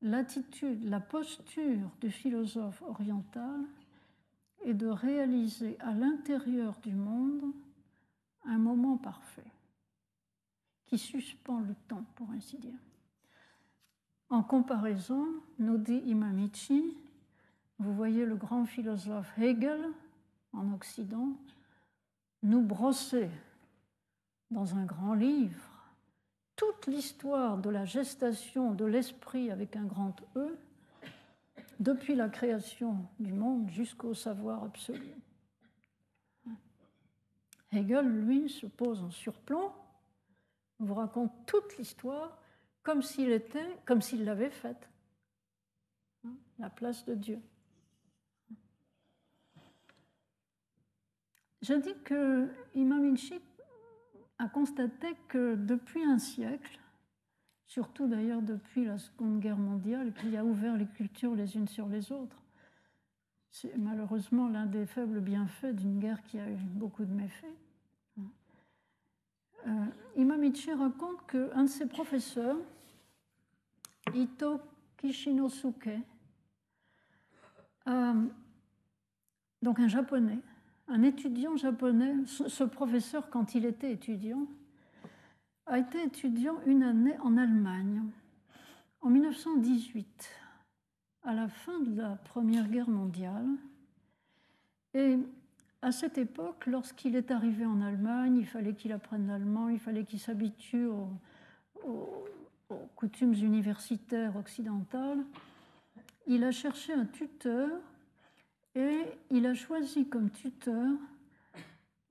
[0.02, 3.62] l'attitude, la posture du philosophe oriental
[4.64, 7.54] est de réaliser à l'intérieur du monde
[8.46, 9.52] un moment parfait
[10.86, 12.80] qui suspend le temps, pour ainsi dire.
[14.30, 15.26] En comparaison,
[15.60, 16.96] nous dit Imamichi,
[17.80, 19.84] vous voyez le grand philosophe Hegel
[20.54, 21.36] en Occident
[22.44, 23.30] nous brosser
[24.52, 25.75] dans un grand livre
[26.56, 30.58] toute l'histoire de la gestation de l'esprit avec un grand E,
[31.80, 35.14] depuis la création du monde jusqu'au savoir absolu.
[37.72, 39.74] Hegel, lui, se pose en surplomb,
[40.80, 42.38] vous raconte toute l'histoire
[42.84, 43.30] comme s'il
[44.24, 44.90] l'avait faite,
[46.60, 47.42] la place de Dieu.
[51.62, 53.18] Je dis que Imam
[54.40, 56.80] a constaté que depuis un siècle,
[57.68, 61.88] surtout d'ailleurs depuis la Seconde Guerre mondiale, qui a ouvert les cultures les unes sur
[61.88, 62.42] les autres,
[63.52, 67.56] c'est malheureusement l'un des faibles bienfaits d'une guerre qui a eu beaucoup de méfaits.
[69.68, 69.86] Euh,
[70.18, 72.58] Imam Ichi raconte qu'un de ses professeurs,
[74.14, 74.60] Ito
[74.98, 75.90] Kishinosuke,
[77.88, 78.14] euh,
[79.62, 80.40] donc un japonais,
[80.88, 84.48] un étudiant japonais, ce professeur, quand il était étudiant,
[85.66, 88.04] a été étudiant une année en Allemagne,
[89.02, 90.30] en 1918,
[91.24, 93.48] à la fin de la Première Guerre mondiale.
[94.94, 95.18] Et
[95.82, 100.04] à cette époque, lorsqu'il est arrivé en Allemagne, il fallait qu'il apprenne l'allemand, il fallait
[100.04, 101.10] qu'il s'habitue aux,
[102.96, 105.24] coutumes universitaires occidentales.
[106.26, 107.70] Il a cherché un tuteur
[108.76, 110.98] et il a choisi comme tuteur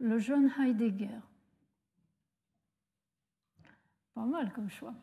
[0.00, 1.20] le jeune Heidegger.
[4.14, 4.94] Pas mal comme choix.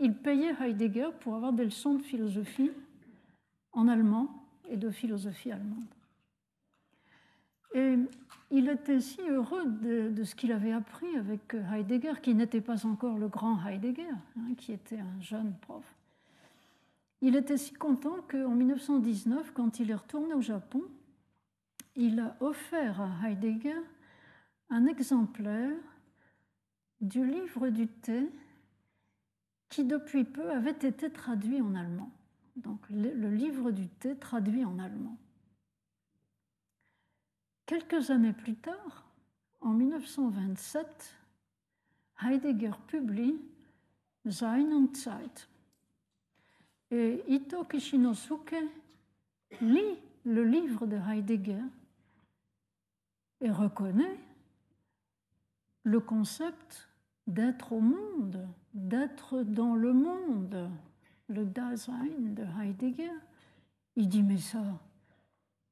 [0.00, 2.70] Il payait Heidegger pour avoir des leçons de philosophie
[3.72, 4.28] en allemand
[4.68, 5.84] et de philosophie allemande.
[7.74, 7.96] Et
[8.50, 13.18] il était si heureux de, ce qu'il avait appris avec Heidegger, qui n'était pas encore
[13.18, 15.84] le grand Heidegger, hein, qui était un jeune prof.
[17.26, 20.82] Il était si content qu'en 1919, quand il est retourné au Japon,
[21.96, 23.80] il a offert à Heidegger
[24.68, 25.74] un exemplaire
[27.00, 28.28] du livre du thé
[29.70, 32.12] qui depuis peu avait été traduit en allemand.
[32.56, 35.16] Donc le livre du thé traduit en allemand.
[37.64, 39.06] Quelques années plus tard,
[39.62, 41.16] en 1927,
[42.22, 43.40] Heidegger publie
[44.28, 45.48] Sein und Zeit.
[46.94, 48.54] Et Ito Kishinosuke
[49.60, 51.64] lit le livre de Heidegger
[53.40, 54.20] et reconnaît
[55.82, 56.88] le concept
[57.26, 60.70] d'être au monde, d'être dans le monde,
[61.26, 63.10] le Dasein de Heidegger.
[63.96, 64.62] Il dit, mais ça,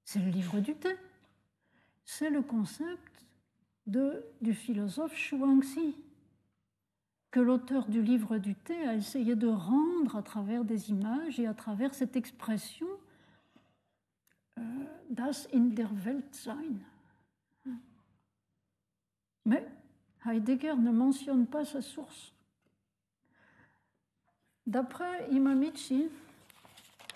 [0.04, 0.96] c'est le livre du thé.
[2.04, 3.26] C'est le concept
[3.86, 5.94] de, du philosophe Shuangzi,
[7.32, 11.46] que l'auteur du livre du thé a essayé de rendre à travers des images et
[11.46, 12.86] à travers cette expression
[14.58, 14.62] euh,
[15.08, 16.76] das in der Welt sein.
[19.46, 19.66] Mais
[20.26, 22.34] Heidegger ne mentionne pas sa source.
[24.66, 26.08] D'après Imamichi,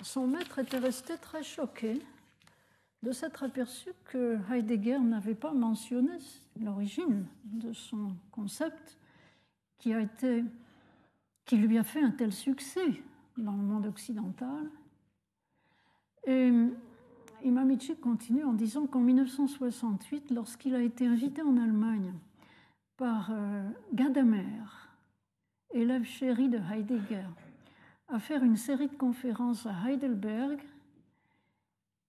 [0.03, 2.03] son maître était resté très choqué
[3.03, 6.17] de s'être aperçu que Heidegger n'avait pas mentionné
[6.59, 8.97] l'origine de son concept
[9.79, 10.45] qui, a été,
[11.45, 13.03] qui lui a fait un tel succès
[13.37, 14.71] dans le monde occidental.
[16.27, 16.51] Et
[17.45, 22.13] Imamichi continue en disant qu'en 1968, lorsqu'il a été invité en Allemagne
[22.97, 24.65] par euh, Gadamer,
[25.73, 27.29] élève chéri de Heidegger,
[28.09, 30.59] à faire une série de conférences à Heidelberg,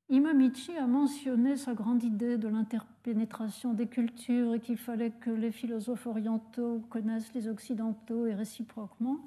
[0.10, 5.52] Imamichi a mentionné sa grande idée de l'interpénétration des cultures et qu'il fallait que les
[5.52, 9.18] philosophes orientaux connaissent les occidentaux et réciproquement.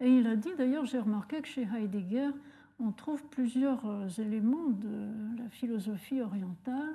[0.00, 2.28] Et il a dit, d'ailleurs, j'ai remarqué que chez Heidegger,
[2.78, 6.94] on trouve plusieurs euh, éléments de la philosophie orientale.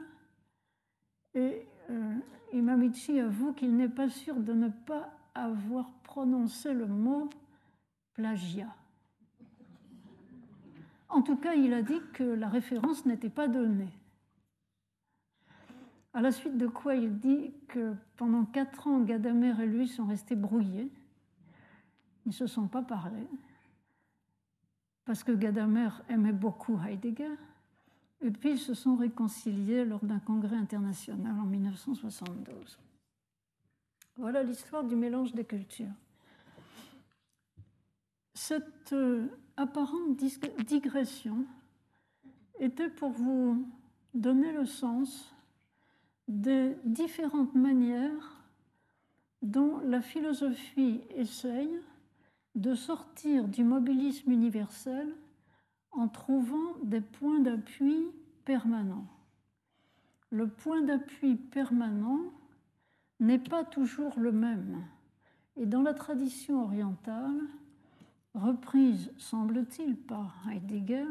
[1.34, 2.14] Et euh,
[2.54, 7.30] Imamichi avoue qu'il n'est pas sûr de ne pas avoir prononcé le mot
[8.14, 8.76] plagiat.
[11.10, 13.92] En tout cas, il a dit que la référence n'était pas donnée.
[16.14, 20.06] À la suite de quoi il dit que pendant quatre ans, Gadamer et lui sont
[20.06, 20.92] restés brouillés.
[22.26, 23.28] Ils ne se sont pas parlé.
[25.06, 27.36] Parce que Gadamer aimait beaucoup Heidegger.
[28.22, 32.78] Et puis ils se sont réconciliés lors d'un congrès international en 1972.
[34.18, 35.88] Voilà l'histoire du mélange des cultures.
[38.34, 39.28] Cette euh,
[39.60, 40.16] apparente
[40.66, 41.46] digression
[42.60, 43.68] était pour vous
[44.14, 45.36] donner le sens
[46.30, 48.46] des différentes manières
[49.42, 51.78] dont la philosophie essaye
[52.56, 55.14] de sortir du mobilisme universel
[55.92, 58.08] en trouvant des points d'appui
[58.46, 59.08] permanents.
[60.30, 62.32] Le point d'appui permanent
[63.20, 64.86] n'est pas toujours le même.
[65.58, 67.42] Et dans la tradition orientale,
[68.34, 71.08] reprise, semble-t-il, par Heidegger,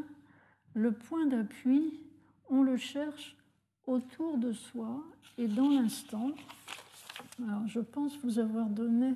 [0.75, 2.01] le point d'appui,
[2.49, 3.37] on le cherche
[3.87, 5.03] autour de soi
[5.37, 6.31] et dans l'instant.
[7.43, 9.15] Alors, je pense vous avoir donné.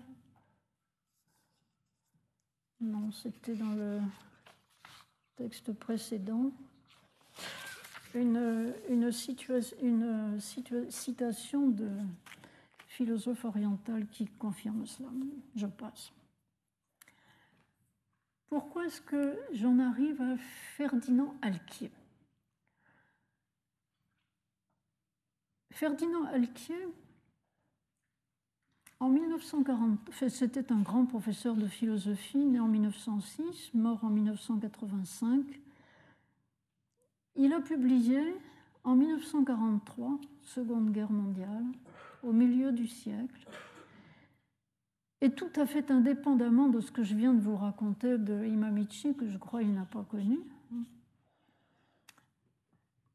[2.80, 4.00] Non, c'était dans le
[5.36, 6.50] texte précédent.
[8.14, 9.10] Une, une,
[9.82, 10.40] une
[10.90, 11.90] citation de
[12.88, 15.08] philosophe oriental qui confirme cela.
[15.56, 16.12] Je passe.
[18.52, 20.36] Pourquoi est-ce que j'en arrive à
[20.76, 21.90] Ferdinand Alquier?
[25.70, 26.86] Ferdinand Alquier,
[29.00, 29.98] en 1940,
[30.28, 35.46] c'était un grand professeur de philosophie, né en 1906, mort en 1985.
[37.36, 38.36] Il a publié
[38.84, 41.64] en 1943, Seconde Guerre mondiale,
[42.22, 43.48] au milieu du siècle,
[45.22, 49.14] et tout à fait indépendamment de ce que je viens de vous raconter de Imamichi,
[49.14, 50.40] que je crois il n'a pas connu,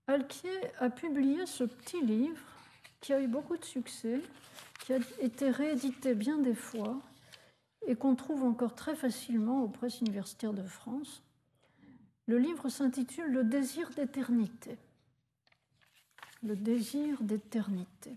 [0.07, 2.41] Alquier a publié ce petit livre
[3.01, 4.21] qui a eu beaucoup de succès,
[4.79, 6.97] qui a été réédité bien des fois
[7.85, 11.21] et qu'on trouve encore très facilement aux presses universitaires de France.
[12.25, 14.77] Le livre s'intitule Le désir d'éternité.
[16.41, 18.15] Le désir d'éternité.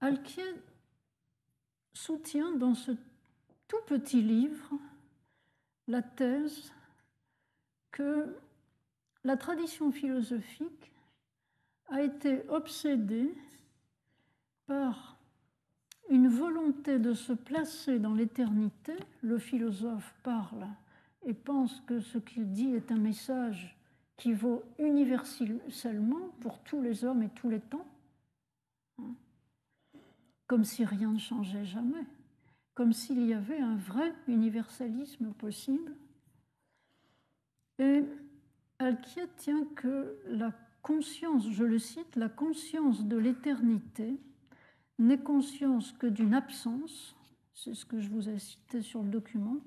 [0.00, 0.54] Alquier
[1.92, 2.92] soutient dans ce
[3.66, 4.70] tout petit livre
[5.88, 6.72] la thèse
[7.90, 8.36] que
[9.24, 10.92] la tradition philosophique
[11.88, 13.34] a été obsédée
[14.66, 15.16] par
[16.10, 18.94] une volonté de se placer dans l'éternité.
[19.22, 20.66] Le philosophe parle
[21.26, 23.76] et pense que ce qu'il dit est un message
[24.16, 27.86] qui vaut universellement pour tous les hommes et tous les temps.
[30.48, 32.04] Comme si rien ne changeait jamais,
[32.74, 35.92] comme s'il y avait un vrai universalisme possible.
[37.78, 38.02] Et
[38.80, 40.52] Alquier tient que la
[40.82, 44.18] conscience, je le cite, la conscience de l'éternité
[44.98, 47.14] n'est conscience que d'une absence,
[47.54, 49.58] c'est ce que je vous ai cité sur le document,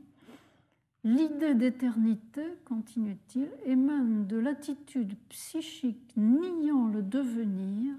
[1.03, 7.95] L'idée d'éternité, continue-t-il, émane de l'attitude psychique niant le devenir,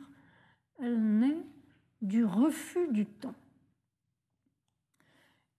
[0.79, 1.43] elle naît
[2.03, 3.35] du refus du temps.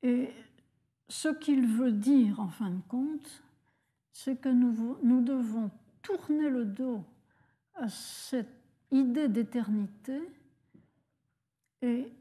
[0.03, 0.30] Et
[1.07, 3.44] ce qu'il veut dire, en fin de compte,
[4.11, 5.72] c'est que nous, devons
[6.02, 7.03] tourner le dos
[7.76, 8.53] à cette
[8.91, 10.20] idée d'éternité
[11.82, 12.11] et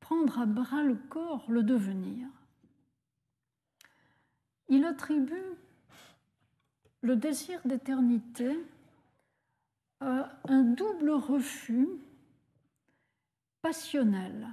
[0.00, 2.28] prendre à bras le corps le devenir.
[4.68, 5.34] Il attribue
[7.00, 8.58] le désir d'éternité
[10.00, 11.88] à un double refus
[13.66, 14.46] passionnel,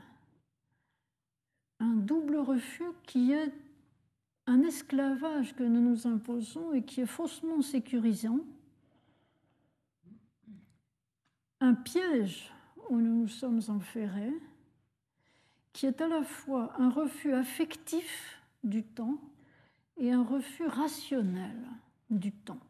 [1.80, 3.53] un double refus qui est
[4.48, 8.40] un esclavage que nous nous imposons et qui est faussement sécurisant,
[11.60, 12.52] un piège
[12.90, 14.34] où nous nous sommes enferrés,
[15.73, 19.22] qui est à la fois un refus affectif du temps
[19.98, 21.60] et un refus rationnel
[22.10, 22.65] du temps.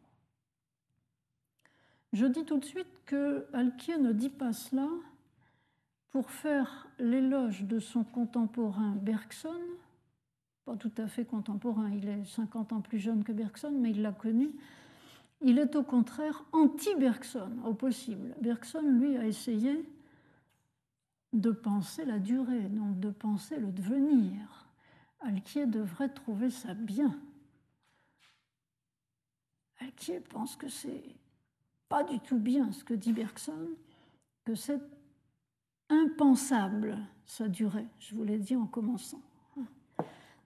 [2.12, 4.90] Je dis tout de suite que Alquier ne dit pas cela
[6.14, 9.60] pour faire l'éloge de son contemporain Bergson,
[10.64, 14.00] pas tout à fait contemporain, il est 50 ans plus jeune que Bergson, mais il
[14.00, 14.52] l'a connu.
[15.40, 18.36] Il est au contraire anti-Bergson, au possible.
[18.40, 19.84] Bergson, lui, a essayé
[21.32, 24.68] de penser la durée, donc de penser le devenir.
[25.18, 27.18] Alquier devrait trouver ça bien.
[29.80, 31.02] Alquier pense que c'est
[31.88, 33.70] pas du tout bien ce que dit Bergson,
[34.44, 34.80] que c'est
[35.88, 37.86] impensable sa durée.
[37.98, 39.22] Je vous l'ai dit en commençant.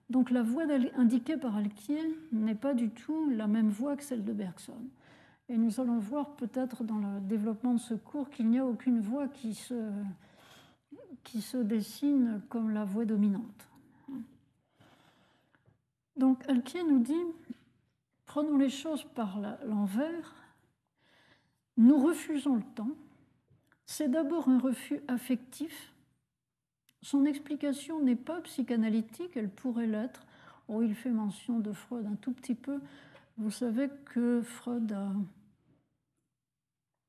[0.09, 0.63] Donc la voie
[0.95, 2.01] indiquée par Alquier
[2.31, 4.81] n'est pas du tout la même voie que celle de Bergson.
[5.49, 9.01] Et nous allons voir peut-être dans le développement de ce cours qu'il n'y a aucune
[9.01, 9.91] voie qui se,
[11.23, 13.67] qui se dessine comme la voie dominante.
[16.17, 17.13] Donc Alquier nous dit,
[18.25, 20.35] prenons les choses par l'envers,
[21.77, 22.91] nous refusons le temps,
[23.89, 25.95] c'est d'abord un refus affectif,
[27.01, 30.27] son explication n'est pas psychanalytique, elle pourrait l'être.
[30.67, 32.79] Oh, il fait mention de Freud un tout petit peu.
[33.37, 35.11] Vous savez que Freud a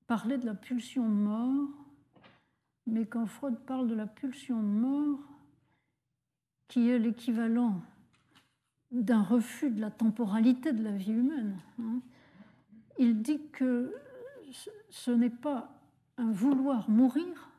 [0.07, 1.69] parlé de la pulsion mort,
[2.87, 5.21] mais quand Freud parle de la pulsion mort,
[6.67, 7.83] qui est l'équivalent
[8.91, 11.59] d'un refus de la temporalité de la vie humaine.
[11.79, 12.01] Hein.
[12.99, 13.95] Il dit que
[14.89, 15.77] ce n'est pas
[16.21, 17.51] un vouloir mourir,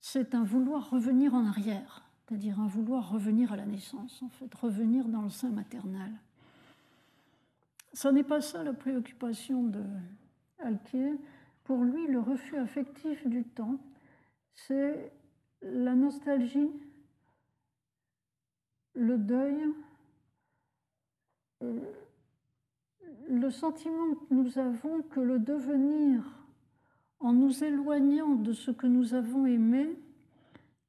[0.00, 4.54] c'est un vouloir revenir en arrière, c'est-à-dire un vouloir revenir à la naissance, en fait,
[4.54, 6.12] revenir dans le sein maternel.
[7.94, 9.82] Ce n'est pas ça la préoccupation de
[10.58, 11.14] Alquier.
[11.64, 13.78] Pour lui, le refus affectif du temps,
[14.54, 15.10] c'est
[15.62, 16.70] la nostalgie,
[18.94, 19.64] le deuil,
[21.62, 21.80] euh,
[23.28, 26.37] le sentiment que nous avons que le devenir,
[27.20, 29.98] en nous éloignant de ce que nous avons aimé,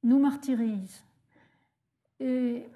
[0.02, 1.02] nous martyrise.
[2.20, 2.66] Et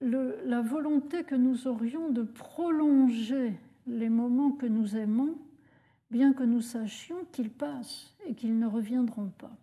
[0.00, 3.54] la volonté que nous aurions de prolonger
[3.86, 5.36] les moments que nous aimons,
[6.10, 9.56] bien que nous sachions qu'ils passent et qu'ils ne reviendront pas.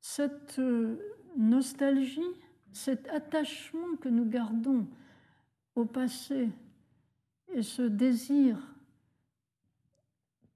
[0.00, 0.96] Cette euh,
[1.36, 2.20] nostalgie,
[2.72, 4.86] cet attachement que nous gardons
[5.74, 6.50] au passé
[7.52, 8.75] et ce désir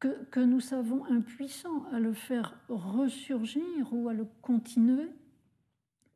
[0.00, 5.08] que, nous savons impuissants à le faire ressurgir ou à le continuer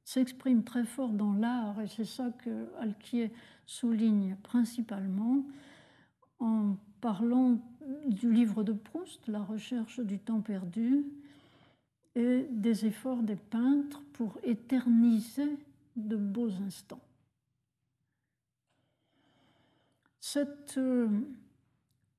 [0.04, 3.32] s'exprime très fort dans l'art, et c'est ça que Alquier
[3.66, 5.44] souligne principalement
[6.40, 7.58] en parlant
[8.06, 11.04] du livre de Proust, La recherche du temps perdu,
[12.14, 15.56] et des efforts des peintres pour éterniser
[15.96, 17.00] de beaux instants.
[20.20, 21.08] Cette euh,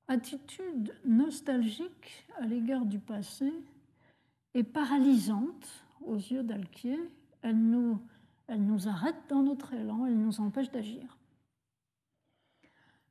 [0.08, 3.52] attitude nostalgique à l'égard du passé
[4.54, 6.98] est paralysante aux yeux d'Alquier.
[7.42, 8.00] Elle nous,
[8.46, 11.16] elle nous arrête dans notre élan, elle nous empêche d'agir.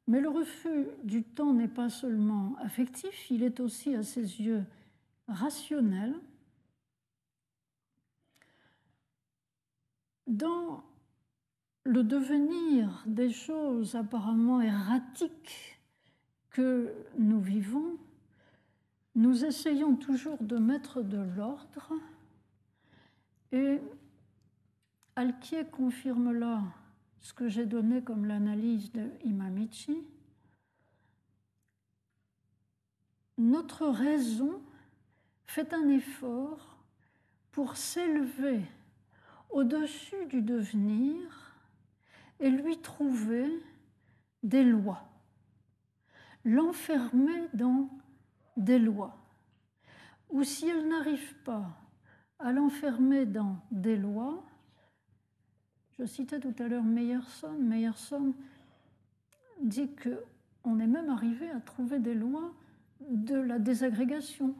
[0.08, 4.64] Mais le refus du temps n'est pas seulement affectif, il est aussi à ses yeux
[5.28, 6.16] rationnel.
[10.28, 10.84] Dans
[11.84, 15.75] le devenir des choses apparemment erratiques
[16.56, 17.98] que nous vivons,
[19.14, 21.92] nous essayons toujours de mettre de l'ordre
[23.52, 23.82] et
[25.18, 26.64] Alquier confirme là
[27.20, 30.02] ce que j'ai donné comme l'analyse de Imamichi.
[33.38, 34.62] Notre raison
[35.48, 36.78] fait un effort
[37.52, 38.62] pour s'élever
[39.50, 41.54] au-dessus du devenir
[42.40, 43.50] et lui trouver
[44.42, 45.04] des lois,
[46.46, 47.90] l'enfermer dans
[48.56, 49.18] des lois.
[50.30, 51.66] Ou si elle n'arrive pas
[52.40, 54.44] à l'enfermer dans des lois,
[55.98, 57.54] je citais tout à l'heure Meyerson.
[57.60, 58.34] Meyerson
[59.62, 62.54] dit qu'on est même arrivé à trouver des lois
[63.10, 64.56] de la désagrégation,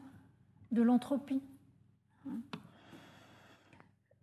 [0.72, 1.42] de l'entropie.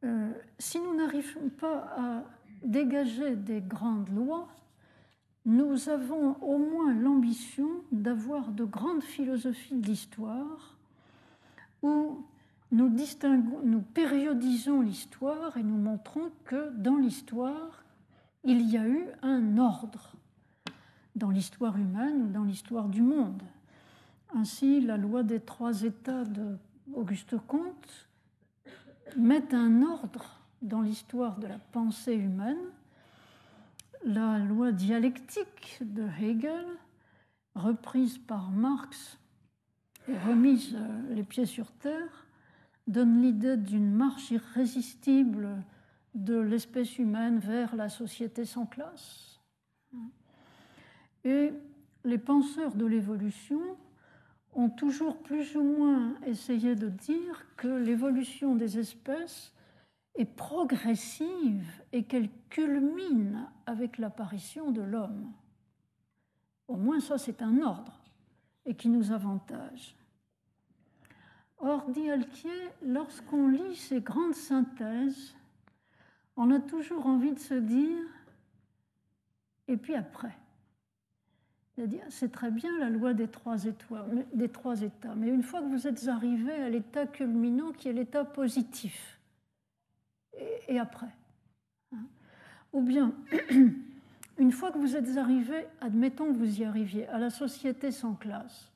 [0.03, 2.23] Euh, si nous n'arrivons pas à
[2.63, 4.47] dégager des grandes lois,
[5.45, 10.75] nous avons au moins l'ambition d'avoir de grandes philosophies de l'histoire
[11.81, 12.23] où
[12.71, 17.83] nous, distinguons, nous périodisons l'histoire et nous montrons que dans l'histoire,
[18.43, 20.13] il y a eu un ordre,
[21.15, 23.43] dans l'histoire humaine ou dans l'histoire du monde.
[24.33, 28.07] Ainsi, la loi des trois États d'Auguste Comte
[29.17, 32.57] met un ordre dans l'histoire de la pensée humaine.
[34.05, 36.65] La loi dialectique de Hegel,
[37.55, 39.17] reprise par Marx
[40.09, 42.27] et remise euh, les pieds sur terre,
[42.85, 45.63] donne l'idée d'une marche irrésistible
[46.15, 49.39] de l'espèce humaine vers la société sans classe.
[51.23, 51.53] Et
[52.03, 53.61] les penseurs de l'évolution
[54.53, 59.53] ont toujours plus ou moins essayé de dire que l'évolution des espèces
[60.15, 65.31] est progressive et qu'elle culmine avec l'apparition de l'homme.
[66.67, 67.99] Au moins ça, c'est un ordre
[68.65, 69.95] et qui nous avantage.
[71.57, 75.35] Or, dit Alquier, lorsqu'on lit ces grandes synthèses,
[76.35, 78.05] on a toujours envie de se dire,
[79.67, 80.35] et puis après
[82.09, 86.53] c'est très bien la loi des trois états, mais une fois que vous êtes arrivé
[86.53, 89.12] à l'état culminant qui est l'état positif,
[90.67, 91.09] et, après
[91.93, 92.05] hein,
[92.71, 93.13] Ou bien,
[94.37, 98.15] une fois que vous êtes arrivé, admettons que vous y arriviez, à la société sans
[98.15, 98.71] classe,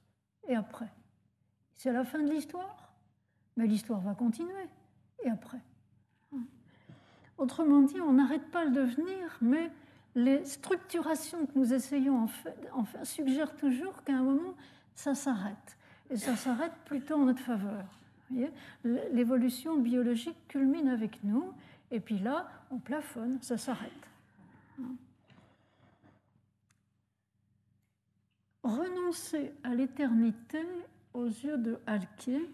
[0.47, 0.89] et après
[1.75, 2.91] c'est la fin de l'histoire,
[3.55, 4.67] mais l'histoire va continuer.
[5.23, 5.59] Et après
[7.37, 9.71] Autrement dit, on n'arrête pas le devenir, mais
[10.15, 14.55] les structurations que nous essayons en fait, enfin, suggèrent toujours qu'à un moment,
[14.95, 15.77] ça s'arrête.
[16.09, 17.85] Et ça s'arrête plutôt en notre faveur.
[18.83, 21.53] L'évolution biologique culmine avec nous,
[21.91, 23.91] et puis là, on plafonne, ça s'arrête.
[28.63, 30.61] Renoncer à l'éternité
[31.13, 32.49] aux yeux de Halquier,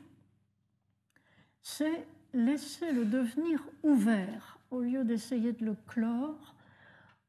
[1.62, 6.56] c'est laisser le devenir ouvert au lieu d'essayer de le clore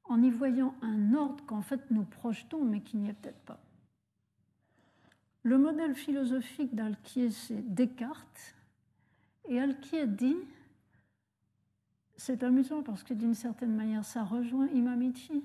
[0.04, 3.63] en y voyant un ordre qu'en fait nous projetons mais qui n'y est peut-être pas.
[5.44, 8.54] Le modèle philosophique d'Alquier, c'est Descartes.
[9.46, 10.36] Et Alquier dit,
[12.16, 15.44] c'est amusant parce que d'une certaine manière ça rejoint Imamichi,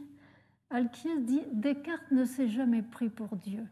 [0.69, 3.65] Alquier dit Descartes ne s'est jamais pris pour Dieu.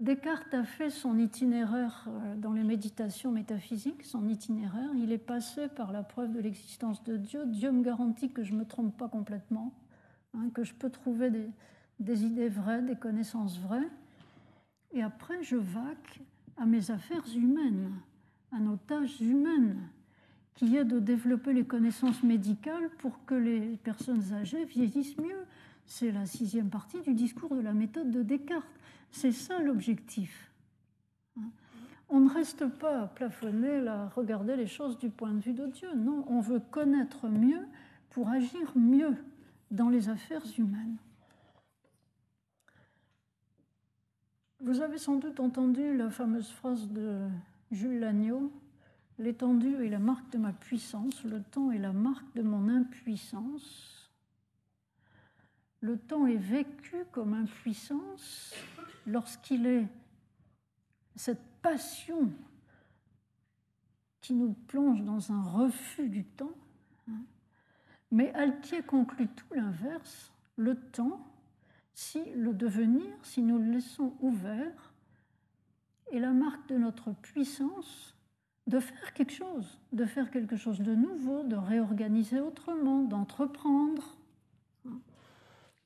[0.00, 4.90] Descartes a fait son itinéraire euh, dans les méditations métaphysiques, son itinéraire.
[4.96, 7.46] Il est passé par la preuve de l'existence de Dieu.
[7.46, 9.72] Dieu me garantit que je ne me trompe pas complètement,
[10.34, 11.48] hein, que je peux trouver des,
[12.00, 13.88] des, idées vraies, des connaissances vraies.
[14.96, 16.20] Et après, je vaque
[16.56, 17.92] à mes affaires humaines,
[18.50, 19.76] à nos tâches humaines,
[20.54, 25.44] qui est de développer les connaissances médicales pour que les personnes âgées vieillissent mieux.
[25.84, 28.64] C'est la sixième partie du discours de la méthode de Descartes.
[29.10, 30.50] C'est ça l'objectif.
[32.08, 35.94] On ne reste pas plafonné à regarder les choses du point de vue de Dieu.
[35.94, 37.66] Non, on veut connaître mieux
[38.08, 39.14] pour agir mieux
[39.70, 40.96] dans les affaires humaines.
[44.66, 47.28] Vous avez sans doute entendu la fameuse phrase de
[47.70, 48.50] Jules Lagneau
[49.16, 54.10] L'étendue est la marque de ma puissance, le temps est la marque de mon impuissance.
[55.80, 58.56] Le temps est vécu comme impuissance
[59.06, 59.86] lorsqu'il est
[61.14, 62.32] cette passion
[64.20, 66.56] qui nous plonge dans un refus du temps.
[67.08, 67.22] Hein.
[68.10, 70.32] Mais Altier conclut tout l'inverse.
[70.56, 71.24] Le temps,
[71.96, 74.92] si le devenir, si nous le laissons ouvert,
[76.12, 78.14] est la marque de notre puissance
[78.66, 84.14] de faire quelque chose, de faire quelque chose de nouveau, de réorganiser autrement, d'entreprendre.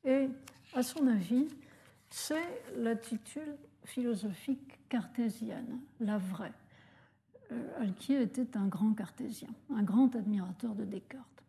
[0.04, 0.28] Et
[0.74, 1.46] à son avis,
[2.08, 6.52] c'est l'attitude philosophique cartésienne, la vraie.
[7.52, 11.44] Euh, Alquier était un grand cartésien, un grand admirateur de Descartes.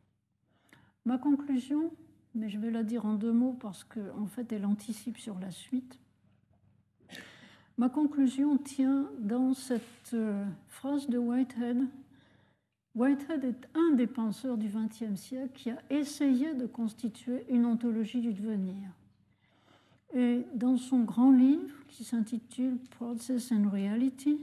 [1.05, 1.91] Ma conclusion,
[2.35, 5.39] mais je vais la dire en deux mots parce qu'en en fait elle anticipe sur
[5.39, 5.99] la suite.
[7.77, 11.87] Ma conclusion tient dans cette euh, phrase de Whitehead.
[12.95, 18.21] Whitehead est un des penseurs du XXe siècle qui a essayé de constituer une ontologie
[18.21, 18.75] du devenir.
[20.13, 24.41] Et dans son grand livre qui s'intitule Process and Reality,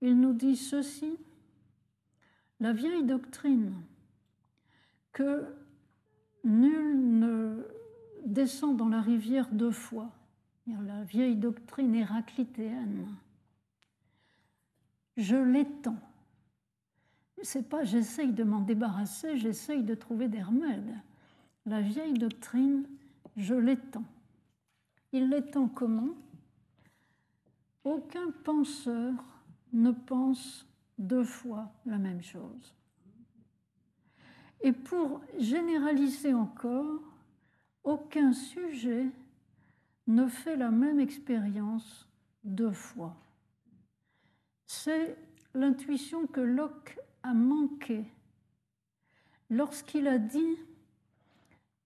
[0.00, 1.14] il nous dit ceci,
[2.58, 3.72] la vieille doctrine
[5.12, 5.44] que
[6.44, 7.66] nul ne
[8.24, 10.10] descend dans la rivière deux fois,
[10.66, 13.08] la vieille doctrine héraclitéenne,
[15.16, 15.98] je l'étends.
[17.42, 20.94] C'est pas j'essaye de m'en débarrasser, j'essaye de trouver des remèdes.
[21.66, 22.86] La vieille doctrine,
[23.36, 24.04] je l'étends.
[25.12, 26.14] Il l'étend comment?
[27.84, 29.12] Aucun penseur
[29.72, 30.66] ne pense
[30.98, 32.74] deux fois la même chose.
[34.62, 37.00] Et pour généraliser encore,
[37.84, 39.06] aucun sujet
[40.06, 42.08] ne fait la même expérience
[42.44, 43.16] deux fois.
[44.66, 45.16] C'est
[45.54, 48.04] l'intuition que Locke a manqué
[49.50, 50.56] lorsqu'il a dit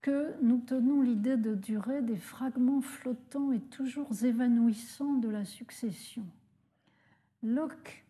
[0.02, 6.24] que nous tenons l'idée de durée des fragments flottants et toujours évanouissants de la succession.
[7.42, 8.04] Locke,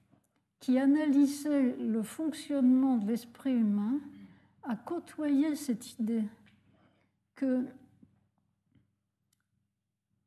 [0.60, 4.00] qui analysait le fonctionnement de l'esprit humain,
[4.68, 6.24] a côtoyé cette idée
[7.34, 7.64] que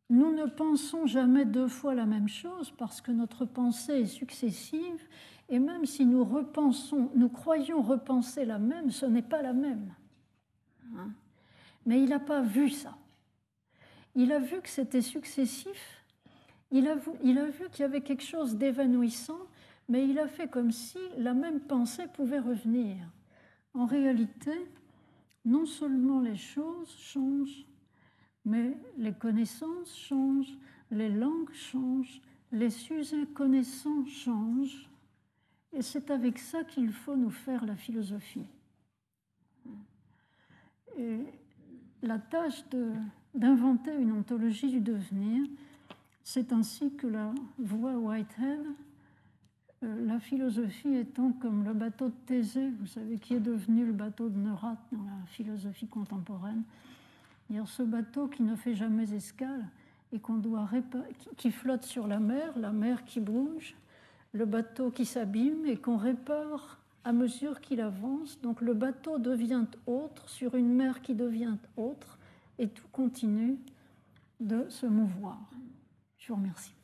[0.09, 5.07] nous ne pensons jamais deux fois la même chose parce que notre pensée est successive
[5.49, 9.93] et même si nous repensons, nous croyons repenser la même, ce n'est pas la même.
[10.95, 11.11] Hein?
[11.85, 12.97] Mais il n'a pas vu ça.
[14.15, 16.03] Il a vu que c'était successif,
[16.71, 19.39] il a vu, il a vu qu'il y avait quelque chose d'évanouissant,
[19.87, 22.97] mais il a fait comme si la même pensée pouvait revenir.
[23.73, 24.53] En réalité,
[25.45, 27.65] non seulement les choses changent,
[28.45, 30.57] mais les connaissances changent,
[30.91, 32.21] les langues changent,
[32.51, 34.89] les sujets connaissants changent,
[35.71, 38.47] et c'est avec ça qu'il faut nous faire la philosophie.
[40.97, 41.19] Et
[42.01, 42.63] la tâche
[43.35, 45.45] d'inventer une ontologie du devenir,
[46.23, 48.65] c'est ainsi que la voix Whitehead,
[49.81, 54.29] la philosophie étant comme le bateau de Thésée, vous savez, qui est devenu le bateau
[54.29, 56.63] de Neurath dans la philosophie contemporaine,
[57.65, 59.65] ce bateau qui ne fait jamais escale
[60.11, 60.69] et qu'on doit
[61.37, 63.75] qui flotte sur la mer, la mer qui bouge,
[64.33, 68.39] le bateau qui s'abîme et qu'on répare à mesure qu'il avance.
[68.41, 72.17] Donc le bateau devient autre sur une mer qui devient autre
[72.57, 73.57] et tout continue
[74.39, 75.39] de se mouvoir.
[76.17, 76.78] Je vous remercie.